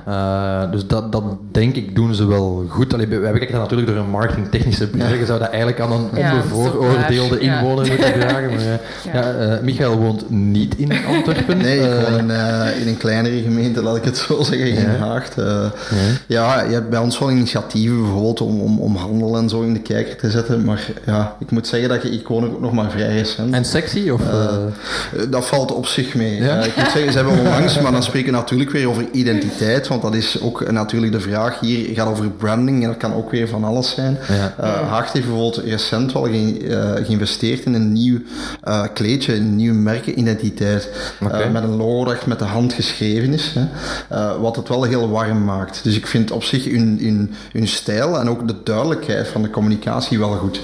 Uh, 0.09 0.71
dus 0.71 0.87
dat, 0.87 1.13
dat 1.13 1.23
denk 1.53 1.77
ik 1.77 1.95
doen 1.95 2.15
ze 2.15 2.27
wel 2.27 2.65
goed. 2.69 2.95
Allee, 2.95 3.07
wij 3.07 3.33
kijken 3.33 3.53
dat 3.53 3.61
natuurlijk 3.61 3.89
door 3.89 3.99
een 3.99 4.11
marketingtechnische 4.11 4.89
bril. 4.89 5.15
Je 5.15 5.27
zou 5.27 5.39
dat 5.39 5.49
eigenlijk 5.49 5.81
aan 5.81 5.93
een 5.93 6.09
onbevooroordeelde 6.17 7.39
inwoner 7.39 7.87
moeten 7.87 8.13
vragen. 8.21 8.51
Maar, 8.51 8.81
ja. 9.13 9.55
Uh, 9.55 9.61
Michael 9.63 9.97
woont 9.97 10.31
niet 10.31 10.77
in 10.77 10.93
Antwerpen. 11.07 11.59
Nee, 11.63 11.81
ik 11.81 12.09
woon 12.09 12.19
in, 12.19 12.29
uh, 12.29 12.81
in, 12.81 12.89
een 12.89 12.97
kleinere 12.97 13.43
gemeente, 13.43 13.83
laat 13.83 13.97
ik 13.97 14.05
het 14.05 14.17
zo 14.17 14.43
zeggen, 14.43 14.67
in 14.69 14.87
Haagt. 14.87 15.35
ja, 16.27 16.63
je 16.63 16.73
hebt 16.73 16.91
bij 16.91 16.99
ons 16.99 17.19
wel 17.19 17.31
initiatieven 17.31 18.03
bijvoorbeeld 18.03 18.41
om, 18.41 18.61
om, 18.61 18.79
om 18.79 18.97
handel 18.97 19.37
en 19.37 19.49
zo 19.49 19.63
in 19.63 19.73
de 19.73 19.81
kijker 19.81 20.17
te 20.17 20.31
zetten. 20.31 20.65
Maar 20.65 20.87
ja, 21.07 21.37
ik 21.39 21.51
moet 21.51 21.67
zeggen 21.67 21.89
dat 21.89 22.03
je 22.03 22.11
iconen 22.11 22.51
ook 22.51 22.61
nog 22.61 22.73
maar 22.73 22.91
vrij 22.91 23.17
recent. 23.17 23.55
En 23.55 23.65
sexy? 23.65 24.11
Of, 24.11 24.21
uh, 24.21 24.32
dat 25.29 25.47
valt 25.47 25.73
op 25.73 25.87
zich 25.87 26.15
mee. 26.15 26.43
Ja? 26.43 26.63
Ik 26.63 26.77
moet 26.77 26.91
zeggen, 26.91 27.13
ze 27.13 27.19
hebben 27.19 27.39
onlangs, 27.39 27.81
maar 27.81 27.93
dan 27.93 28.03
spreken 28.03 28.33
we 28.33 28.39
natuurlijk 28.39 28.71
weer 28.71 28.89
over 28.89 29.05
identiteit, 29.13 29.89
want 29.89 30.03
dat 30.03 30.15
is 30.15 30.41
ook 30.41 30.71
natuurlijk 30.71 31.13
de 31.13 31.21
vraag 31.21 31.61
hier 31.61 31.95
gaat 31.95 32.09
over 32.09 32.31
branding 32.31 32.83
en 32.83 32.89
dat 32.89 32.97
kan 32.97 33.15
ook 33.15 33.31
weer 33.31 33.49
van 33.49 33.65
alles 33.65 33.91
zijn. 33.91 34.19
Ja. 34.29 34.55
Haagt 34.89 35.13
heeft 35.13 35.27
bijvoorbeeld 35.27 35.65
recent 35.65 36.13
wel 36.13 36.23
ge 36.23 37.01
geïnvesteerd 37.05 37.65
in 37.65 37.75
een 37.75 37.93
nieuw 37.93 38.19
kleedje, 38.93 39.35
een 39.35 39.57
nieuwe 39.57 39.77
merkenidentiteit, 39.79 40.89
okay. 41.21 41.51
met 41.51 41.63
een 41.63 41.77
logo 41.77 42.05
dat 42.05 42.27
met 42.27 42.39
de 42.39 42.45
hand 42.45 42.73
geschreven 42.73 43.33
is, 43.33 43.55
hè, 43.55 44.39
wat 44.39 44.57
het 44.57 44.69
wel 44.69 44.83
heel 44.83 45.11
warm 45.11 45.45
maakt. 45.45 45.81
Dus 45.85 45.97
ik 45.97 46.07
vind 46.07 46.31
op 46.31 46.45
zich 46.45 46.65
hun, 46.65 46.99
hun, 47.01 47.35
hun 47.53 47.69
stijl 47.69 48.19
en 48.19 48.29
ook 48.29 48.49
de 48.49 48.55
duidelijkheid 48.65 49.29
van 49.29 49.43
de 49.43 49.51
communicatie 49.51 50.19
wel 50.19 50.33
goed. 50.33 50.61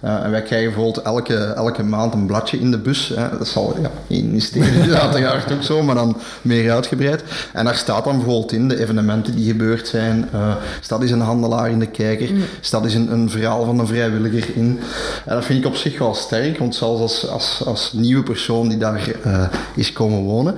en 0.00 0.30
wij 0.30 0.42
krijgen 0.42 0.72
bijvoorbeeld 0.72 1.04
elke, 1.04 1.36
elke 1.36 1.82
maand 1.82 2.14
een 2.14 2.26
bladje 2.26 2.58
in 2.58 2.70
de 2.70 2.78
bus 2.78 3.11
Hè, 3.14 3.38
dat 3.38 3.48
zal 3.48 3.76
ja, 3.82 3.90
in 4.06 4.40
steden 4.40 5.00
uiteraard 5.00 5.52
ook 5.52 5.62
zo, 5.62 5.82
maar 5.82 5.94
dan 5.94 6.16
meer 6.42 6.72
uitgebreid. 6.72 7.22
En 7.52 7.64
daar 7.64 7.74
staat 7.74 8.04
dan 8.04 8.16
bijvoorbeeld 8.16 8.52
in 8.52 8.68
de 8.68 8.80
evenementen 8.80 9.36
die 9.36 9.46
gebeurd 9.46 9.88
zijn. 9.88 10.28
Uh, 10.34 10.54
staat 10.80 11.02
is 11.02 11.10
een 11.10 11.20
handelaar 11.20 11.70
in 11.70 11.78
de 11.78 11.86
kijker. 11.86 12.32
Mm. 12.32 12.42
Staat 12.60 12.84
is 12.84 12.94
een, 12.94 13.12
een 13.12 13.30
verhaal 13.30 13.64
van 13.64 13.78
een 13.78 13.86
vrijwilliger 13.86 14.56
in. 14.56 14.80
En 15.24 15.34
dat 15.34 15.44
vind 15.44 15.58
ik 15.58 15.66
op 15.66 15.76
zich 15.76 15.98
wel 15.98 16.14
sterk, 16.14 16.58
want 16.58 16.74
zelfs 16.74 17.00
als, 17.00 17.28
als, 17.28 17.62
als 17.66 17.92
nieuwe 17.92 18.22
persoon 18.22 18.68
die 18.68 18.78
daar 18.78 19.08
uh, 19.26 19.44
is 19.74 19.92
komen 19.92 20.20
wonen, 20.20 20.54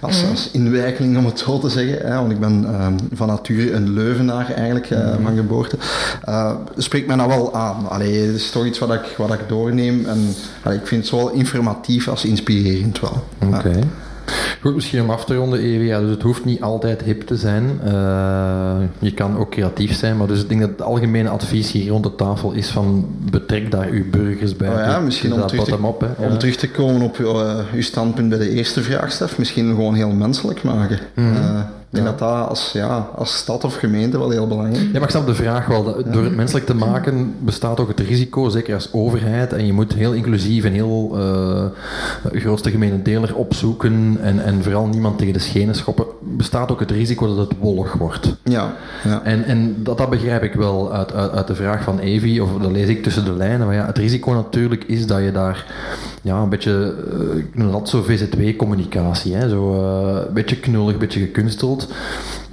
als, 0.00 0.22
mm. 0.22 0.30
als 0.30 0.50
inwijkeling 0.50 1.16
om 1.16 1.26
het 1.26 1.38
zo 1.38 1.58
te 1.58 1.68
zeggen, 1.68 2.06
hè, 2.06 2.14
want 2.16 2.32
ik 2.32 2.40
ben 2.40 2.64
uh, 2.64 2.86
van 3.12 3.26
nature 3.26 3.72
een 3.72 3.92
Leuvenaar 3.92 4.50
eigenlijk, 4.50 4.90
mm. 4.90 5.24
van 5.24 5.36
geboorte, 5.36 5.76
spreekt 6.76 7.06
mij 7.06 7.16
nou 7.16 7.28
wel 7.28 7.54
aan. 7.54 7.88
Allee, 7.88 8.26
het 8.26 8.34
is 8.34 8.50
toch 8.50 8.64
iets 8.64 8.78
wat 8.78 8.92
ik, 8.92 9.14
wat 9.16 9.32
ik 9.32 9.40
doorneem 9.48 10.06
en 10.06 10.34
allee, 10.62 10.78
ik 10.78 10.86
vind 10.86 11.00
het 11.00 11.10
zowel 11.10 11.30
informatief 11.30 11.95
als 12.04 12.24
inspirerend 12.24 13.00
wel. 13.00 13.24
Oké. 13.52 13.78
Goed, 14.60 14.74
misschien 14.74 15.02
om 15.02 15.10
af 15.10 15.24
te 15.24 15.34
ronden, 15.34 15.60
dus 15.60 16.10
het 16.10 16.22
hoeft 16.22 16.44
niet 16.44 16.62
altijd 16.62 17.02
hip 17.02 17.22
te 17.22 17.36
zijn. 17.36 17.80
Uh, 17.84 18.76
je 18.98 19.12
kan 19.14 19.38
ook 19.38 19.50
creatief 19.50 19.94
zijn. 19.94 20.16
Maar 20.16 20.26
dus 20.26 20.42
ik 20.42 20.48
denk 20.48 20.60
dat 20.60 20.70
het 20.70 20.82
algemene 20.82 21.28
advies 21.28 21.72
hier 21.72 21.90
rond 21.90 22.04
de 22.04 22.14
tafel 22.14 22.52
is 22.52 22.68
van 22.68 23.06
betrek 23.30 23.70
daar 23.70 23.88
uw 23.88 24.10
burgers 24.10 24.56
bij. 24.56 24.68
Oh 24.68 24.74
ja, 24.74 25.00
misschien 25.00 25.32
om 25.32 25.46
terug, 25.46 25.64
te, 25.64 25.78
op, 25.82 26.08
om 26.16 26.38
terug 26.38 26.56
te 26.56 26.70
komen 26.70 27.02
op 27.02 27.18
uh, 27.18 27.58
uw 27.74 27.82
standpunt 27.82 28.28
bij 28.28 28.38
de 28.38 28.50
eerste 28.50 28.82
vraagstaf. 28.82 29.38
Misschien 29.38 29.68
gewoon 29.68 29.94
heel 29.94 30.10
menselijk 30.10 30.62
maken. 30.62 30.98
Mm 31.14 31.34
-hmm. 31.34 31.58
Ik 31.58 31.85
denk 31.96 32.18
dat 32.18 32.18
dat 32.18 32.48
als, 32.48 32.70
ja, 32.72 33.10
als 33.14 33.36
stad 33.36 33.64
of 33.64 33.74
gemeente 33.74 34.18
wel 34.18 34.30
heel 34.30 34.46
belangrijk 34.46 34.76
is. 34.76 34.84
Ja, 34.86 34.92
maar 34.92 35.02
ik 35.02 35.10
snap 35.10 35.26
de 35.26 35.34
vraag 35.34 35.66
wel. 35.66 35.84
Door 36.12 36.24
het 36.24 36.36
menselijk 36.36 36.66
te 36.66 36.74
maken 36.74 37.34
bestaat 37.40 37.80
ook 37.80 37.88
het 37.88 38.00
risico, 38.00 38.48
zeker 38.48 38.74
als 38.74 38.92
overheid, 38.92 39.52
en 39.52 39.66
je 39.66 39.72
moet 39.72 39.94
heel 39.94 40.12
inclusief 40.12 40.64
en 40.64 40.72
heel 40.72 41.18
uh, 41.18 41.64
grootste 42.40 42.70
gemene 42.70 43.02
deler 43.02 43.36
opzoeken 43.36 44.18
en, 44.20 44.44
en 44.44 44.62
vooral 44.62 44.86
niemand 44.86 45.18
tegen 45.18 45.32
de 45.32 45.38
schenen 45.38 45.74
schoppen, 45.74 46.06
bestaat 46.36 46.72
ook 46.72 46.80
het 46.80 46.90
risico 46.90 47.26
dat 47.36 47.48
het 47.48 47.58
wollig 47.58 47.92
wordt. 47.92 48.36
Ja. 48.42 48.74
ja. 49.04 49.22
En, 49.22 49.44
en 49.44 49.76
dat, 49.82 49.98
dat 49.98 50.10
begrijp 50.10 50.42
ik 50.42 50.54
wel 50.54 50.92
uit, 50.92 51.12
uit, 51.12 51.30
uit 51.30 51.46
de 51.46 51.54
vraag 51.54 51.82
van 51.82 51.98
Evi, 51.98 52.40
of 52.40 52.50
dat 52.60 52.70
lees 52.70 52.88
ik 52.88 53.02
tussen 53.02 53.24
de 53.24 53.32
lijnen. 53.32 53.66
Maar 53.66 53.76
ja, 53.76 53.86
het 53.86 53.98
risico 53.98 54.32
natuurlijk 54.32 54.84
is 54.84 55.06
dat 55.06 55.22
je 55.22 55.32
daar 55.32 55.66
ja, 56.22 56.38
een 56.38 56.48
beetje, 56.48 56.94
uh, 57.12 57.36
ik 57.36 57.54
noem 57.54 57.72
dat 57.72 57.88
zo 57.88 58.02
VZW-communicatie, 58.02 59.34
hè, 59.34 59.48
zo 59.48 59.74
uh, 59.74 60.20
een 60.26 60.34
beetje 60.34 60.56
knullig, 60.56 60.92
een 60.92 60.98
beetje 60.98 61.20
gekunsteld, 61.20 61.88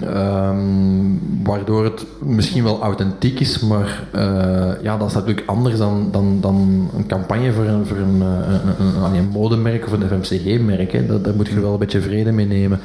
um, 0.02 1.20
waardoor 1.44 1.84
het 1.84 2.06
misschien 2.20 2.64
wel 2.64 2.82
authentiek 2.82 3.40
is, 3.40 3.60
maar 3.60 4.08
uh, 4.16 4.72
ja, 4.82 4.98
dat 4.98 5.08
is 5.08 5.14
natuurlijk 5.14 5.48
anders 5.48 5.78
dan, 5.78 6.08
dan, 6.12 6.38
dan 6.42 6.90
een 6.98 7.08
campagne 7.08 7.52
voor 7.52 7.66
een, 7.66 7.86
voor 7.86 7.98
een, 7.98 8.22
een, 8.22 9.04
een, 9.04 9.16
een 9.16 9.28
modemerk 9.28 9.86
of 9.86 9.92
een 9.92 10.24
FMCG-merk. 10.24 11.24
Daar 11.24 11.36
moet 11.36 11.48
je 11.48 11.60
wel 11.60 11.74
een 11.74 11.80
beetje 11.80 12.02
vrede 12.02 12.32
mee 12.32 12.46
nemen. 12.46 12.80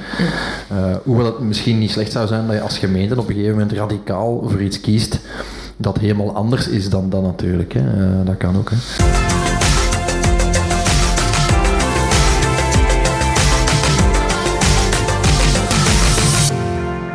hoewel 1.05 1.27
het 1.27 1.39
misschien 1.39 1.79
niet 1.79 1.91
slecht 1.91 2.13
zou 2.13 2.27
zijn 2.27 2.47
dat 2.47 2.57
je 2.57 2.63
als 2.63 2.79
gemeente 2.79 3.19
op 3.19 3.29
een 3.29 3.35
gegeven 3.35 3.59
moment 3.59 3.73
radicaal 3.73 4.43
voor 4.49 4.63
iets 4.63 4.81
kiest 4.81 5.21
dat 5.77 5.99
helemaal 5.99 6.35
anders 6.35 6.69
is 6.69 6.91
dan 6.91 7.11
dat 7.11 7.23
natuurlijk. 7.23 7.73
Hè. 7.73 8.25
dat 8.25 8.37
kan 8.37 8.57
ook. 8.57 8.71
Hè. 8.71 9.28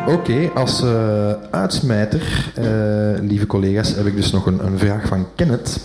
Oké, 0.08 0.50
als 0.54 0.84
uh, 0.84 1.32
uitsmijter, 1.52 2.52
uh, 2.60 2.66
lieve 3.22 3.48
collega's, 3.48 3.96
heb 3.96 4.06
ik 4.06 4.16
dus 4.16 4.32
nog 4.32 4.46
een, 4.46 4.66
een 4.66 4.78
vraag 4.78 5.08
van 5.08 5.26
Kenneth. 5.36 5.80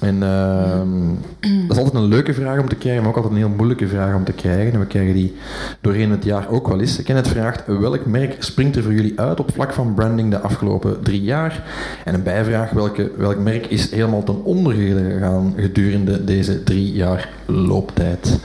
En 0.00 0.14
uh, 0.14 1.60
dat 1.68 1.76
is 1.76 1.76
altijd 1.76 1.94
een 1.94 2.08
leuke 2.08 2.34
vraag 2.34 2.60
om 2.60 2.68
te 2.68 2.74
krijgen, 2.74 3.00
maar 3.00 3.10
ook 3.10 3.16
altijd 3.16 3.34
een 3.34 3.46
heel 3.46 3.56
moeilijke 3.56 3.88
vraag 3.88 4.14
om 4.14 4.24
te 4.24 4.32
krijgen. 4.32 4.72
En 4.72 4.80
we 4.80 4.86
krijgen 4.86 5.14
die 5.14 5.34
doorheen 5.80 6.10
het 6.10 6.24
jaar 6.24 6.48
ook 6.50 6.68
wel 6.68 6.80
eens. 6.80 7.02
Kenneth 7.02 7.28
vraagt, 7.28 7.62
welk 7.66 8.06
merk 8.06 8.36
springt 8.38 8.76
er 8.76 8.82
voor 8.82 8.92
jullie 8.92 9.20
uit 9.20 9.40
op 9.40 9.52
vlak 9.52 9.72
van 9.72 9.94
branding 9.94 10.30
de 10.30 10.40
afgelopen 10.40 11.02
drie 11.02 11.22
jaar? 11.22 11.62
En 12.04 12.14
een 12.14 12.22
bijvraag, 12.22 12.70
welke, 12.70 13.10
welk 13.16 13.38
merk 13.38 13.66
is 13.66 13.90
helemaal 13.90 14.22
ten 14.22 14.44
onder 14.44 14.74
gegaan 14.74 15.54
gedurende 15.56 16.24
deze 16.24 16.62
drie 16.62 16.92
jaar 16.92 17.28
looptijd? 17.46 18.38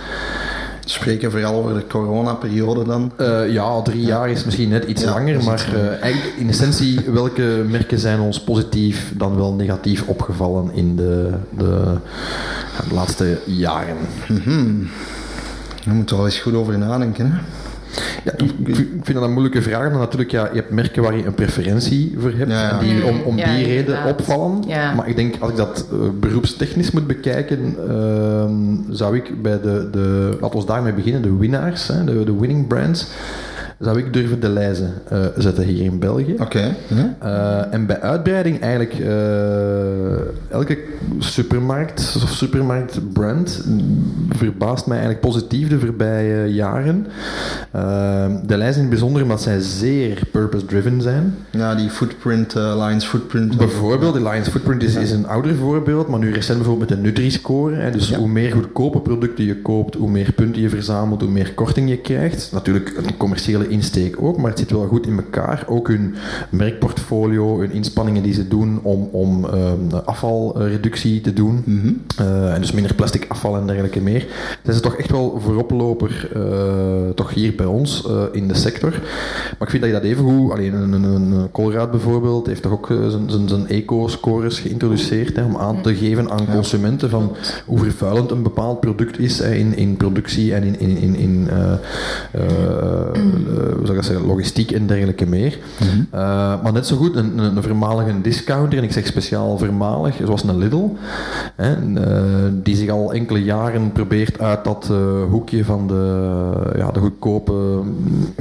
Spreken 0.91 1.31
vooral 1.31 1.53
over 1.55 1.73
de 1.73 1.87
coronaperiode 1.87 2.83
dan? 2.83 3.11
Uh, 3.17 3.51
ja, 3.51 3.81
drie 3.81 4.01
jaar 4.01 4.29
is 4.29 4.45
misschien 4.45 4.69
net 4.69 4.83
iets 4.83 5.03
langer, 5.03 5.43
maar 5.43 5.69
uh, 5.75 6.01
eigenlijk 6.01 6.35
in 6.37 6.49
essentie, 6.49 6.99
welke 7.11 7.65
merken 7.69 7.99
zijn 7.99 8.19
ons 8.19 8.43
positief 8.43 9.13
dan 9.15 9.35
wel 9.35 9.53
negatief 9.53 10.07
opgevallen 10.07 10.71
in 10.73 10.95
de, 10.95 11.29
de, 11.57 11.97
de 12.87 12.93
laatste 12.93 13.39
jaren? 13.45 13.97
Mm 14.27 14.41
-hmm. 14.43 14.89
Daar 15.85 15.95
moeten 15.95 16.15
we 16.15 16.21
wel 16.21 16.31
eens 16.31 16.41
goed 16.41 16.53
over 16.53 16.77
nadenken. 16.77 17.31
Hè? 17.31 17.37
Ja, 18.23 18.31
ik, 18.65 18.75
vind 19.01 19.13
dat 19.13 19.23
een 19.23 19.31
moeilijke 19.31 19.61
vraag, 19.61 19.89
maar 19.89 19.99
natuurlijk, 19.99 20.31
ja, 20.31 20.49
je 20.53 20.59
hebt 20.59 20.71
merken 20.71 21.03
waar 21.03 21.17
je 21.17 21.25
een 21.25 21.33
preferentie 21.33 22.15
voor 22.17 22.31
hebt, 22.35 22.51
en 22.51 22.79
die 22.79 23.05
om, 23.05 23.21
om 23.21 23.35
die 23.35 23.63
reden 23.65 24.05
opvallen. 24.05 24.59
Maar 24.67 25.07
ik 25.07 25.15
denk, 25.15 25.35
als 25.39 25.51
ik 25.51 25.57
dat 25.57 25.85
uh, 25.93 25.99
beroepstechnisch 26.19 26.91
moet 26.91 27.07
bekijken, 27.07 27.75
uh, 27.87 28.95
zou 28.95 29.15
ik 29.15 29.41
bij 29.41 29.61
de, 29.61 29.89
de, 29.91 30.37
laten 30.41 30.59
we 30.59 30.65
daarmee 30.65 30.93
beginnen, 30.93 31.21
de 31.21 31.37
winnaars, 31.37 31.87
hè, 31.87 32.03
de, 32.03 32.23
de 32.23 32.39
winning 32.39 32.67
brands, 32.67 33.07
zou 33.81 33.97
ik 33.97 34.13
durven 34.13 34.39
de 34.39 34.49
lijzen 34.49 34.93
uh, 35.13 35.25
zetten 35.37 35.63
hier 35.63 35.83
in 35.83 35.99
België. 35.99 36.35
Oké. 36.39 36.75
Uh, 37.23 37.73
en 37.73 37.85
bij 37.85 38.01
uitbreiding 38.01 38.61
eigenlijk 38.61 38.99
uh, 38.99 39.11
elke 40.49 40.77
supermarkt 41.19 42.15
of 42.23 42.29
supermarktbrand 42.29 43.65
verbaast 44.29 44.85
mij 44.85 44.97
eigenlijk 44.97 45.27
positief 45.27 45.67
de 45.67 45.79
voorbije 45.79 46.53
jaren. 46.53 47.07
de 48.45 48.57
lijzen 48.57 48.75
in 48.75 48.81
het 48.81 48.89
bijzonder 48.89 49.21
omdat 49.21 49.41
zij 49.41 49.59
zeer 49.59 50.21
purpose-driven 50.31 51.01
zijn. 51.01 51.35
Ja, 51.51 51.75
die 51.75 51.89
footprint, 51.89 52.53
Lions 52.53 53.05
Footprint. 53.05 53.57
Bijvoorbeeld, 53.57 54.13
de 54.13 54.23
Lions 54.23 54.49
Footprint 54.49 54.83
is, 54.83 54.95
is, 54.95 55.11
een 55.11 55.27
ouder 55.27 55.55
voorbeeld, 55.55 56.07
maar 56.07 56.19
nu 56.19 56.33
recent 56.33 56.57
bijvoorbeeld 56.57 56.89
met 56.89 56.99
de 56.99 57.03
Nutri-score. 57.03 57.91
Dus 57.91 58.15
hoe 58.15 58.27
meer 58.27 58.51
goedkope 58.51 58.99
producten 58.99 59.45
je 59.45 59.61
koopt, 59.61 59.95
hoe 59.95 60.09
meer 60.09 60.31
punten 60.31 60.61
je 60.61 60.69
verzamelt, 60.69 61.21
hoe 61.21 61.31
meer 61.31 61.53
korting 61.53 61.89
je 61.89 61.97
krijgt. 61.97 62.49
Natuurlijk 62.51 62.93
een 62.97 63.17
commerciële 63.17 63.69
insteek 63.71 64.21
ook, 64.21 64.37
maar 64.37 64.49
het 64.49 64.59
zit 64.59 64.71
wel 64.71 64.87
goed 64.87 65.07
in 65.07 65.17
elkaar. 65.17 65.63
Ook 65.67 65.87
hun 65.87 66.15
merkportfolio, 66.49 67.59
hun 67.59 67.71
inspanningen 67.71 68.23
die 68.23 68.33
ze 68.33 68.47
doen 68.47 68.79
om, 68.81 69.09
om 69.11 69.45
uh, 69.45 69.71
afvalreductie 70.05 71.21
te 71.21 71.33
doen. 71.33 71.63
Mhm. 71.65 71.93
Eh, 72.17 72.53
en 72.53 72.61
dus 72.61 72.71
minder 72.71 72.95
plastic 72.95 73.25
afval 73.27 73.55
en 73.55 73.65
dergelijke 73.65 74.01
meer. 74.01 74.27
Zijn 74.63 74.75
ze 74.75 74.81
toch 74.81 74.95
echt 74.95 75.11
wel 75.11 75.39
vooroploper, 75.39 76.29
uh, 76.35 77.09
toch 77.15 77.33
hier 77.33 77.55
bij 77.55 77.65
ons 77.65 78.07
uh, 78.07 78.23
in 78.31 78.47
de 78.47 78.55
sector. 78.55 78.89
Maar 78.89 79.67
ik 79.67 79.69
vind 79.69 79.81
dat 79.81 79.91
je 79.91 79.99
dat 79.99 80.03
even 80.03 80.23
goed, 80.23 80.51
alleen 80.51 80.73
een, 80.73 80.93
een, 80.93 81.03
een 81.03 81.51
Colruyt 81.51 81.91
bijvoorbeeld, 81.91 82.47
heeft 82.47 82.61
toch 82.61 82.71
ook 82.71 82.87
zijn, 83.07 83.49
zijn 83.49 83.67
eco-scores 83.67 84.59
geïntroduceerd 84.59 85.35
hè, 85.35 85.43
om 85.43 85.57
aan 85.57 85.81
te 85.81 85.95
geven 85.95 86.31
aan 86.31 86.47
consumenten 86.51 87.09
van 87.09 87.35
hoe 87.65 87.79
vervuilend 87.79 88.31
een 88.31 88.43
bepaald 88.43 88.79
product 88.79 89.19
is 89.19 89.39
hè, 89.39 89.53
in, 89.53 89.77
in 89.77 89.97
productie 89.97 90.53
en 90.53 90.63
in, 90.63 90.79
in, 90.79 90.97
in, 90.97 91.15
in 91.15 91.49
eh, 91.49 91.73
hoe 93.77 93.85
zou 93.85 93.97
ik 93.97 94.03
zeggen, 94.03 94.25
logistiek 94.25 94.71
en 94.71 94.87
dergelijke 94.87 95.25
meer. 95.25 95.57
Mhm. 95.79 95.89
Eh, 96.11 96.19
maar 96.63 96.73
net 96.73 96.87
zo 96.87 96.95
goed 96.95 97.15
een, 97.15 97.37
een, 97.37 97.55
een 97.57 97.63
vermalige 97.63 98.21
discounter, 98.21 98.77
en 98.77 98.83
ik 98.83 98.91
zeg 98.91 99.05
speciaal 99.05 99.57
vermalig, 99.57 100.15
zoals 100.25 100.43
een 100.43 100.57
Lidl, 100.57 100.89
hè, 101.55 101.73
eh, 101.73 102.21
die 102.51 102.75
zich 102.75 102.89
al 102.89 103.13
enkele 103.13 103.43
jaren 103.43 103.91
probeert 103.91 104.39
uit 104.39 104.63
dat 104.63 104.91
hoekje 105.29 105.65
van 105.65 105.87
de, 105.87 106.53
ja, 106.75 106.91
de 106.91 106.99
goedkope, 106.99 107.79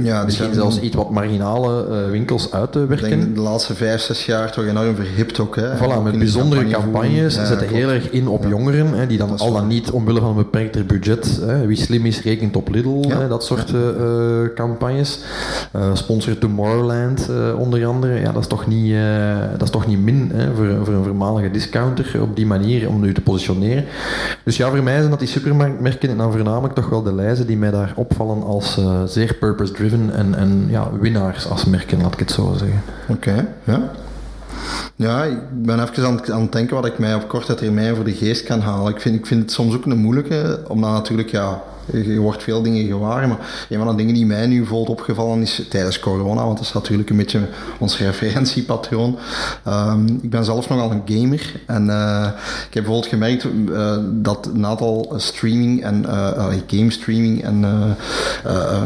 ja, 0.01 0.23
misschien 0.23 0.53
zelfs 0.53 0.79
iets 0.79 0.95
wat 0.95 1.09
marginale 1.09 1.85
winkels 2.11 2.51
uit 2.51 2.71
te 2.71 2.85
werken. 2.85 3.11
Ik 3.11 3.19
denk 3.19 3.35
de 3.35 3.41
laatste 3.41 3.75
vijf, 3.75 4.01
zes 4.01 4.25
jaar 4.25 4.51
toch 4.51 4.65
enorm 4.65 4.95
verhipt 4.95 5.39
ook. 5.39 5.55
Hè? 5.55 5.77
Voilà, 5.77 6.03
met 6.03 6.17
bijzondere 6.17 6.67
campagnes. 6.67 7.33
Ze 7.33 7.45
zetten 7.45 7.67
heel 7.67 7.89
erg 7.89 8.09
in 8.09 8.27
op 8.27 8.45
jongeren, 8.47 8.93
hè, 8.93 9.07
die 9.07 9.17
dan 9.17 9.37
al 9.37 9.53
dan 9.53 9.67
niet 9.67 9.91
omwille 9.91 10.19
van 10.19 10.29
een 10.29 10.35
beperkter 10.35 10.85
budget, 10.85 11.39
hè, 11.45 11.65
wie 11.65 11.77
slim 11.77 12.05
is, 12.05 12.21
rekent 12.21 12.55
op 12.55 12.69
Lidl, 12.69 13.09
hè, 13.09 13.27
dat 13.27 13.45
soort 13.45 13.73
campagnes. 14.55 15.10
Uh, 15.75 15.81
sponsor 15.93 16.37
Tomorrowland 16.37 17.27
uh, 17.29 17.59
onder 17.59 17.85
andere. 17.85 18.19
Ja, 18.19 18.31
dat 18.31 18.41
is 18.41 18.47
toch 18.47 18.67
niet, 18.67 18.91
uh, 18.91 19.37
dat 19.51 19.61
is 19.61 19.69
toch 19.69 19.87
niet 19.87 19.99
min 19.99 20.31
hè, 20.33 20.55
voor, 20.55 20.85
voor 20.85 20.93
een 20.93 21.03
voormalige 21.03 21.51
discounter 21.51 22.21
op 22.21 22.35
die 22.35 22.45
manier 22.45 22.89
om 22.89 23.01
nu 23.01 23.13
te 23.13 23.21
positioneren. 23.21 23.85
Dus 24.43 24.57
ja, 24.57 24.69
voor 24.69 24.83
mij 24.83 24.97
zijn 24.97 25.09
dat 25.09 25.19
die 25.19 25.27
supermarktmerken 25.27 26.09
en 26.09 26.17
dan 26.17 26.31
voornamelijk 26.31 26.73
toch 26.73 26.89
wel 26.89 27.03
de 27.03 27.13
lijzen 27.13 27.47
die 27.47 27.57
mij 27.57 27.71
daar 27.71 27.93
opvallen 27.95 28.43
als 28.43 28.79
zeer 29.05 29.33
purpose-driven 29.33 30.13
en, 30.15 30.35
en 30.35 30.65
ja, 30.69 30.89
winnaars 30.99 31.49
als 31.49 31.65
merken, 31.65 32.01
laat 32.01 32.13
ik 32.13 32.19
het 32.19 32.31
zo 32.31 32.53
zeggen. 32.57 32.81
Oké, 33.09 33.47
ja. 33.63 33.91
Ja, 34.95 35.23
ik 35.23 35.37
ben 35.51 35.79
even 35.79 36.05
aan 36.05 36.15
het, 36.15 36.31
aan 36.31 36.41
het, 36.41 36.51
denken 36.51 36.75
wat 36.75 36.85
ik 36.85 36.99
mij 36.99 37.15
op 37.15 37.27
korte 37.27 37.55
termijn 37.55 37.95
voor 37.95 38.03
de 38.03 38.13
geest 38.13 38.43
kan 38.43 38.59
halen. 38.59 38.93
Ik 38.93 39.01
vind, 39.01 39.15
ik 39.15 39.25
vind 39.25 39.41
het 39.41 39.51
soms 39.51 39.75
ook 39.75 39.85
een 39.85 39.97
moeilijke, 39.97 40.59
omdat 40.67 40.91
natuurlijk, 40.91 41.29
ja, 41.29 41.61
je 41.91 42.19
wordt 42.19 42.43
veel 42.43 42.61
dingen 42.61 42.85
gewaar. 42.85 43.27
Maar 43.27 43.65
een 43.69 43.77
van 43.77 43.87
de 43.87 43.95
dingen 43.95 44.13
die 44.13 44.25
mij 44.25 44.47
nu 44.47 44.57
bijvoorbeeld 44.57 44.99
opgevallen 44.99 45.41
is 45.41 45.65
tijdens 45.69 45.99
corona, 45.99 46.45
want 46.45 46.57
dat 46.57 46.65
is 46.65 46.73
natuurlijk 46.73 47.09
een 47.09 47.17
beetje 47.17 47.39
ons 47.79 47.97
referentiepatroon. 47.97 49.17
Um, 49.67 50.19
ik 50.21 50.29
ben 50.29 50.45
zelf 50.45 50.69
nogal 50.69 50.91
een 50.91 51.01
gamer 51.05 51.53
en 51.65 51.85
uh, 51.85 52.27
ik 52.67 52.73
heb 52.73 52.83
bijvoorbeeld 52.83 53.07
gemerkt 53.07 53.45
uh, 53.69 53.97
dat 54.11 54.49
een 54.53 54.65
aantal 54.65 55.13
streaming 55.17 55.83
en 55.83 56.03
uh, 56.07 56.47
game 56.67 56.91
streaming 56.91 57.43
en 57.43 57.65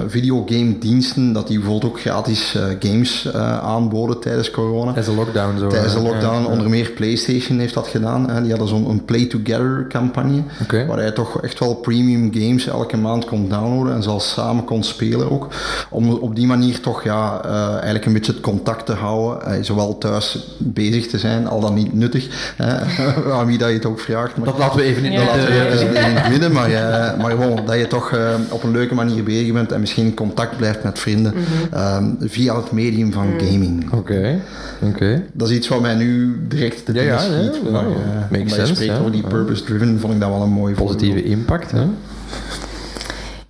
videogame 0.08 0.78
diensten, 0.78 1.34
dat 1.34 1.48
die 1.48 1.60
bijvoorbeeld 1.60 1.92
ook 1.92 2.00
gratis 2.00 2.58
games 2.80 3.34
aanboden 3.62 4.20
tijdens 4.20 4.52
corona. 4.52 4.94
Tijdens 4.94 5.16
de 5.16 5.22
lockdown 5.22 5.60
zo. 5.60 5.68
Tijdens 5.68 5.94
de 5.94 6.02
lockdown, 6.02 6.46
onder 6.46 6.70
meer 6.70 6.92
PlayStation 6.92 7.60
heeft 7.60 7.74
dat 7.74 7.88
gedaan. 7.88 8.30
Hè. 8.30 8.42
Die 8.42 8.50
hadden 8.50 8.68
zo'n 8.68 9.06
Play 9.06 9.26
Together 9.26 9.86
campagne, 9.90 10.44
okay. 10.62 10.86
waar 10.86 11.04
je 11.04 11.14
toch 11.14 11.42
echt 11.42 11.60
wel 11.60 11.76
premium 11.76 12.34
games 12.34 12.68
elke 12.68 12.95
maand 12.98 13.26
kon 13.26 13.50
downloaden 13.50 13.94
en 13.94 14.04
zelfs 14.04 14.32
samen 14.32 14.64
kon 14.64 14.84
spelen 14.84 15.32
ook. 15.32 15.48
Om 15.90 16.10
op 16.12 16.36
die 16.36 16.48
manier 16.48 16.80
toch 16.80 17.04
ja, 17.04 17.42
uh, 17.46 17.72
eigenlijk 17.72 18.06
een 18.06 18.14
beetje 18.14 18.32
het 18.32 18.42
contact 18.42 18.86
te 18.86 18.94
houden, 18.94 19.58
uh, 19.58 19.64
zowel 19.64 19.98
thuis 19.98 20.56
bezig 20.58 21.08
te 21.08 21.20
zijn, 21.20 21.48
al 21.48 21.60
dan 21.60 21.74
niet 21.74 21.94
nuttig, 21.94 22.54
aan 23.38 23.46
wie 23.46 23.58
dat 23.58 23.68
je 23.68 23.74
het 23.74 23.86
ook 23.86 24.00
vraagt. 24.00 24.38
Maar, 24.38 24.46
dat 24.46 24.58
laten 24.58 24.78
we 24.78 24.84
even 24.84 25.04
niet, 25.04 25.12
ja. 25.12 25.36
even 25.36 25.96
in 25.96 26.16
het 26.16 26.30
midden, 26.30 26.52
maar, 26.52 26.70
uh, 26.70 27.22
maar 27.22 27.32
gewoon 27.32 27.66
dat 27.66 27.76
je 27.76 27.88
toch 27.88 28.18
op 28.50 28.64
een 28.64 28.72
leuke 28.72 28.94
manier 28.94 29.24
bezig 29.24 29.54
bent 29.54 29.72
en 29.72 29.80
misschien 29.80 30.06
in 30.06 30.14
contact 30.14 30.58
blijft 30.58 30.84
met 30.84 31.00
vrienden 31.00 31.34
mm 31.36 31.44
-hmm. 31.72 32.18
via 32.20 32.56
het 32.56 32.72
medium 32.72 33.12
van 33.12 33.28
mm. 33.28 33.40
gaming. 33.40 33.86
Oké. 33.86 33.96
Okay. 33.96 34.42
Okay. 34.82 35.24
Dat 35.34 35.50
is 35.50 35.56
iets 35.56 35.68
wat 35.68 35.82
mij 35.82 35.96
nu 35.96 36.40
direct 36.48 36.86
te 36.86 36.94
ja, 36.94 37.02
ja, 37.02 37.18
schiet. 37.18 37.60
Ja, 37.64 37.72
maar, 37.72 37.86
uh, 38.32 38.44
je 38.44 38.50
spreekt 38.50 38.84
ja. 38.84 38.98
over 38.98 39.12
die 39.12 39.24
purpose-driven, 39.28 40.00
vond 40.00 40.14
ik 40.14 40.20
dat 40.20 40.30
wel 40.30 40.42
een 40.42 40.50
mooi 40.50 40.74
Positieve 40.74 41.24
impact, 41.24 41.72
hè? 41.72 41.86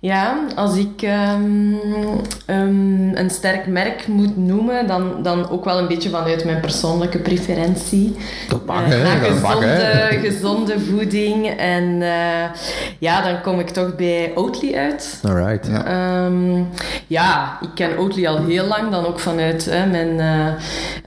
Ja, 0.00 0.46
als 0.54 0.76
ik 0.76 1.02
um, 1.02 1.80
um, 2.46 3.16
een 3.16 3.30
sterk 3.30 3.66
merk 3.66 4.06
moet 4.06 4.36
noemen, 4.36 4.86
dan, 4.86 5.22
dan 5.22 5.48
ook 5.48 5.64
wel 5.64 5.78
een 5.78 5.88
beetje 5.88 6.10
vanuit 6.10 6.44
mijn 6.44 6.60
persoonlijke 6.60 7.18
preferentie. 7.18 8.16
Dat 8.48 8.66
mag, 8.66 8.82
uh, 8.82 8.88
hè? 8.88 9.30
gezonde, 9.30 10.08
gezonde 10.28 10.80
voeding. 10.80 11.46
En 11.46 11.84
uh, 11.84 12.44
ja, 12.98 13.22
dan 13.22 13.40
kom 13.40 13.60
ik 13.60 13.68
toch 13.68 13.96
bij 13.96 14.32
Oatly 14.34 14.74
uit. 14.74 15.20
Alright. 15.22 15.66
Ja. 15.66 16.24
Um, 16.24 16.68
ja, 17.06 17.58
ik 17.62 17.70
ken 17.74 17.98
Oatly 17.98 18.26
al 18.26 18.44
heel 18.44 18.66
lang, 18.66 18.90
dan 18.90 19.06
ook 19.06 19.20
vanuit 19.20 19.70
mijn 19.90 20.18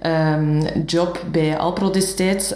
uh, 0.03 0.85
job 0.85 1.21
bij 1.31 1.57
Alpro 1.57 1.91
destijds. 1.91 2.53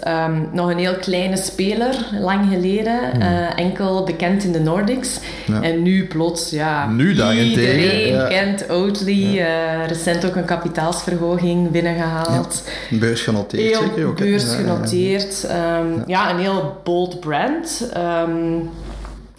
nog 0.52 0.70
een 0.70 0.78
heel 0.78 0.96
kleine 0.96 1.36
speler, 1.36 2.08
lang 2.20 2.48
geleden. 2.50 2.98
Hmm. 3.12 3.22
enkel 3.56 4.04
bekend 4.04 4.44
in 4.44 4.52
de 4.52 4.60
Nordics. 4.60 5.20
Ja. 5.46 5.62
En 5.62 5.82
nu 5.82 6.06
plots 6.06 6.23
ja, 6.50 6.86
nu 6.86 7.08
iedereen 7.08 8.06
ja. 8.06 8.26
kent 8.26 8.70
Oatly. 8.70 9.38
Uh, 9.38 9.86
recent 9.86 10.26
ook 10.26 10.36
een 10.36 10.44
kapitaalsverhoging 10.44 11.70
binnengehaald. 11.70 12.62
Ja. 12.90 12.98
Beursgenoteerd 12.98 13.78
heel 13.78 13.88
zeker 13.88 14.06
ook. 14.06 14.16
Beursgenoteerd. 14.16 15.46
Um, 15.80 16.02
ja, 16.06 16.30
een 16.30 16.38
heel 16.38 16.80
bold 16.84 17.20
brand. 17.20 17.90
Um, 17.96 18.70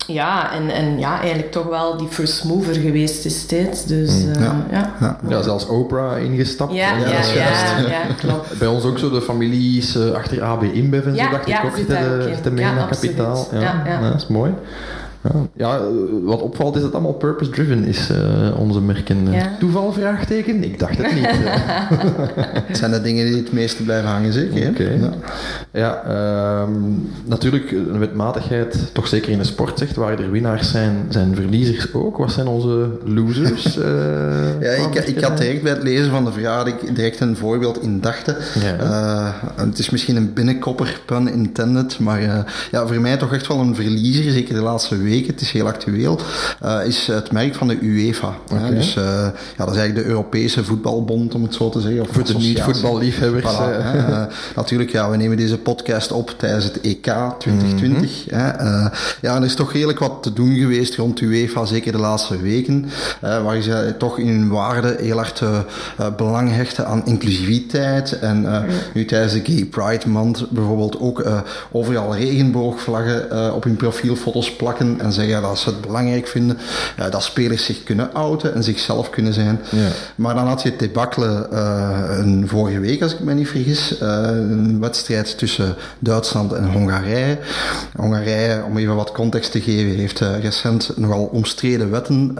ja, 0.08 0.54
en, 0.54 0.70
en 0.70 1.00
ja, 1.00 1.20
eigenlijk 1.20 1.52
toch 1.52 1.66
wel 1.66 1.98
die 1.98 2.08
first 2.08 2.44
mover 2.44 2.74
geweest 2.74 3.24
destijds. 3.24 3.86
Dus, 3.86 4.24
uh, 4.24 4.34
ja. 4.36 4.66
Ja. 4.72 5.18
ja. 5.28 5.42
zelfs 5.42 5.68
Oprah 5.68 6.24
ingestapt. 6.24 6.74
Ja, 6.74 6.98
ja, 6.98 7.08
ja, 7.08 7.78
ja, 7.78 8.02
klopt. 8.18 8.58
Bij 8.60 8.68
ons 8.68 8.84
ook 8.84 9.00
zo 9.00 9.10
de 9.10 9.22
families 9.22 9.96
uh, 9.96 10.12
achter 10.12 10.44
AB 10.44 10.64
InBev 10.64 11.06
en 11.06 11.16
zo, 11.16 11.30
dacht 11.30 11.48
ik 11.48 11.62
ook, 11.66 11.76
te, 11.76 12.34
te 12.42 12.52
mee 12.52 12.66
naar 12.66 12.88
kapitaal. 12.88 13.48
Ja, 13.52 13.82
ja, 13.86 14.10
dat 14.10 14.22
is 14.22 14.28
mooi. 14.28 14.54
Ja, 15.56 15.80
wat 16.24 16.42
opvalt 16.42 16.76
is 16.76 16.82
dat 16.82 16.92
het 16.92 16.94
allemaal 16.94 17.20
purpose-driven 17.20 17.84
is, 17.84 18.10
uh, 18.12 18.60
onze 18.60 18.82
merken. 18.82 19.32
Ja. 19.32 19.56
Toeval? 19.60 19.94
Vraagteken? 19.94 20.64
Ik 20.64 20.80
dacht 20.80 20.98
het 20.98 21.16
niet. 21.16 21.28
het 22.68 22.78
zijn 22.78 22.92
de 22.92 23.02
dingen 23.02 23.26
die 23.26 23.36
het 23.36 23.52
meeste 23.52 23.84
blijven 23.84 24.10
hangen, 24.10 24.34
zeker. 24.34 24.70
Okay. 24.70 25.00
Ja, 25.00 26.02
ja 26.06 26.62
um, 26.62 27.10
natuurlijk, 27.26 27.72
een 27.72 28.00
wetmatigheid, 28.00 28.90
toch 28.94 29.08
zeker 29.08 29.32
in 29.32 29.38
de 29.38 29.44
sport 29.44 29.80
zegt, 29.80 29.96
waar 29.96 30.20
er 30.20 30.32
winnaars 30.32 30.72
zijn, 30.72 31.06
zijn 31.10 31.36
verliezers 31.36 31.94
ook. 31.94 32.18
Wat 32.18 32.32
zijn 32.32 32.48
onze 32.48 32.90
losers? 33.04 33.78
Uh, 33.78 33.84
ja, 34.62 34.72
ik, 34.72 34.96
ik, 34.96 35.24
had 35.24 35.38
direct 35.38 35.64
bij 35.64 35.72
het 35.72 35.84
lezen 35.84 36.12
van 36.12 36.26
de 36.26 36.32
vraag 36.32 36.64
direct 36.94 37.20
een 37.20 37.36
voorbeeld 37.36 37.82
in 37.82 38.00
dachten. 38.00 38.36
Ja. 38.62 38.80
Uh, 38.80 39.34
het 39.56 39.80
is 39.80 39.90
misschien 39.90 40.16
een 40.16 40.34
binnenkopper, 40.34 41.02
pun 41.06 41.28
intended, 41.28 42.00
maar 42.00 42.22
ja, 42.72 42.88
voor 42.88 43.02
mij 43.02 43.18
toch 43.18 43.34
echt 43.34 43.48
wel 43.48 43.60
een 43.60 43.76
verliezer, 43.76 44.32
zeker 44.32 44.54
de 44.54 44.62
laatste 44.62 44.98
week 44.98 45.15
het 45.24 45.42
is 45.42 45.52
heel 45.52 45.68
actueel, 45.68 46.20
uh, 46.64 46.86
is 46.86 47.08
het 47.08 47.32
merk 47.32 47.56
van 47.56 47.68
de 47.68 47.78
UEFA. 47.82 48.34
Okay. 48.52 48.70
Dus 48.70 48.96
uh, 48.96 49.04
ja, 49.58 49.66
dat 49.66 49.70
is 49.72 49.78
eigenlijk 49.78 49.96
de 49.96 50.14
Europese 50.14 50.64
voetbalbond, 50.64 51.36
om 51.36 51.44
het 51.44 51.54
zo 51.54 51.70
te 51.70 51.82
zeggen. 51.82 52.02
Of 52.02 52.08
Voor 52.12 52.24
de 52.24 52.34
niet-voetballiefhebbers. 52.34 53.54
Voilà, 53.54 53.96
uh, 53.96 54.24
natuurlijk, 54.56 54.92
ja, 54.92 55.10
we 55.10 55.18
nemen 55.18 55.38
deze 55.38 55.58
podcast 55.58 56.12
op 56.12 56.34
tijdens 56.38 56.64
het 56.64 56.82
EK 56.82 57.14
2020. 57.38 58.26
Mm 58.32 58.40
-hmm. 58.40 58.90
ja, 59.22 59.36
er 59.36 59.44
is 59.44 59.56
toch 59.56 59.74
redelijk 59.74 60.00
wat 60.00 60.24
te 60.24 60.34
doen 60.34 60.56
geweest 60.56 60.96
rond 60.96 61.22
UEFA, 61.22 61.66
zeker 61.66 61.92
de 61.92 61.98
laatste 61.98 62.42
weken, 62.42 62.86
waar 63.22 63.62
ze 63.62 63.96
toch 63.98 64.20
in 64.20 64.28
hun 64.28 64.50
waarde 64.50 64.96
heel 65.00 65.18
hard 65.18 65.42
belang 66.18 66.52
hechten 66.52 66.88
aan 66.88 67.06
inclusiviteit. 67.06 68.20
En 68.20 68.66
nu 68.94 69.06
tijdens 69.06 69.34
de 69.34 69.42
Gay 69.44 69.66
Pride 69.66 70.10
Month 70.10 70.50
bijvoorbeeld 70.50 71.00
ook 71.00 71.26
overal 71.72 72.16
regenboogvlaggen 72.16 73.54
op 73.54 73.64
hun 73.64 73.76
profielfoto's 73.76 74.56
plakken 74.56 75.02
en 75.06 75.14
zeggen 75.14 75.42
dat 75.42 75.60
ze 75.60 75.70
het 75.70 75.82
belangrijk 75.82 76.28
vinden 76.28 76.58
uh, 77.00 77.12
dat 77.12 77.24
spelers 77.24 77.66
zich 77.66 77.84
kunnen 77.84 78.14
outen 78.14 78.54
en 78.54 78.64
zichzelf 78.64 79.10
kunnen 79.10 79.34
zijn. 79.34 79.60
Ja. 79.70 79.88
Maar 80.16 80.36
dan 80.36 80.48
had 80.48 80.62
je 80.62 80.70
het 80.70 80.80
debakkelen 80.80 81.48
uh, 81.54 82.18
een 82.18 82.48
vorige 82.48 82.80
week, 82.80 83.02
als 83.02 83.14
ik 83.14 83.20
me 83.20 83.34
niet 83.34 83.48
vergis, 83.48 84.02
uh, 84.02 84.08
een 84.32 84.80
wedstrijd 84.80 85.38
tussen 85.38 85.76
Duitsland 86.00 86.54
en 86.54 86.72
Hongarije. 86.72 87.38
Hongarije, 87.96 88.64
om 88.64 88.78
even 88.78 88.96
wat 88.96 89.12
context 89.12 89.52
te 89.52 89.62
geven, 89.62 89.96
heeft 89.96 90.20
recent 90.20 90.92
nogal 90.96 91.24
omstreden 91.24 91.92
wetten 91.92 92.38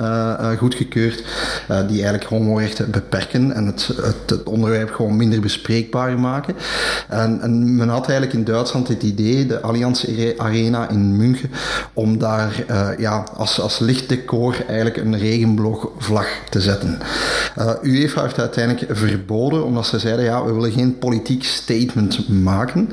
goedgekeurd 0.58 1.24
die 1.68 2.02
eigenlijk 2.02 2.24
homorechten 2.24 2.92
beperken 2.92 3.52
en 3.52 3.66
het, 3.66 3.88
het, 3.88 4.30
het, 4.30 4.44
onderwerp 4.44 4.94
gewoon 4.94 5.16
minder 5.16 5.40
bespreekbaar 5.40 6.20
maken. 6.20 6.56
En, 7.10 7.42
en 7.42 7.76
men 7.76 7.90
had 7.90 8.04
eigenlijk 8.08 8.34
in 8.34 8.44
Duitsland 8.44 8.88
het 8.88 9.04
idee, 9.04 9.46
de 9.46 9.62
Allianz 9.62 10.06
Arena 10.38 10.90
in 10.90 11.16
München, 11.16 11.52
om 11.94 12.18
daar 12.18 12.55
uh, 12.70 12.88
ja, 12.98 13.24
als, 13.36 13.60
als 13.60 13.80
lichtdecor 13.80 14.56
eigenlijk 14.68 14.98
een 14.98 15.18
regenboogvlag 15.18 16.28
te 16.50 16.62
zetten. 16.62 17.00
Uh, 17.60 17.72
UEFA 17.82 18.22
heeft 18.22 18.40
uiteindelijk 18.40 18.98
verboden, 18.98 19.66
omdat 19.66 19.86
ze 19.86 20.00
zeiden, 20.00 20.26
ja, 20.26 20.46
we 20.46 20.54
willen 20.54 20.72
geen 20.72 20.98
politiek 20.98 21.44
statement 21.44 22.30
maken. 22.30 22.90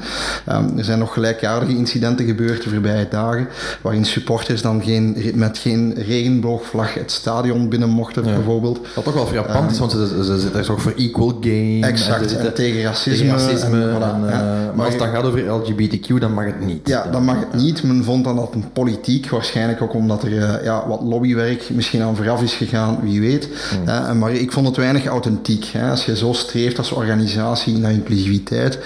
Um, 0.48 0.78
er 0.78 0.84
zijn 0.84 0.98
nog 0.98 1.12
gelijkaardige 1.12 1.76
incidenten 1.76 2.26
gebeurd 2.26 2.62
de 2.62 2.70
voorbije 2.70 3.06
dagen, 3.10 3.48
waarin 3.80 4.04
supporters 4.04 4.62
dan 4.62 4.82
geen, 4.82 5.32
met 5.34 5.58
geen 5.58 5.94
regenboogvlag 5.94 6.94
het 6.94 7.12
stadion 7.12 7.68
binnen 7.68 7.88
mochten, 7.88 8.24
ja. 8.24 8.34
bijvoorbeeld. 8.34 8.80
Wat 8.94 9.04
toch 9.04 9.14
wel 9.14 9.26
frappant 9.26 9.70
is, 9.70 9.78
want 9.78 9.92
ze, 9.92 10.24
ze, 10.24 10.38
zitten 10.40 10.62
toch 10.62 10.82
voor 10.82 10.94
equal 10.96 11.38
game. 11.40 11.80
Exact, 11.80 12.36
en, 12.36 12.54
tegen 12.54 12.82
racisme. 12.82 13.26
Tegen 13.26 13.46
racisme 13.46 13.82
en, 13.82 13.96
voilà, 13.96 14.14
en, 14.14 14.24
uh, 14.24 14.74
maar 14.74 14.84
als 14.84 14.94
het 14.94 14.98
dan 14.98 15.12
gaat 15.12 15.24
over 15.24 15.50
LGBTQ, 15.50 16.20
dan 16.20 16.32
mag 16.32 16.44
het 16.44 16.60
niet. 16.60 16.88
Ja, 16.88 17.06
dan 17.10 17.24
mag 17.24 17.38
het 17.38 17.54
niet. 17.54 17.82
Men 17.82 18.04
vond 18.04 18.24
dan 18.24 18.36
dat 18.36 18.54
een 18.54 18.72
politiek 18.72 19.26
waarschijnlijk 19.52 19.82
ook 19.82 20.02
omdat 20.02 20.22
er 20.22 20.30
uh, 20.30 20.64
ja, 20.64 20.88
wat 20.88 21.02
lobbywerk 21.02 21.70
misschien 21.70 22.02
aan 22.02 22.16
vooraf 22.16 22.42
is 22.42 22.54
gegaan, 22.54 22.98
wie 23.02 23.20
weet. 23.20 23.48
Mm. 23.48 23.88
Uh, 23.88 24.12
maar 24.12 24.32
ik 24.32 24.52
vond 24.52 24.66
het 24.66 24.76
weinig 24.76 25.06
authentiek. 25.06 25.64
Hè. 25.64 25.90
Als 25.90 26.04
je 26.04 26.16
zo 26.16 26.32
streeft 26.32 26.78
als 26.78 26.92
organisatie 26.92 27.78
naar 27.78 27.92
inclusiviteit, 27.92 28.78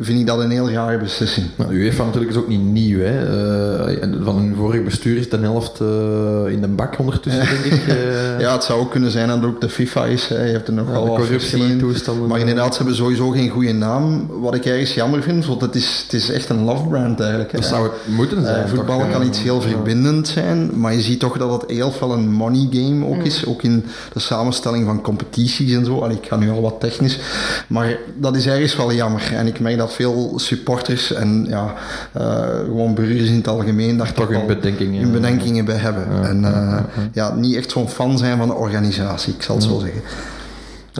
vind 0.00 0.20
ik 0.20 0.26
dat 0.26 0.38
een 0.38 0.50
heel 0.50 0.70
rare 0.70 0.98
beslissing. 0.98 1.46
Nou, 1.56 1.72
UEFA 1.72 2.04
natuurlijk 2.04 2.32
is 2.32 2.38
ook 2.38 2.48
niet 2.48 2.64
nieuw. 2.64 2.98
Hè. 2.98 3.22
Uh, 3.90 4.24
van 4.24 4.36
hun 4.36 4.54
vorige 4.56 4.82
bestuur 4.82 5.16
is 5.16 5.30
de 5.30 5.38
helft 5.38 5.80
in 6.50 6.60
de 6.60 6.68
bak 6.68 6.98
ondertussen, 6.98 7.46
denk 7.46 7.74
ik. 7.74 7.82
ja, 8.44 8.52
het 8.52 8.64
zou 8.64 8.80
ook 8.80 8.90
kunnen 8.90 9.10
zijn 9.10 9.28
dat 9.28 9.36
het 9.36 9.46
ook 9.46 9.60
de 9.60 9.68
FIFA 9.68 10.04
is. 10.04 10.28
Hè. 10.28 10.44
Je 10.44 10.52
hebt 10.52 10.68
er 10.68 10.74
nog 10.74 10.88
wel 10.88 11.08
wat 11.08 11.28
toestanden. 11.78 12.28
Maar 12.28 12.40
inderdaad, 12.40 12.72
ze 12.72 12.76
hebben 12.76 12.96
sowieso 12.96 13.30
geen 13.30 13.48
goede 13.48 13.72
naam. 13.72 14.26
Wat 14.40 14.54
ik 14.54 14.64
ergens 14.64 14.94
jammer 14.94 15.22
vind, 15.22 15.46
want 15.46 15.60
het 15.60 15.74
is, 15.74 16.02
het 16.02 16.12
is 16.12 16.30
echt 16.30 16.48
een 16.48 16.64
love 16.64 16.88
brand 16.88 17.20
eigenlijk. 17.20 17.52
Dat 17.52 17.64
zou 17.64 17.82
het 17.82 18.16
moeten 18.16 18.44
zijn. 18.44 18.68
voetbal 18.68 19.06
kan 19.12 19.26
iets 19.26 19.42
heel 19.42 19.60
zijn, 20.28 20.70
maar 20.80 20.94
je 20.94 21.00
ziet 21.00 21.20
toch 21.20 21.38
dat 21.38 21.62
het 21.62 21.70
heel 21.70 21.90
veel 21.90 22.12
een 22.12 22.30
money 22.30 22.68
game 22.70 23.06
ook 23.06 23.22
is, 23.22 23.46
ook 23.46 23.62
in 23.62 23.84
de 24.12 24.20
samenstelling 24.20 24.86
van 24.86 25.00
competities 25.00 25.72
en 25.72 25.84
zo. 25.84 26.00
Allee, 26.00 26.16
ik 26.16 26.26
ga 26.26 26.36
nu 26.36 26.50
al 26.50 26.60
wat 26.60 26.80
technisch, 26.80 27.18
maar 27.66 27.98
dat 28.16 28.36
is 28.36 28.46
ergens 28.46 28.76
wel 28.76 28.92
jammer. 28.92 29.32
En 29.34 29.46
ik 29.46 29.60
merk 29.60 29.78
dat 29.78 29.92
veel 29.92 30.32
supporters 30.36 31.12
en 31.12 31.46
ja, 31.48 31.74
uh, 32.16 32.44
gewoon 32.64 32.94
burgers 32.94 33.28
in 33.28 33.36
het 33.36 33.48
algemeen 33.48 33.96
daar 33.96 34.12
toch 34.12 34.28
hun 34.28 34.46
bedenkingen, 34.46 35.02
hun 35.02 35.12
bedenkingen 35.12 35.64
bij 35.64 35.76
hebben. 35.76 36.06
Ja, 36.10 36.28
en 36.28 36.42
uh, 36.42 36.78
ja, 37.12 37.34
niet 37.34 37.56
echt 37.56 37.70
zo'n 37.70 37.88
fan 37.88 38.18
zijn 38.18 38.38
van 38.38 38.48
de 38.48 38.54
organisatie, 38.54 39.34
ik 39.34 39.42
zal 39.42 39.54
het 39.54 39.64
zo 39.64 39.78
zeggen. 39.78 40.02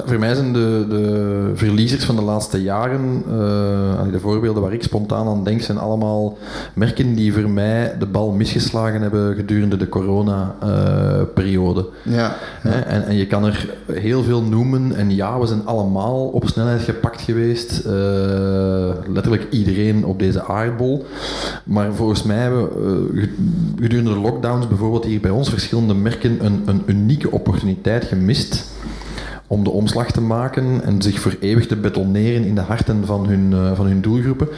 Voor 0.05 0.19
mij 0.19 0.35
zijn 0.35 0.53
de, 0.53 0.87
de 0.89 1.51
verliezers 1.55 2.05
van 2.05 2.17
de 2.17 2.23
laatste 2.23 2.63
jaren, 2.63 3.23
uh, 3.29 3.33
de 4.13 4.21
voorbeelden 4.21 4.63
waar 4.63 4.73
ik 4.73 4.83
spontaan 4.83 5.27
aan 5.27 5.45
denk, 5.45 5.63
zijn 5.63 5.79
allemaal 5.79 6.39
merken 6.75 7.15
die 7.15 7.33
voor 7.33 7.51
mij 7.51 7.97
de 7.99 8.07
bal 8.07 8.31
misgeslagen 8.31 9.03
hebben 9.03 9.35
gedurende 9.35 9.77
de 9.77 9.89
corona-periode. 9.89 11.87
ja, 12.03 12.37
En, 12.63 13.07
en, 13.07 13.17
je 13.17 13.27
kan 13.27 13.45
er 13.45 13.69
heel 13.93 14.23
veel 14.23 14.43
noemen 14.43 14.97
en 14.97 15.15
ja, 15.15 15.39
we 15.39 15.47
zijn 15.47 15.67
allemaal 15.67 16.27
op 16.27 16.49
snelheid 16.49 16.83
gepakt 16.83 17.21
geweest. 17.21 17.83
Uh, 17.87 17.93
letterlijk 19.09 19.47
iedereen 19.51 20.05
op 20.05 20.19
deze 20.19 20.45
aardbol. 20.45 21.07
Maar 21.65 21.93
volgens 21.93 22.23
mij 22.23 22.37
hebben 22.37 22.69
uh, 23.15 23.27
gedurende 23.81 24.13
de 24.13 24.19
lockdowns 24.19 24.69
bijvoorbeeld 24.69 25.05
hier 25.05 25.21
bij 25.21 25.31
ons 25.31 25.49
verschillende 25.49 25.95
merken 25.95 26.45
een, 26.45 26.63
een 26.67 26.83
unieke 26.87 27.31
opportuniteit 27.31 28.05
gemist 28.05 28.73
om 29.55 29.65
de 29.65 29.71
omslag 29.71 30.13
te 30.13 30.21
maken 30.21 30.85
en 30.85 31.03
zich 31.03 31.21
voor 31.21 31.37
eeuwig 31.41 31.67
te 31.67 31.77
betoneren 31.77 32.45
in 32.45 32.55
de 32.55 32.61
harten 32.61 33.07
van 33.07 33.27
hun, 33.27 33.51
uh, 33.51 33.77
van 33.77 33.87
hun 33.87 34.01
doelgroepen. 34.01 34.49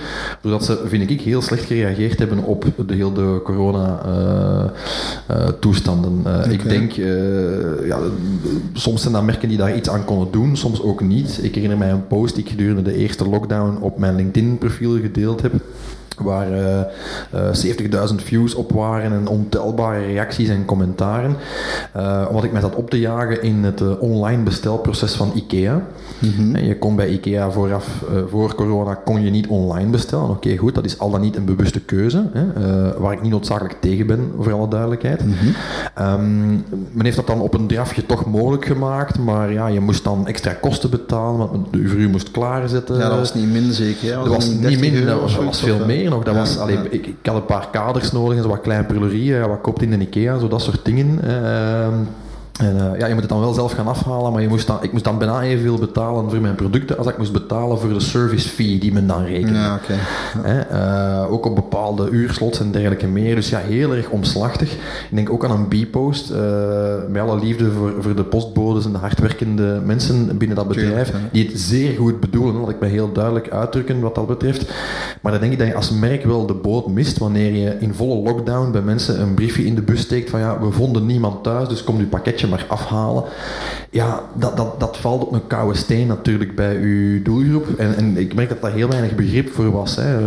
Doordat 0.40 0.64
ze, 0.64 0.82
vind 0.86 1.10
ik, 1.10 1.20
heel 1.20 1.42
slecht 1.42 1.64
gereageerd 1.64 2.18
hebben 2.18 2.44
op 2.44 2.64
de 2.86 2.94
hele 2.94 3.42
corona-toestanden. 3.42 6.22
Uh, 6.26 6.32
uh, 6.32 6.38
okay. 6.38 6.52
Ik 6.52 6.68
denk, 6.68 6.92
ja, 7.86 7.98
soms 8.72 9.02
zijn 9.02 9.14
dat 9.14 9.22
merken 9.22 9.48
die 9.48 9.58
daar 9.58 9.76
iets 9.76 9.88
aan 9.88 10.04
konden 10.04 10.30
doen, 10.30 10.56
soms 10.56 10.82
ook 10.82 11.00
niet. 11.00 11.38
Ik 11.42 11.54
herinner 11.54 11.78
mij 11.78 11.90
een 11.90 12.06
post 12.06 12.34
die 12.34 12.44
ik 12.44 12.50
gedurende 12.50 12.82
de 12.82 12.96
eerste 12.96 13.28
lockdown 13.28 13.78
op 13.80 13.98
mijn 13.98 14.16
LinkedIn-profiel 14.16 15.00
gedeeld 15.00 15.42
heb 15.42 15.52
waar 16.18 16.50
uh, 16.50 16.80
uh, 17.34 18.08
70.000 18.08 18.14
views 18.14 18.54
op 18.54 18.72
waren 18.72 19.12
en 19.12 19.28
ontelbare 19.28 20.06
reacties 20.06 20.48
en 20.48 20.64
commentaren. 20.64 21.36
Uh, 21.96 22.24
omdat 22.28 22.44
ik 22.44 22.52
mij 22.52 22.60
zat 22.60 22.74
op 22.74 22.90
te 22.90 23.00
jagen 23.00 23.42
in 23.42 23.64
het 23.64 23.98
online 23.98 24.42
bestelproces 24.42 25.14
van 25.14 25.32
IKEA. 25.34 25.86
Mm 26.18 26.56
Je 26.56 26.78
kon 26.78 26.96
bij 26.96 27.08
IKEA 27.08 27.50
vooraf, 27.50 28.04
voor 28.28 28.54
corona, 28.54 28.94
kon 28.94 29.24
je 29.24 29.30
niet 29.30 29.46
online 29.46 29.90
bestellen. 29.90 30.28
Oké, 30.28 30.56
goed, 30.56 30.74
dat 30.74 30.84
is 30.84 30.98
al 30.98 31.10
dan 31.10 31.20
niet 31.20 31.36
een 31.36 31.44
bewuste 31.44 31.80
keuze, 31.80 32.30
hè, 32.32 32.44
waar 32.98 33.12
ik 33.12 33.22
niet 33.22 33.30
noodzakelijk 33.30 33.76
tegen 33.80 34.06
ben, 34.06 34.32
voor 34.40 34.52
alle 34.52 34.68
duidelijkheid. 34.68 35.24
Mm 35.24 35.32
-hmm. 35.32 35.54
um, 36.06 36.64
men 36.92 37.04
heeft 37.04 37.16
dat 37.16 37.26
dan 37.26 37.40
op 37.40 37.54
een 37.54 37.66
drafje 37.66 38.06
toch 38.06 38.26
mogelijk 38.26 38.64
gemaakt, 38.64 39.18
maar 39.18 39.52
ja, 39.52 39.66
je 39.66 39.80
moest 39.80 40.04
dan 40.04 40.26
extra 40.26 40.52
kosten 40.52 40.90
betalen, 40.90 41.38
want 41.38 41.72
de 41.72 41.78
u 41.78 42.08
moest 42.08 42.30
klaarzetten. 42.30 42.96
Ja, 42.96 43.08
dat 43.08 43.18
was 43.18 43.34
niet 43.34 43.52
min 43.52 43.72
zeker. 43.72 44.14
Dat 44.14 44.26
was 44.26 44.46
niet 44.46 44.80
min, 44.80 45.06
dat 45.06 45.20
was, 45.20 45.36
was 45.36 45.60
veel 45.60 45.86
meer 45.86 46.05
nog. 46.10 46.24
Dat 46.24 46.34
ja, 46.34 46.40
was, 46.40 46.58
allee, 46.58 46.78
ik, 46.90 47.06
ik, 47.06 47.16
had 47.22 47.36
een 47.36 47.44
paar 47.44 47.68
kaders 47.70 48.12
nodig, 48.12 48.42
zo 48.42 48.48
wat 48.48 48.60
klein 48.60 48.86
prulerie, 48.86 49.36
wat 49.36 49.60
koopt 49.60 49.82
in 49.82 49.90
de 49.90 49.98
Ikea, 49.98 50.38
zo 50.38 50.48
dat 50.48 50.62
soort 50.62 50.84
dingen. 50.84 51.20
Uh, 51.24 51.88
en 52.58 52.76
uh, 52.76 52.98
ja, 52.98 53.06
je 53.06 53.12
moet 53.12 53.22
het 53.22 53.30
dan 53.30 53.40
wel 53.40 53.52
zelf 53.52 53.72
gaan 53.72 53.86
afhalen, 53.86 54.32
maar 54.32 54.42
je 54.42 54.48
moest 54.48 54.66
dan, 54.66 54.78
ik 54.80 54.92
moest 54.92 55.04
dan 55.04 55.18
bijna 55.18 55.42
evenveel 55.42 55.78
betalen 55.78 56.30
voor 56.30 56.40
mijn 56.40 56.54
producten 56.54 56.98
als 56.98 57.06
ik 57.06 57.18
moest 57.18 57.32
betalen 57.32 57.78
voor 57.78 57.88
de 57.88 58.00
service 58.00 58.48
fee 58.48 58.78
die 58.78 58.92
men 58.92 59.06
dan 59.06 59.24
rekende. 59.24 59.58
Ja, 59.58 59.80
okay. 59.82 59.96
ja. 60.44 61.24
uh, 61.24 61.32
ook 61.32 61.46
op 61.46 61.54
bepaalde 61.54 62.10
uurslots 62.10 62.60
en 62.60 62.70
dergelijke 62.70 63.06
meer. 63.06 63.34
Dus 63.34 63.48
ja, 63.48 63.58
heel 63.58 63.94
erg 63.94 64.08
omslachtig. 64.08 64.72
Ik 64.72 65.08
denk 65.10 65.30
ook 65.30 65.44
aan 65.44 65.50
een 65.50 65.68
B-post. 65.68 66.30
Uh, 66.30 66.36
met 67.08 67.22
alle 67.22 67.38
liefde 67.38 67.70
voor, 67.70 67.92
voor 68.00 68.16
de 68.16 68.24
postbodes 68.24 68.84
en 68.84 68.92
de 68.92 68.98
hardwerkende 68.98 69.80
mensen 69.84 70.38
binnen 70.38 70.56
dat 70.56 70.68
bedrijf, 70.68 71.10
Tuurlijk, 71.10 71.32
die 71.32 71.46
het 71.46 71.60
zeer 71.60 71.96
goed 71.96 72.20
bedoelen. 72.20 72.60
Dat 72.60 72.68
ik 72.68 72.80
me 72.80 72.86
heel 72.86 73.12
duidelijk 73.12 73.50
uitdrukken 73.50 74.00
wat 74.00 74.14
dat 74.14 74.26
betreft. 74.26 74.72
Maar 75.22 75.32
dan 75.32 75.40
denk 75.40 75.52
ik 75.52 75.58
dat 75.58 75.68
je 75.68 75.74
als 75.74 75.90
merk 75.90 76.24
wel 76.24 76.46
de 76.46 76.54
boot 76.54 76.86
mist 76.86 77.18
wanneer 77.18 77.54
je 77.54 77.76
in 77.78 77.94
volle 77.94 78.22
lockdown 78.22 78.70
bij 78.70 78.82
mensen 78.82 79.20
een 79.20 79.34
briefje 79.34 79.64
in 79.64 79.74
de 79.74 79.82
bus 79.82 80.00
steekt 80.00 80.30
van 80.30 80.40
ja, 80.40 80.60
we 80.60 80.70
vonden 80.70 81.06
niemand 81.06 81.42
thuis, 81.42 81.68
dus 81.68 81.84
kom 81.84 81.98
uw 81.98 82.08
pakketje 82.08 82.45
maar 82.48 82.64
afhalen. 82.68 83.24
Ja, 83.90 84.20
dat, 84.34 84.56
dat, 84.56 84.80
dat 84.80 84.96
valt 84.96 85.26
op 85.26 85.32
een 85.32 85.46
koude 85.46 85.78
steen 85.78 86.06
natuurlijk 86.06 86.54
bij 86.54 86.76
uw 86.76 87.22
doelgroep. 87.22 87.66
En, 87.78 87.96
en 87.96 88.16
ik 88.16 88.34
merk 88.34 88.48
dat 88.48 88.60
daar 88.62 88.72
heel 88.72 88.88
weinig 88.88 89.14
begrip 89.14 89.52
voor 89.52 89.70
was. 89.70 89.96
Hè. 89.96 90.18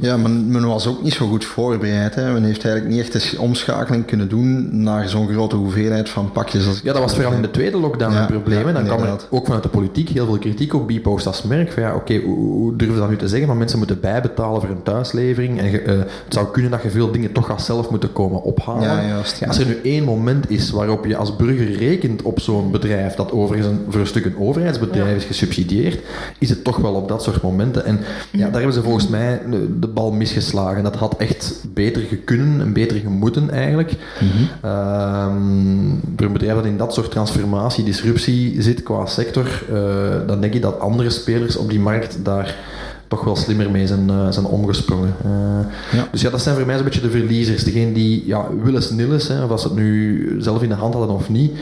Ja, 0.00 0.16
men, 0.16 0.50
men 0.50 0.66
was 0.66 0.86
ook 0.86 1.02
niet 1.02 1.12
zo 1.12 1.26
goed 1.26 1.44
voorbereid. 1.44 2.14
Hè. 2.14 2.32
Men 2.32 2.44
heeft 2.44 2.64
eigenlijk 2.64 2.94
niet 2.94 3.04
echt 3.04 3.32
een 3.32 3.38
omschakeling 3.38 4.06
kunnen 4.06 4.28
doen 4.28 4.82
naar 4.82 5.08
zo'n 5.08 5.28
grote 5.28 5.56
hoeveelheid 5.56 6.08
van 6.08 6.32
pakjes. 6.32 6.66
Als 6.66 6.80
ja, 6.82 6.92
dat 6.92 7.02
was 7.02 7.14
vooral 7.14 7.32
in 7.32 7.42
de 7.42 7.50
tweede 7.50 7.78
lockdown 7.78 8.12
ja, 8.12 8.20
een 8.20 8.26
probleem. 8.26 8.66
Ja, 8.66 8.72
dan 8.72 8.84
kwam 8.84 9.02
er 9.02 9.16
ook 9.30 9.44
vanuit 9.44 9.62
de 9.62 9.68
politiek 9.68 10.08
heel 10.08 10.26
veel 10.26 10.38
kritiek 10.38 10.74
op 10.74 10.86
Bpost 10.86 11.26
als 11.26 11.42
merk. 11.42 11.72
Van 11.72 11.82
ja, 11.82 11.94
oké, 11.94 11.98
okay, 11.98 12.22
hoe, 12.22 12.36
hoe 12.36 12.76
durven 12.76 12.98
dat 12.98 13.08
nu 13.08 13.16
te 13.16 13.28
zeggen? 13.28 13.48
Maar 13.48 13.56
mensen 13.56 13.78
moeten 13.78 14.00
bijbetalen 14.00 14.60
voor 14.60 14.70
een 14.70 14.82
thuislevering. 14.82 15.60
En 15.60 15.74
uh, 15.74 15.98
het 15.98 16.08
zou 16.28 16.46
kunnen 16.46 16.70
dat 16.70 16.82
je 16.82 16.90
veel 16.90 17.12
dingen 17.12 17.32
toch 17.32 17.50
als 17.50 17.64
zelf 17.64 17.90
moeten 17.90 18.12
komen 18.12 18.42
ophalen. 18.42 18.82
Ja, 18.82 19.06
juist, 19.06 19.38
ja. 19.38 19.46
Als 19.46 19.58
er 19.58 19.66
nu 19.66 19.80
één 19.82 20.04
moment 20.04 20.50
is 20.50 20.70
waarop 20.70 21.04
je 21.04 21.16
als 21.16 21.36
burger 21.36 21.61
rekent 21.64 22.22
op 22.22 22.40
zo'n 22.40 22.70
bedrijf, 22.70 23.14
dat 23.14 23.32
overigens 23.32 23.68
een, 23.72 23.84
voor 23.88 24.00
een 24.00 24.06
stuk 24.06 24.24
een 24.24 24.38
overheidsbedrijf 24.38 25.08
ja. 25.08 25.16
is 25.16 25.24
gesubsidieerd, 25.24 26.00
is 26.38 26.48
het 26.48 26.64
toch 26.64 26.76
wel 26.76 26.94
op 26.94 27.08
dat 27.08 27.22
soort 27.22 27.42
momenten. 27.42 27.84
En 27.84 28.00
ja, 28.30 28.44
daar 28.44 28.52
hebben 28.52 28.72
ze 28.72 28.82
volgens 28.82 29.08
mij 29.08 29.40
de, 29.50 29.78
de 29.78 29.86
bal 29.86 30.12
misgeslagen. 30.12 30.82
Dat 30.82 30.96
had 30.96 31.16
echt 31.16 31.64
beter 31.74 32.02
gekunnen 32.02 32.60
en 32.60 32.72
beter 32.72 32.96
gemoeten 32.96 33.50
eigenlijk. 33.50 33.92
Mm 34.20 34.28
-hmm. 34.28 34.70
um, 34.70 36.00
voor 36.16 36.26
een 36.26 36.32
bedrijf 36.32 36.54
dat 36.54 36.64
in 36.64 36.76
dat 36.76 36.94
soort 36.94 37.10
transformatie, 37.10 37.84
disruptie 37.84 38.62
zit 38.62 38.82
qua 38.82 39.06
sector, 39.06 39.62
uh, 39.72 39.78
dan 40.26 40.40
denk 40.40 40.54
ik 40.54 40.62
dat 40.62 40.80
andere 40.80 41.10
spelers 41.10 41.56
op 41.56 41.70
die 41.70 41.80
markt 41.80 42.24
daar 42.24 42.56
toch 43.12 43.24
wel 43.24 43.36
slimmer 43.36 43.70
mee 43.70 43.86
zijn, 43.86 44.10
uh, 44.10 44.30
zijn 44.30 44.46
omgesprongen. 44.46 45.14
Uh, 45.26 45.30
ja. 45.92 46.08
Dus 46.10 46.20
ja, 46.20 46.30
dat 46.30 46.42
zijn 46.42 46.56
voor 46.56 46.66
mij 46.66 46.74
zo'n 46.74 46.84
beetje 46.84 47.00
de 47.00 47.10
verliezers. 47.10 47.64
Degene 47.64 47.92
die 47.92 48.26
ja, 48.26 48.46
willen 48.62 48.96
nilles, 48.96 49.28
hè, 49.28 49.44
of 49.44 49.50
als 49.50 49.62
ze 49.62 49.68
het 49.68 49.76
nu 49.76 50.36
zelf 50.38 50.62
in 50.62 50.68
de 50.68 50.74
hand 50.74 50.94
hadden 50.94 51.14
of 51.16 51.28
niet, 51.28 51.52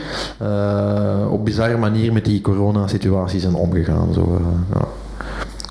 uh, 0.41 1.27
op 1.31 1.45
bizarre 1.45 1.77
manier 1.77 2.13
met 2.13 2.25
die 2.25 2.41
coronasituatie 2.41 3.39
zijn 3.39 3.53
omgegaan. 3.53 4.13
Zo, 4.13 4.41
ja. 4.73 4.87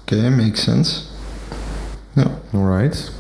Oké, 0.00 0.14
okay, 0.14 0.30
makes 0.30 0.62
sense. 0.62 1.00
Ja. 2.12 2.26
Alright. 2.52 3.12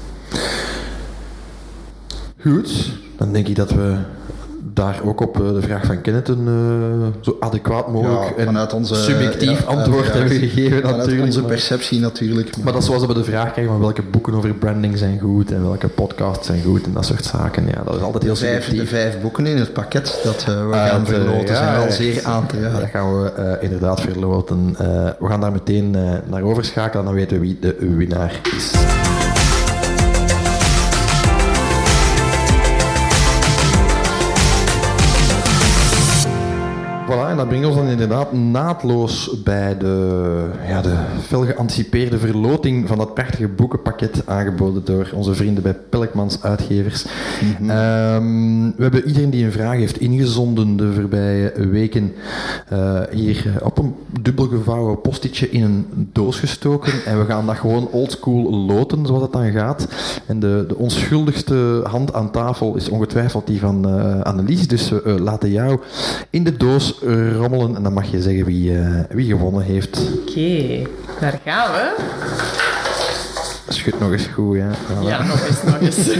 Goed, 2.40 2.92
dan 3.16 3.32
denk 3.32 3.48
ik 3.48 3.56
dat 3.56 3.70
we 3.70 3.96
daar 4.74 5.00
ook 5.04 5.20
op 5.20 5.40
eh, 5.40 5.52
de 5.52 5.62
vraag 5.62 5.84
van 5.84 6.00
Kenneth 6.00 6.28
een 6.28 6.46
uh, 6.46 7.06
zo 7.20 7.36
adequaat 7.40 7.92
mogelijk 7.92 8.38
ja, 8.38 8.44
vanuit 8.44 8.72
onze, 8.72 8.94
subjectief 8.94 9.60
ja, 9.60 9.66
antwoord 9.66 10.06
ja, 10.06 10.12
hebben 10.12 10.38
gegeven. 10.38 10.80
Vanuit 10.80 10.96
natuurlijk, 10.96 11.26
onze 11.26 11.42
perceptie 11.42 12.00
natuurlijk. 12.00 12.56
Maar, 12.56 12.64
maar 12.64 12.72
dat 12.72 12.82
is 12.82 12.88
zoals 12.88 13.06
we 13.06 13.14
de 13.14 13.24
vraag 13.24 13.52
krijgen 13.52 13.72
van 13.72 13.82
welke 13.82 14.02
boeken 14.02 14.34
over 14.34 14.54
branding 14.54 14.98
zijn 14.98 15.18
goed 15.18 15.52
en 15.52 15.62
welke 15.62 15.88
podcasts 15.88 16.46
zijn 16.46 16.62
goed 16.62 16.84
en 16.84 16.92
dat 16.92 17.06
soort 17.06 17.24
zaken. 17.24 17.66
Ja, 17.66 17.82
dat 17.84 17.94
is 17.94 18.02
altijd 18.02 18.22
heel 18.22 18.36
vijf, 18.36 18.64
subjectief. 18.64 18.90
De 18.90 18.96
vijf 18.96 19.20
boeken 19.20 19.46
in 19.46 19.56
het 19.56 19.72
pakket 19.72 20.20
dat 20.24 20.46
uh, 20.48 20.66
we 20.66 20.72
gaan 20.72 21.06
verloten 21.06 21.56
zijn 21.56 21.78
wel 21.78 21.90
zeer 21.90 22.24
aan 22.24 22.46
te 22.46 22.60
raden. 22.60 22.80
Dat 22.80 22.90
gaan 22.90 23.22
we 23.22 23.32
uh, 23.38 23.62
inderdaad 23.62 24.00
verloten. 24.00 24.76
we 25.18 25.26
gaan 25.28 25.40
daar 25.40 25.52
meteen 25.52 25.90
naar 26.26 26.42
overschakelen 26.42 26.98
en 26.98 27.04
dan 27.04 27.14
weten 27.14 27.40
we 27.40 27.46
wie 27.46 27.58
de 27.60 27.94
winnaar 27.96 28.40
is. 28.56 28.72
Brengt 37.50 37.66
ons 37.66 37.76
dan 37.76 37.86
inderdaad 37.86 38.32
naadloos 38.32 39.42
bij 39.44 39.78
de, 39.78 40.46
ja, 40.66 40.82
de 40.82 40.96
fel 41.22 41.44
geanticipeerde 41.44 42.18
verloting 42.18 42.88
van 42.88 42.98
dat 42.98 43.14
prachtige 43.14 43.48
boekenpakket 43.48 44.22
aangeboden 44.26 44.84
door 44.84 45.10
onze 45.14 45.34
vrienden 45.34 45.62
bij 45.62 45.74
Pelkmans 45.74 46.42
Uitgevers. 46.42 47.04
Mm 47.04 47.54
-hmm. 47.56 47.70
um, 47.70 48.74
we 48.76 48.82
hebben 48.82 49.06
iedereen 49.06 49.30
die 49.30 49.44
een 49.44 49.52
vraag 49.52 49.76
heeft 49.76 50.00
ingezonden 50.00 50.76
de 50.76 50.92
voorbije 50.92 51.52
weken 51.70 52.12
uh, 52.72 53.00
hier 53.10 53.52
op 53.62 53.78
een 53.78 53.94
dubbelgevouwen 54.20 55.00
postitje 55.00 55.50
in 55.50 55.62
een 55.62 56.08
doos 56.12 56.38
gestoken 56.38 56.92
en 57.04 57.18
we 57.18 57.24
gaan 57.24 57.46
dat 57.46 57.56
gewoon 57.56 57.88
oldschool 57.90 58.54
loten, 58.54 59.06
zoals 59.06 59.22
het 59.22 59.32
dan 59.32 59.50
gaat. 59.50 59.88
En 60.26 60.40
de, 60.40 60.64
de 60.68 60.76
onschuldigste 60.76 61.80
hand 61.84 62.12
aan 62.12 62.30
tafel 62.30 62.76
is 62.76 62.88
ongetwijfeld 62.88 63.46
die 63.46 63.60
van 63.60 63.88
uh, 63.88 64.20
Annelies, 64.20 64.68
dus 64.68 64.90
we 64.90 65.02
uh, 65.06 65.14
laten 65.16 65.50
jou 65.50 65.80
in 66.30 66.44
de 66.44 66.56
doos 66.56 66.98
rommelen 67.40 67.76
en 67.76 67.82
dan 67.82 67.92
mag 67.92 68.10
je 68.10 68.22
zeggen 68.22 68.44
wie, 68.44 68.72
uh, 68.72 69.00
wie 69.08 69.26
gewonnen 69.26 69.62
heeft. 69.62 69.98
Oké, 69.98 70.30
okay, 70.30 70.86
daar 71.20 71.40
gaan 71.44 71.72
we. 71.72 71.94
Schud 73.68 74.00
nog 74.00 74.12
eens 74.12 74.26
goed, 74.26 74.56
ja. 74.56 74.70
Voilà. 74.70 75.06
Ja, 75.06 75.22
nog 75.22 75.46
eens, 75.46 75.62
nog 75.62 75.80
eens. 75.80 76.08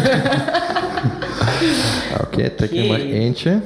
Oké, 2.20 2.22
okay, 2.22 2.48
trek 2.48 2.70
okay. 2.70 2.82
er 2.82 2.88
maar 2.88 3.00
eentje. 3.00 3.60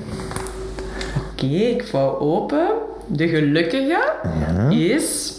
Oké, 1.16 1.44
okay, 1.44 1.56
ik 1.56 1.86
vouw 1.86 2.18
open. 2.18 2.68
De 3.06 3.28
gelukkige 3.28 3.86
ja. 3.86 4.68
is 4.70 5.32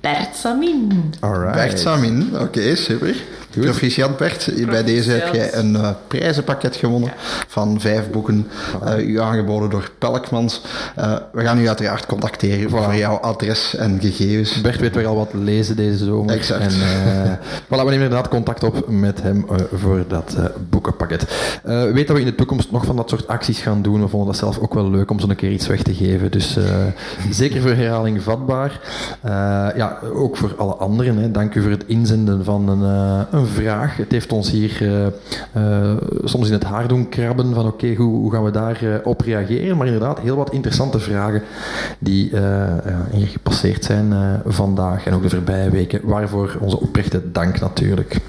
Bert 0.00 0.36
Samin. 0.36 1.14
Alright. 1.20 1.54
Bert 1.54 1.80
Samin, 1.80 2.30
oké, 2.40 2.76
super. 2.76 3.16
Goed. 3.52 3.64
Proficiat 3.64 4.16
Bert, 4.16 4.66
bij 4.66 4.84
deze 4.84 5.10
heb 5.10 5.34
jij 5.34 5.54
een 5.54 5.72
uh, 5.72 5.90
prijzenpakket 6.06 6.76
gewonnen 6.76 7.12
van 7.48 7.80
vijf 7.80 8.10
boeken, 8.10 8.48
uh, 8.84 9.08
u 9.08 9.20
aangeboden 9.20 9.70
door 9.70 9.90
Pelkmans. 9.98 10.60
Uh, 10.98 11.16
we 11.32 11.42
gaan 11.42 11.58
u 11.58 11.68
uiteraard 11.68 12.06
contacteren 12.06 12.70
voor 12.70 12.94
jouw 12.94 13.16
adres 13.16 13.74
en 13.74 13.98
gegevens. 14.00 14.60
Bert 14.60 14.80
weet 14.80 14.94
wel 14.94 15.06
al 15.06 15.16
wat 15.16 15.32
lezen 15.32 15.76
deze 15.76 16.04
zomer. 16.04 16.34
Exact. 16.34 16.60
En 16.62 16.70
voilà, 17.64 17.68
we 17.68 17.76
nemen 17.76 17.92
inderdaad 17.92 18.28
contact 18.28 18.64
op 18.64 18.88
met 18.88 19.22
hem 19.22 19.46
voor 19.72 20.04
dat 20.08 20.36
boekenpakket. 20.70 21.26
weet 21.64 22.06
dat 22.06 22.16
we 22.16 22.22
in 22.22 22.28
de 22.28 22.34
toekomst 22.34 22.70
nog 22.70 22.84
van 22.84 22.96
dat 22.96 23.08
soort 23.08 23.26
acties 23.26 23.60
gaan 23.60 23.82
doen. 23.82 24.00
We 24.00 24.08
vonden 24.08 24.28
dat 24.28 24.36
zelf 24.36 24.58
ook 24.58 24.74
wel 24.74 24.90
leuk 24.90 25.10
om 25.10 25.20
zo'n 25.20 25.34
keer 25.34 25.50
iets 25.50 25.66
weg 25.66 25.82
te 25.82 25.94
geven. 25.94 26.30
Dus 26.30 26.56
zeker 27.30 27.60
voor 27.60 27.70
herhaling 27.70 28.22
vatbaar. 28.22 28.80
ja, 29.76 29.98
ook 30.14 30.36
voor 30.36 30.54
alle 30.56 30.74
anderen. 30.74 31.16
Hè. 31.16 31.30
Dank 31.30 31.54
u 31.54 31.62
voor 31.62 31.70
het 31.70 31.84
inzenden 31.86 32.44
van 32.44 32.68
een, 32.68 33.41
vraag. 33.46 33.96
Het 33.96 34.12
heeft 34.12 34.32
ons 34.32 34.50
hier 34.50 34.82
uh, 34.82 35.06
uh, 35.56 35.96
soms 36.24 36.46
in 36.46 36.52
het 36.52 36.64
haar 36.64 36.88
doen 36.88 37.08
krabben 37.08 37.54
van 37.54 37.66
oké, 37.66 37.94
hoe, 37.94 38.16
hoe, 38.16 38.32
gaan 38.32 38.44
we 38.44 38.50
daarop 38.50 38.80
uh, 38.80 38.94
op 39.04 39.20
reageren? 39.20 39.76
Maar 39.76 39.86
inderdaad, 39.86 40.20
heel 40.20 40.36
wat 40.36 40.52
interessante 40.52 40.98
vragen 40.98 41.42
die 41.98 42.30
hier 43.10 43.26
gepasseerd 43.26 43.84
zijn 43.84 44.40
vandaag 44.46 45.06
en 45.06 45.14
ook 45.14 45.22
de 45.22 45.30
voorbije 45.30 45.70
weken. 45.70 46.00
Waarvoor 46.02 46.56
onze 46.60 46.80
oprechte 46.80 47.32
dank 47.32 47.60
natuurlijk. 47.60 48.20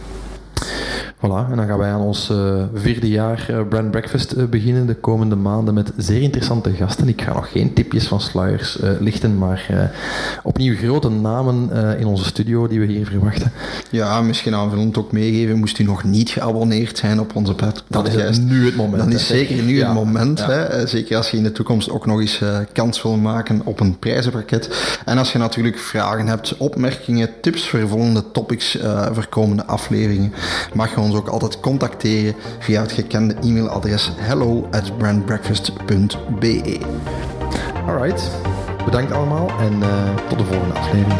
Voilà, 1.26 1.47
en 1.49 1.55
dan 1.55 1.67
gaan 1.67 1.78
wij 1.78 1.91
aan 1.91 2.01
ons 2.01 2.30
uh, 2.30 2.63
vierde 2.74 3.09
jaar 3.09 3.47
uh, 3.49 3.59
Brand 3.69 3.91
Breakfast 3.91 4.36
uh, 4.38 4.43
beginnen 4.45 4.86
de 4.86 4.95
komende 4.95 5.36
maanden 5.36 5.74
met 5.74 5.91
zeer 5.97 6.21
interessante 6.21 6.71
gasten. 6.71 7.07
Ik 7.07 7.21
ga 7.21 7.34
nog 7.34 7.51
geen 7.51 7.74
tipjes 7.74 8.07
van 8.07 8.21
sluiers 8.21 8.78
lichten, 8.99 9.38
maar 9.38 9.91
opnieuw 10.43 10.76
grote 10.76 11.09
namen 11.09 11.71
in 11.99 12.05
onze 12.05 12.24
studio 12.24 12.67
die 12.67 12.80
we 12.80 12.86
hier 12.86 13.05
verwachten. 13.05 13.51
Ja, 13.89 14.21
misschien 14.21 14.55
aanvullend 14.55 14.97
ook 14.97 15.11
meegeven, 15.11 15.57
moest 15.57 15.80
u 15.80 15.84
nog 15.84 16.03
niet 16.03 16.30
geabonneerd 16.30 16.97
zijn 16.97 17.19
op 17.19 17.36
onze 17.36 17.53
podcast. 17.53 17.84
Dat 17.88 18.07
is 18.07 18.39
nu 18.39 18.65
het 18.65 18.76
moment. 18.76 18.97
Dan 18.97 19.11
is 19.11 19.28
zeker 19.28 19.63
nu 19.63 19.84
het 19.84 19.93
moment. 19.93 20.39
Ja. 20.39 20.49
Hè? 20.49 20.88
Zeker 20.88 21.17
als 21.17 21.32
je 21.32 21.38
in 21.38 21.43
de 21.43 21.51
toekomst 21.51 21.89
ook 21.89 22.05
nog 22.05 22.19
eens 22.19 22.41
kans 22.74 23.01
wil 23.01 23.17
maken 23.17 23.61
op 23.63 23.80
een 23.80 23.99
prijzenpakket. 23.99 24.97
En 25.05 25.17
als 25.17 25.32
je 25.32 25.38
natuurlijk 25.38 25.78
vragen 25.78 26.28
hebt, 26.28 26.57
opmerkingen, 26.57 27.30
tips 27.41 27.69
voor 27.69 27.88
volgende 27.88 28.32
topics 28.32 28.78
voor 29.11 29.28
komende 29.28 29.65
afleveringen, 29.65 30.34
mag 30.74 30.89
je 30.89 30.99
ons 30.99 31.12
ook 31.14 31.28
altijd 31.28 31.59
contacteren 31.59 32.36
via 32.59 32.82
het 32.82 32.91
gekende 32.91 33.36
e-mailadres 33.41 34.11
hello 34.16 34.68
at 34.72 34.97
brandbreakfast.be. 34.97 36.80
Alright, 37.88 38.32
bedankt 38.86 39.11
allemaal 39.11 39.49
en 39.59 39.74
uh, 39.80 40.16
tot 40.30 40.38
de 40.38 40.45
volgende 40.45 40.74
aflevering. 40.74 41.20